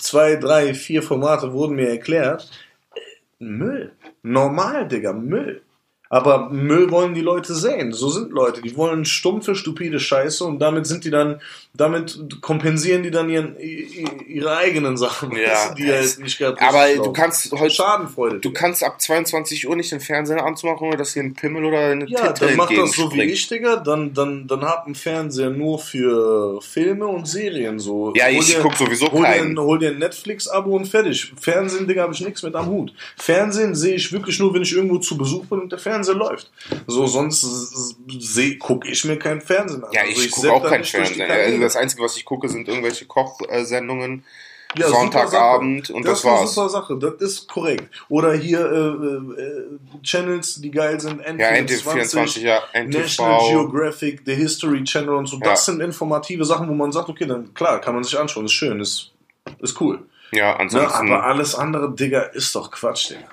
Zwei, 0.00 0.36
drei, 0.36 0.74
vier 0.74 1.02
Formate 1.02 1.52
wurden 1.52 1.76
mir 1.76 1.88
erklärt. 1.88 2.50
Äh, 2.94 3.44
Müll. 3.44 3.92
Normal, 4.22 4.88
Digga, 4.88 5.12
Müll. 5.12 5.62
Aber 6.12 6.50
Müll 6.50 6.90
wollen 6.90 7.14
die 7.14 7.20
Leute 7.20 7.54
sehen. 7.54 7.92
So 7.92 8.08
sind 8.10 8.32
Leute. 8.32 8.60
Die 8.62 8.76
wollen 8.76 9.04
stumpfe, 9.04 9.54
stupide 9.54 10.00
Scheiße 10.00 10.44
und 10.44 10.58
damit 10.58 10.84
sind 10.88 11.04
die 11.04 11.10
dann, 11.10 11.40
damit 11.72 12.18
kompensieren 12.40 13.04
die 13.04 13.12
dann 13.12 13.30
ihren, 13.30 13.54
ihre 14.26 14.56
eigenen 14.56 14.96
Sachen, 14.96 15.30
Ja, 15.36 15.72
die 15.78 15.86
halt 15.86 16.18
nicht 16.18 16.36
gerade 16.38 16.60
aber 16.60 16.84
richtig 16.86 17.02
du 17.04 17.12
kannst 17.12 17.52
heute, 17.52 17.70
Schadenfreude. 17.72 18.40
du 18.40 18.52
kannst 18.52 18.82
ab 18.82 19.00
22 19.00 19.68
Uhr 19.68 19.76
nicht 19.76 19.92
den 19.92 20.00
Fernseher 20.00 20.44
anzumachen, 20.44 20.88
ohne 20.88 20.96
dass 20.96 21.12
dir 21.12 21.22
ein 21.22 21.34
Pimmel 21.34 21.64
oder 21.64 21.78
eine 21.78 22.08
Ja, 22.08 22.32
Titte 22.32 22.46
dann 22.48 22.56
mach 22.56 22.70
das 22.74 22.90
so 22.90 23.12
wie 23.12 23.22
ich, 23.22 23.46
Digga. 23.46 23.76
Dann, 23.76 24.12
dann, 24.12 24.48
dann 24.48 24.62
hab 24.62 24.86
einen 24.86 24.96
Fernseher 24.96 25.50
nur 25.50 25.78
für 25.78 26.60
Filme 26.60 27.06
und 27.06 27.28
Serien 27.28 27.78
so. 27.78 28.12
Ja, 28.16 28.24
Hol 28.24 28.32
ich 28.32 28.46
dir- 28.46 28.58
guck 28.60 28.74
sowieso 28.74 29.12
hol 29.12 29.20
dir, 29.20 29.26
keinen. 29.28 29.52
ein- 29.52 29.58
hol 29.60 29.78
dir 29.78 29.90
ein 29.90 29.98
Netflix-Abo 29.98 30.74
und 30.74 30.86
fertig. 30.86 31.32
Fernsehen, 31.40 31.86
Digga, 31.86 32.02
habe 32.02 32.14
ich 32.14 32.20
nichts 32.20 32.42
mit 32.42 32.56
am 32.56 32.66
Hut. 32.66 32.92
Fernsehen 33.16 33.76
sehe 33.76 33.94
ich 33.94 34.10
wirklich 34.12 34.40
nur, 34.40 34.52
wenn 34.54 34.62
ich 34.62 34.72
irgendwo 34.74 34.98
zu 34.98 35.16
Besuch 35.16 35.44
bin 35.46 35.60
und 35.60 35.70
der 35.70 35.78
Fernseher 35.78 35.99
läuft. 36.08 36.50
So, 36.86 37.06
sonst 37.06 37.44
seh, 38.18 38.56
guck 38.56 38.86
ich 38.88 39.04
mir 39.04 39.18
kein 39.18 39.40
Fernsehen 39.40 39.84
an. 39.84 39.92
Ja, 39.92 40.02
Also 40.02 40.20
ich, 40.22 40.30
gucke 40.30 40.52
auch 40.52 40.66
kein 40.68 40.84
Fernseher. 40.84 41.28
Also 41.30 41.58
das 41.60 41.76
Einzige, 41.76 42.02
was 42.02 42.16
ich 42.16 42.24
gucke, 42.24 42.48
sind 42.48 42.68
irgendwelche 42.68 43.04
Kochsendungen. 43.06 44.24
Ja, 44.78 44.86
Sonntagabend 44.86 45.90
und 45.90 46.04
das 46.04 46.12
das 46.12 46.18
ist 46.20 46.26
eine 46.26 46.34
war's. 46.38 46.54
super 46.54 46.68
Sache, 46.68 46.96
das 46.96 47.14
ist 47.14 47.48
korrekt. 47.48 47.92
Oder 48.08 48.34
hier 48.34 48.60
äh, 48.60 49.42
äh, 49.42 49.64
Channels, 50.04 50.60
die 50.60 50.70
geil 50.70 51.00
sind, 51.00 51.20
Ja, 51.20 51.48
NT24, 51.50 52.38
ja, 52.38 52.60
National 52.84 53.40
NTV. 53.40 53.48
Geographic, 53.50 54.22
The 54.24 54.34
History 54.36 54.84
Channel 54.84 55.14
und 55.16 55.26
so. 55.26 55.38
Das 55.38 55.66
Ja. 55.66 55.72
sind 55.72 55.80
informative 55.80 56.44
Sachen, 56.44 56.68
wo 56.68 56.74
man 56.74 56.92
sagt, 56.92 57.08
okay, 57.08 57.26
dann 57.26 57.52
klar, 57.52 57.80
kann 57.80 57.94
man 57.96 58.04
sich 58.04 58.16
anschauen, 58.16 58.44
ist 58.44 58.52
schön, 58.52 58.78
ist, 58.78 59.10
ist 59.58 59.80
cool. 59.80 60.04
Ja, 60.30 60.52
Ne? 60.52 60.60
ansonsten. 60.60 61.10
Aber 61.12 61.24
alles 61.24 61.56
andere, 61.56 61.92
Digga, 61.92 62.20
ist 62.22 62.54
doch 62.54 62.70
Quatsch, 62.70 63.10
Digga. 63.10 63.26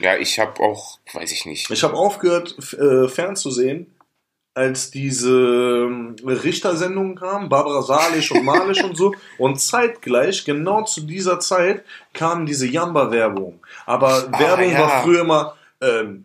Ja, 0.00 0.16
ich 0.16 0.38
habe 0.38 0.60
auch, 0.62 0.98
weiß 1.12 1.30
ich 1.32 1.46
nicht. 1.46 1.70
Ich 1.70 1.82
habe 1.84 1.94
aufgehört, 1.94 2.56
äh, 2.74 3.08
fernzusehen, 3.08 3.86
als 4.54 4.90
diese 4.90 5.30
ähm, 5.30 6.16
Richtersendungen 6.24 7.16
kamen, 7.16 7.48
Barbara 7.48 7.82
Salisch 7.82 8.32
und 8.32 8.44
Malisch 8.44 8.82
und 8.82 8.96
so. 8.96 9.14
Und 9.38 9.60
zeitgleich, 9.60 10.44
genau 10.44 10.84
zu 10.84 11.02
dieser 11.02 11.38
Zeit, 11.40 11.84
kam 12.12 12.46
diese 12.46 12.66
Jamba-Werbung. 12.66 13.60
Aber 13.86 14.28
Ah, 14.32 14.38
Werbung 14.38 14.72
ja. 14.72 14.80
war 14.80 15.02
früher 15.02 15.20
immer 15.20 15.56
ähm, 15.80 16.24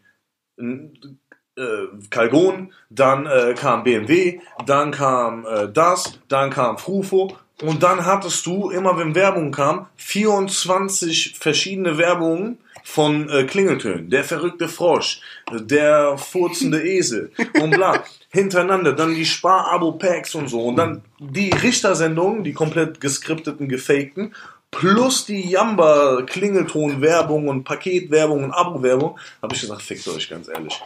äh, 0.57 1.63
Calgon, 2.09 2.73
dann 2.89 3.25
äh, 3.25 3.53
kam 3.55 3.83
BMW, 3.83 4.39
dann 4.65 4.91
kam 4.91 5.45
äh, 5.45 5.69
das, 5.71 6.19
dann 6.27 6.49
kam 6.49 6.77
Frufo. 6.77 7.38
Und 7.61 7.83
dann 7.83 8.05
hattest 8.05 8.45
du, 8.45 8.69
immer 8.69 8.97
wenn 8.97 9.15
Werbung 9.15 9.51
kam, 9.51 9.88
24 9.95 11.38
verschiedene 11.39 11.97
Werbungen 11.97 12.57
von 12.86 13.28
äh, 13.30 13.45
Klingeltönen. 13.45 14.12
Der 14.12 14.24
verrückte 14.24 14.69
Frosch, 14.69 15.19
der 15.52 16.19
furzende 16.19 16.84
Esel 16.84 17.32
und 17.60 17.71
bla. 17.71 18.04
Hintereinander, 18.30 18.93
dann 18.93 19.15
die 19.15 19.26
Spar-Abo-Packs 19.26 20.36
und 20.36 20.50
so. 20.50 20.65
Und 20.65 20.76
dann 20.76 21.02
die 21.17 21.50
Richtersendungen, 21.50 22.43
die 22.43 22.54
komplett 22.54 23.02
geskripteten, 23.02 23.67
gefakten, 23.69 24.36
plus 24.69 25.26
die 25.26 25.50
Jamba-Klingelton-Werbung 25.50 27.48
und 27.48 27.63
Paketwerbung 27.63 28.43
und 28.43 28.52
Abo-Werbung, 28.52 29.17
habe 29.41 29.56
ich 29.56 29.62
gesagt, 29.62 29.82
fickt 29.82 30.08
euch, 30.08 30.30
ganz 30.30 30.48
ehrlich. 30.48 30.80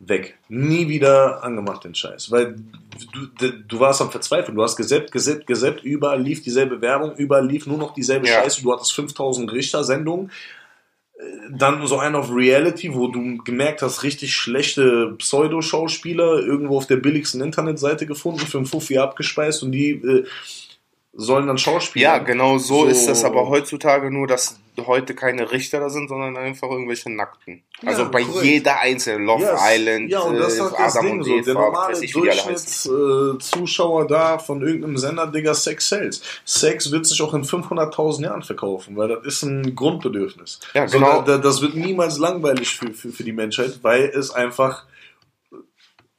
Weg. 0.00 0.36
Nie 0.50 0.88
wieder 0.88 1.42
angemacht 1.42 1.84
den 1.84 1.94
Scheiß. 1.94 2.30
Weil 2.30 2.56
du, 3.38 3.50
du 3.66 3.80
warst 3.80 4.02
am 4.02 4.10
Verzweifeln. 4.10 4.54
Du 4.56 4.62
hast 4.62 4.76
gesäppt, 4.76 5.10
gesäppt, 5.10 5.46
gesäppt. 5.46 5.82
Überall 5.84 6.20
lief 6.20 6.42
dieselbe 6.42 6.82
Werbung, 6.82 7.16
überall 7.16 7.46
lief 7.46 7.66
nur 7.66 7.78
noch 7.78 7.94
dieselbe 7.94 8.28
Ja. 8.28 8.42
Scheiße. 8.42 8.62
Du 8.62 8.74
hattest 8.74 8.92
5000 8.92 9.50
Richter-Sendungen. 9.50 10.30
Dann 11.50 11.86
so 11.86 11.98
ein 11.98 12.16
auf 12.16 12.34
Reality, 12.34 12.94
wo 12.94 13.06
du 13.06 13.38
gemerkt 13.44 13.82
hast, 13.82 14.02
richtig 14.02 14.34
schlechte 14.34 15.14
Pseudo-Schauspieler 15.18 16.38
irgendwo 16.40 16.76
auf 16.76 16.86
der 16.88 16.96
billigsten 16.96 17.40
Internetseite 17.40 18.06
gefunden, 18.06 18.40
für 18.40 18.58
einen 18.58 18.66
Fuffi 18.66 18.98
abgespeist 18.98 19.62
und 19.62 19.72
die 19.72 19.90
äh, 19.90 20.24
sollen 21.16 21.46
dann 21.46 21.58
Schauspieler. 21.58 22.02
Ja, 22.04 22.18
genau 22.18 22.58
so, 22.58 22.82
So. 22.82 22.86
ist 22.86 23.06
das 23.06 23.24
aber 23.24 23.48
heutzutage 23.48 24.10
nur, 24.10 24.26
dass 24.26 24.58
heute 24.86 25.14
keine 25.14 25.52
Richter 25.52 25.78
da 25.78 25.88
sind, 25.88 26.08
sondern 26.08 26.36
einfach 26.36 26.68
irgendwelche 26.68 27.08
Nackten. 27.08 27.62
Also 27.86 28.02
Ja, 28.02 28.08
bei 28.08 28.24
korrekt. 28.24 28.44
jeder 28.44 28.80
einzelnen 28.80 29.24
Love 29.26 29.42
Yes. 29.44 29.60
Island, 29.62 30.10
Ja, 30.10 30.20
und 30.20 30.36
das 30.36 30.54
ist 30.54 30.58
äh, 30.58 30.62
halt 30.62 30.72
das 30.78 30.96
Adam 30.96 31.06
Ding 31.06 31.18
und 31.18 31.24
so. 31.24 31.30
Eva, 31.36 31.44
Der 31.44 31.54
normale. 31.54 32.00
Durchschnittszuschauer 32.84 34.06
da 34.06 34.38
von 34.38 34.62
irgendeinem 34.62 34.96
Sender, 34.98 35.26
Digga, 35.28 35.54
Sex 35.54 35.88
sells. 35.88 36.22
Sex 36.44 36.90
wird 36.90 37.06
sich 37.06 37.20
auch 37.22 37.34
in 37.34 37.44
500.000 37.44 38.22
Jahren 38.24 38.42
verkaufen, 38.42 38.96
weil 38.96 39.08
das 39.08 39.24
ist 39.24 39.42
ein 39.42 39.74
Grundbedürfnis. 39.74 40.60
Ja, 40.74 40.88
So, 40.88 40.98
genau. 40.98 41.22
da, 41.22 41.36
da, 41.36 41.38
das 41.38 41.60
wird 41.62 41.74
niemals 41.76 42.18
langweilig 42.18 42.76
für, 42.76 42.92
für, 42.92 43.10
für 43.10 43.24
die 43.24 43.32
Menschheit, 43.32 43.78
weil 43.82 44.04
es 44.06 44.30
einfach 44.30 44.84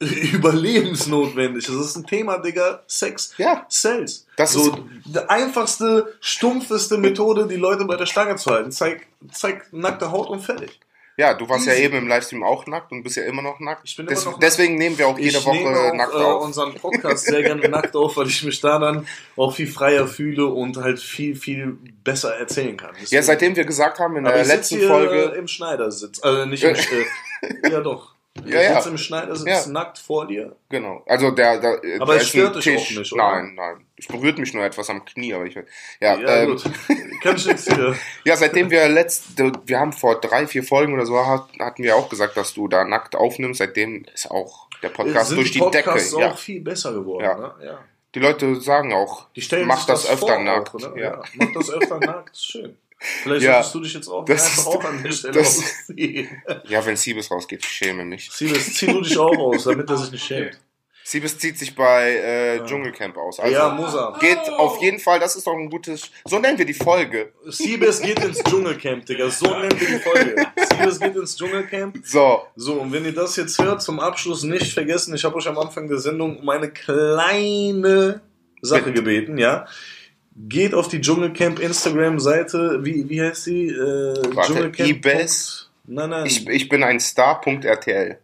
überlebensnotwendig. 0.00 1.66
Das 1.66 1.74
ist 1.76 1.96
ein 1.96 2.06
Thema, 2.06 2.38
Digga, 2.38 2.82
Sex 2.86 3.34
Ja. 3.38 3.64
sells. 3.68 4.26
Das 4.36 4.52
so, 4.52 4.70
ist- 4.70 4.78
die 5.06 5.18
einfachste, 5.28 6.14
stumpfeste 6.20 6.98
Methode, 6.98 7.46
die 7.46 7.56
Leute 7.56 7.84
bei 7.84 7.96
der 7.96 8.06
Stange 8.06 8.36
zu 8.36 8.50
halten. 8.50 8.70
Zeig, 8.72 9.06
zeig 9.32 9.72
nackte 9.72 10.10
Haut 10.10 10.28
und 10.28 10.40
fertig. 10.40 10.80
Ja, 11.18 11.32
du 11.32 11.48
warst 11.48 11.64
ja 11.66 11.72
Easy. 11.72 11.84
eben 11.84 11.96
im 11.96 12.08
Livestream 12.08 12.42
auch 12.44 12.66
nackt 12.66 12.92
und 12.92 13.02
bist 13.02 13.16
ja 13.16 13.22
immer 13.24 13.40
noch 13.40 13.58
nackt. 13.58 13.80
Ich 13.88 13.96
bin 13.96 14.06
Des, 14.06 14.18
immer 14.20 14.32
noch 14.32 14.38
nackt. 14.38 14.42
deswegen 14.42 14.74
nehmen 14.76 14.98
wir 14.98 15.08
auch 15.08 15.18
jede 15.18 15.38
ich 15.38 15.46
Woche 15.46 15.56
nehme 15.56 15.80
auch, 15.80 15.94
nackt 15.94 16.12
äh, 16.12 16.16
auf. 16.18 16.44
unseren 16.44 16.74
Podcast 16.74 17.24
sehr 17.24 17.42
gerne 17.42 17.66
nackt 17.70 17.96
auf, 17.96 18.18
weil 18.18 18.26
ich 18.26 18.44
mich 18.44 18.60
da 18.60 18.78
dann 18.78 19.06
auch 19.34 19.54
viel 19.54 19.66
freier 19.66 20.06
fühle 20.06 20.44
und 20.44 20.76
halt 20.76 21.00
viel, 21.00 21.34
viel 21.34 21.78
besser 22.04 22.36
erzählen 22.36 22.76
kann. 22.76 22.90
Ja, 22.96 23.00
Deswegen- 23.00 23.22
seitdem 23.22 23.56
wir 23.56 23.64
gesagt 23.64 23.98
haben 23.98 24.14
in 24.18 24.26
Aber 24.26 24.36
der 24.36 24.44
letzten 24.44 24.78
Folge, 24.82 25.22
im 25.38 25.48
Schneidersitz. 25.48 26.20
Also 26.22 26.44
nicht 26.44 26.62
im, 26.64 26.74
äh, 27.64 27.70
ja 27.70 27.80
doch. 27.80 28.14
Ja, 28.44 28.60
ja. 28.62 28.74
sitze 28.76 28.88
im 28.90 28.98
Schneidersitz 28.98 29.46
Ja. 29.66 29.72
nackt 29.72 29.98
vor 29.98 30.26
dir. 30.26 30.54
genau, 30.68 31.02
also 31.06 31.30
der, 31.30 31.58
der 31.58 31.80
Aber 32.00 32.12
der 32.12 32.16
es 32.16 32.22
ist 32.24 32.28
stört 32.30 32.56
dich 32.56 32.68
auch 32.76 32.90
nicht, 32.98 33.12
oder? 33.12 33.22
Nein, 33.32 33.54
nein, 33.54 33.86
es 33.96 34.06
berührt 34.06 34.38
mich 34.38 34.52
nur 34.54 34.64
etwas 34.64 34.90
am 34.90 35.04
Knie, 35.04 35.32
aber 35.34 35.44
ich 35.46 35.54
ja, 35.54 35.62
Ja, 36.00 36.36
ähm, 36.42 36.50
gut. 36.50 36.64
Kann 37.22 37.36
ich 37.36 37.46
jetzt 37.46 37.72
hier. 37.74 37.96
ja, 38.24 38.36
seitdem 38.36 38.70
wir 38.70 38.88
letzt, 38.88 39.38
wir 39.66 39.78
haben 39.80 39.92
vor 39.92 40.20
drei, 40.20 40.46
vier 40.46 40.62
Folgen 40.62 40.94
oder 40.94 41.06
so 41.06 41.24
hat, 41.26 41.48
hatten 41.58 41.82
wir 41.82 41.96
auch 41.96 42.08
gesagt, 42.08 42.36
dass 42.36 42.54
du 42.54 42.68
da 42.68 42.84
nackt 42.84 43.16
aufnimmst. 43.16 43.58
Seitdem 43.58 44.04
ist 44.12 44.30
auch 44.30 44.68
der 44.82 44.90
Podcast 44.90 45.28
Sind 45.30 45.38
durch 45.38 45.52
die 45.52 45.60
die 45.60 45.70
Decke. 45.70 45.90
Podcasts 45.90 46.14
auch 46.14 46.20
Ja, 46.20 46.34
viel 46.36 46.60
besser 46.60 46.92
geworden. 46.92 47.24
Ja. 47.24 47.38
Ne? 47.38 47.54
ja. 47.64 47.78
die 48.14 48.20
Leute 48.20 48.60
sagen 48.60 48.92
auch, 48.92 49.26
Die 49.34 49.40
stellen 49.40 49.66
mach 49.66 49.78
sich 49.78 49.86
das, 49.86 50.04
öfter 50.10 50.26
vor 50.34 50.38
nackt. 50.38 50.68
Auch, 50.70 50.74
oder? 50.74 50.96
ja. 50.96 51.02
ja. 51.12 51.22
Mach 51.34 51.52
das 51.54 51.70
öfter 51.70 51.98
nackt, 51.98 52.30
ist 52.34 52.44
schön. 52.46 52.76
Vielleicht 52.98 53.42
Ja. 53.44 53.52
solltest 53.62 53.74
du 53.74 53.80
dich 53.80 53.94
jetzt 53.94 54.08
auch 54.08 54.24
Das 54.24 54.66
auch 54.66 54.82
an 54.84 55.02
der 55.02 55.12
Stelle 55.12 55.34
das- 55.34 55.62
ja, 56.68 56.84
wenn 56.86 56.96
Siebes 56.96 57.30
rausgeht, 57.30 57.60
ich 57.64 57.70
schäme 57.70 58.04
mich. 58.04 58.30
Siebes, 58.30 58.74
zieh 58.74 58.86
du 58.86 59.00
dich 59.02 59.16
auch 59.18 59.36
aus, 59.36 59.64
damit 59.64 59.88
er 59.90 59.96
sich 59.98 60.12
nicht 60.12 60.24
schämt. 60.24 60.58
Siebes 61.04 61.38
zieht 61.38 61.56
sich 61.56 61.72
bei 61.72 62.16
äh, 62.16 62.64
Dschungelcamp 62.66 63.16
aus. 63.16 63.38
Also 63.38 63.54
Ja, 63.54 63.68
muss 63.68 63.94
er. 63.94 64.16
Geht 64.18 64.38
auf 64.56 64.82
jeden 64.82 64.98
Fall, 64.98 65.20
das 65.20 65.36
ist 65.36 65.46
doch 65.46 65.52
ein 65.52 65.70
gutes, 65.70 66.10
so 66.24 66.40
nennen 66.40 66.58
wir 66.58 66.64
die 66.64 66.74
Folge. 66.74 67.32
Siebes 67.44 68.00
geht 68.00 68.18
ins 68.24 68.42
Dschungelcamp, 68.42 69.06
Digga. 69.06 69.30
So 69.30 69.46
nennen 69.56 69.78
wir 69.78 69.86
die 69.86 70.02
Folge. 70.02 70.46
Siebes 70.76 70.98
geht 70.98 71.14
ins 71.14 71.36
Dschungelcamp. 71.36 71.98
So, 72.02 72.42
So, 72.56 72.80
und 72.80 72.92
wenn 72.92 73.04
ihr 73.04 73.12
das 73.14 73.36
jetzt 73.36 73.62
hört, 73.62 73.82
zum 73.82 74.00
Abschluss 74.00 74.42
nicht 74.42 74.72
vergessen, 74.72 75.14
ich 75.14 75.24
habe 75.24 75.36
euch 75.36 75.46
am 75.46 75.58
Anfang 75.58 75.86
der 75.86 75.98
Sendung 75.98 76.38
um 76.40 76.48
eine 76.48 76.72
kleine 76.72 78.22
Sache 78.62 78.82
Bitte. 78.84 78.94
gebeten, 78.94 79.38
ja. 79.38 79.66
Geht 80.38 80.74
auf 80.74 80.88
die 80.88 81.00
Dschungelcamp 81.00 81.58
Instagram-Seite, 81.58 82.84
wie, 82.84 83.08
wie 83.08 83.22
heißt 83.22 83.46
die? 83.46 83.68
Äh, 83.68 84.34
Warte, 84.34 84.52
Dschungelcamp. 84.52 84.88
Ibis? 84.88 85.70
Nein, 85.84 86.10
nein. 86.10 86.26
ich, 86.26 86.46
ich 86.48 86.68
bin 86.68 86.82
ein 86.82 87.00
Star.rtl. 87.00 88.18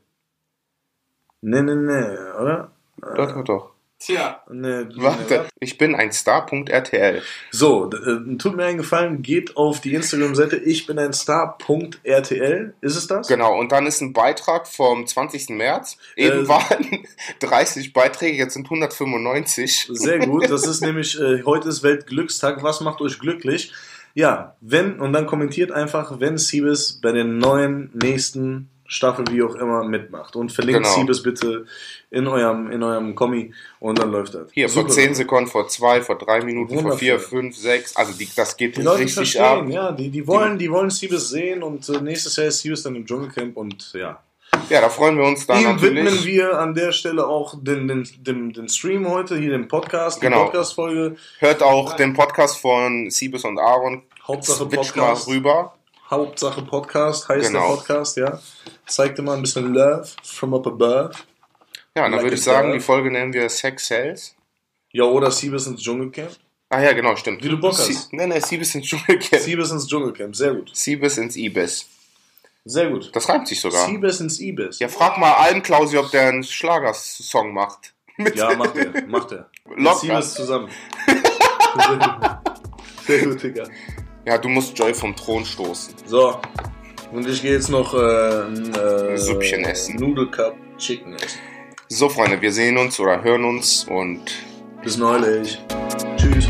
nee, 1.40 1.62
nee, 1.62 1.74
nee, 1.74 2.16
oder? 2.40 2.70
Doch, 3.00 3.32
doch, 3.32 3.44
doch. 3.44 3.71
Tja, 4.04 4.42
Nee, 4.50 4.86
Warte, 4.96 5.46
ich 5.60 5.78
bin 5.78 5.94
ein 5.94 6.10
Star.rtl. 6.10 7.22
So, 7.52 7.88
äh, 7.88 8.36
tut 8.36 8.56
mir 8.56 8.64
einen 8.64 8.78
Gefallen, 8.78 9.22
geht 9.22 9.56
auf 9.56 9.80
die 9.80 9.94
Instagram-Seite 9.94 10.56
ich 10.56 10.86
bin 10.86 10.98
ein 10.98 11.12
Star.rtl. 11.12 12.74
Ist 12.80 12.96
es 12.96 13.06
das? 13.06 13.28
Genau, 13.28 13.56
und 13.56 13.70
dann 13.70 13.86
ist 13.86 14.00
ein 14.00 14.12
Beitrag 14.12 14.66
vom 14.66 15.06
20. 15.06 15.50
März. 15.50 15.98
Eben 16.16 16.46
Äh, 16.46 16.48
waren 16.48 17.04
30 17.38 17.92
Beiträge, 17.92 18.36
jetzt 18.36 18.54
sind 18.54 18.66
195. 18.66 19.88
Sehr 19.92 20.18
gut, 20.18 20.50
das 20.50 20.66
ist 20.66 20.80
nämlich, 20.80 21.20
äh, 21.20 21.44
heute 21.44 21.68
ist 21.68 21.84
Weltglückstag, 21.84 22.64
was 22.64 22.80
macht 22.80 23.00
euch 23.00 23.20
glücklich? 23.20 23.72
Ja, 24.14 24.56
wenn, 24.60 24.98
und 25.00 25.12
dann 25.12 25.26
kommentiert 25.26 25.70
einfach, 25.70 26.18
wenn 26.18 26.38
Siebes 26.38 26.98
bei 27.00 27.12
der 27.12 27.24
neuen, 27.24 27.90
nächsten 27.94 28.68
Staffel, 28.92 29.24
wie 29.30 29.42
auch 29.42 29.54
immer, 29.54 29.82
mitmacht. 29.84 30.36
Und 30.36 30.52
verlinkt 30.52 30.82
Genau. 30.82 30.94
Siebes 30.94 31.22
bitte 31.22 31.64
in 32.10 32.26
eurem, 32.26 32.70
in 32.70 32.82
eurem 32.82 33.14
Kommi 33.14 33.54
und 33.80 33.98
dann 33.98 34.12
läuft 34.12 34.34
das. 34.34 34.48
Hier, 34.52 34.68
vor 34.68 34.82
Super. 34.82 34.92
10 34.94 35.14
Sekunden, 35.14 35.50
vor 35.50 35.66
2, 35.66 36.02
vor 36.02 36.18
3 36.18 36.42
Minuten, 36.42 36.68
vor 36.74 36.78
Wundervoll. 36.84 36.98
4, 36.98 37.18
5, 37.20 37.56
6. 37.56 37.96
Also 37.96 38.12
die, 38.12 38.28
das 38.36 38.56
geht 38.56 38.76
Die 38.76 38.82
Leute 38.82 39.04
richtig 39.04 39.40
ab. 39.40 39.64
ja, 39.68 39.92
die, 39.92 40.10
die 40.10 40.26
wollen, 40.26 40.58
die 40.58 40.70
wollen 40.70 40.90
Siebes 40.90 41.30
sehen 41.30 41.62
und 41.62 41.88
äh, 41.88 42.00
nächstes 42.02 42.36
Jahr 42.36 42.48
ist 42.48 42.60
Siebes 42.60 42.82
dann 42.82 42.94
im 42.96 43.06
Dschungelcamp 43.06 43.56
und 43.56 43.92
ja. 43.94 44.20
Ja, 44.68 44.82
da 44.82 44.90
freuen 44.90 45.16
wir 45.16 45.24
uns 45.24 45.46
dann 45.46 45.62
Ihm 45.62 45.80
widmen 45.80 46.04
natürlich. 46.04 46.26
wir 46.26 46.58
an 46.58 46.74
der 46.74 46.92
Stelle 46.92 47.26
auch 47.26 47.54
den, 47.62 47.88
den, 47.88 48.06
den, 48.18 48.52
den 48.52 48.68
Stream 48.68 49.08
heute, 49.08 49.38
hier 49.38 49.50
den 49.50 49.66
Podcast, 49.66 50.18
die 50.20 50.26
Genau. 50.26 50.44
Podcast-Folge. 50.44 51.16
Hört 51.38 51.62
auch 51.62 51.94
den 51.96 52.12
Podcast 52.12 52.58
von 52.58 53.08
Siebes 53.10 53.44
und 53.44 53.58
Aaron. 53.58 54.02
Hauptsache 54.28 54.58
Switch 54.68 54.94
mal 54.94 55.06
Podcast. 55.06 55.28
rüber. 55.28 55.74
Hauptsache 56.12 56.60
Podcast 56.62 57.28
heißt 57.30 57.46
Genau. 57.48 57.68
der 57.70 57.76
Podcast, 57.76 58.16
ja. 58.18 58.38
Zeigt 58.86 59.18
immer 59.18 59.32
ein 59.32 59.40
bisschen 59.40 59.72
Love 59.72 60.06
from 60.22 60.52
up 60.52 60.66
above. 60.66 61.12
Ja, 61.96 62.02
dann 62.02 62.12
Like 62.12 62.22
würde 62.24 62.36
ich 62.36 62.42
sagen, 62.42 62.72
die 62.72 62.80
Folge 62.80 63.10
nennen 63.10 63.32
wir 63.32 63.48
Sex 63.48 63.86
Sales. 63.88 64.34
Ja, 64.90 65.04
oder 65.04 65.30
Siebes 65.30 65.66
ins 65.66 65.80
Dschungelcamp. 65.82 66.32
Ah 66.68 66.82
ja, 66.82 66.92
genau, 66.92 67.16
stimmt. 67.16 67.42
Wie 67.42 67.48
du 67.48 67.58
Bock 67.58 67.72
hast. 67.72 68.12
Nee, 68.12 68.26
nee, 68.26 68.40
Siebes 68.40 68.74
ins 68.74 68.86
Dschungelcamp. 68.86 69.42
Siebes 69.42 69.70
ins 69.70 69.86
Dschungelcamp, 69.88 70.36
sehr 70.36 70.52
gut. 70.54 70.70
Siebes 70.76 71.16
ins 71.16 71.34
Ibis. 71.36 71.88
Sehr 72.66 72.90
gut. 72.90 73.10
Das 73.16 73.26
reimt 73.30 73.48
sich 73.48 73.58
sogar. 73.60 73.86
Siebes 73.86 74.20
ins 74.20 74.38
Ibis. 74.38 74.78
Ja, 74.80 74.88
frag 74.88 75.16
mal 75.16 75.32
Almklausi, 75.32 75.96
ob 75.96 76.10
der 76.10 76.28
einen 76.28 76.44
Schlagersong 76.44 77.54
macht. 77.54 77.94
Mit 78.18 78.36
Ja, 78.36 78.54
macht 78.54 78.76
er, 78.76 79.02
macht 79.06 79.32
er. 79.32 79.48
Locker. 79.76 79.98
Siebes 79.98 80.34
zusammen. 80.34 80.68
Sehr 83.06 83.24
gut, 83.24 83.42
Digga. 83.42 83.64
Ja, 84.24 84.38
du 84.38 84.48
musst 84.48 84.78
Joy 84.78 84.94
vom 84.94 85.16
Thron 85.16 85.44
stoßen. 85.44 85.94
So. 86.06 86.40
Und 87.12 87.28
ich 87.28 87.42
gehe 87.42 87.52
jetzt 87.52 87.68
noch 87.68 87.92
äh, 87.92 87.98
ein 87.98 88.74
äh, 88.74 89.18
Süppchen 89.18 89.64
essen. 89.64 89.96
Nudelcup 89.96 90.54
Chicken 90.78 91.14
essen. 91.14 91.38
So, 91.88 92.08
Freunde, 92.08 92.40
wir 92.40 92.52
sehen 92.52 92.78
uns 92.78 92.98
oder 93.00 93.22
hören 93.22 93.44
uns 93.44 93.84
und 93.84 94.22
Bis 94.82 94.96
neulich. 94.96 95.60
Tschüss. 96.16 96.48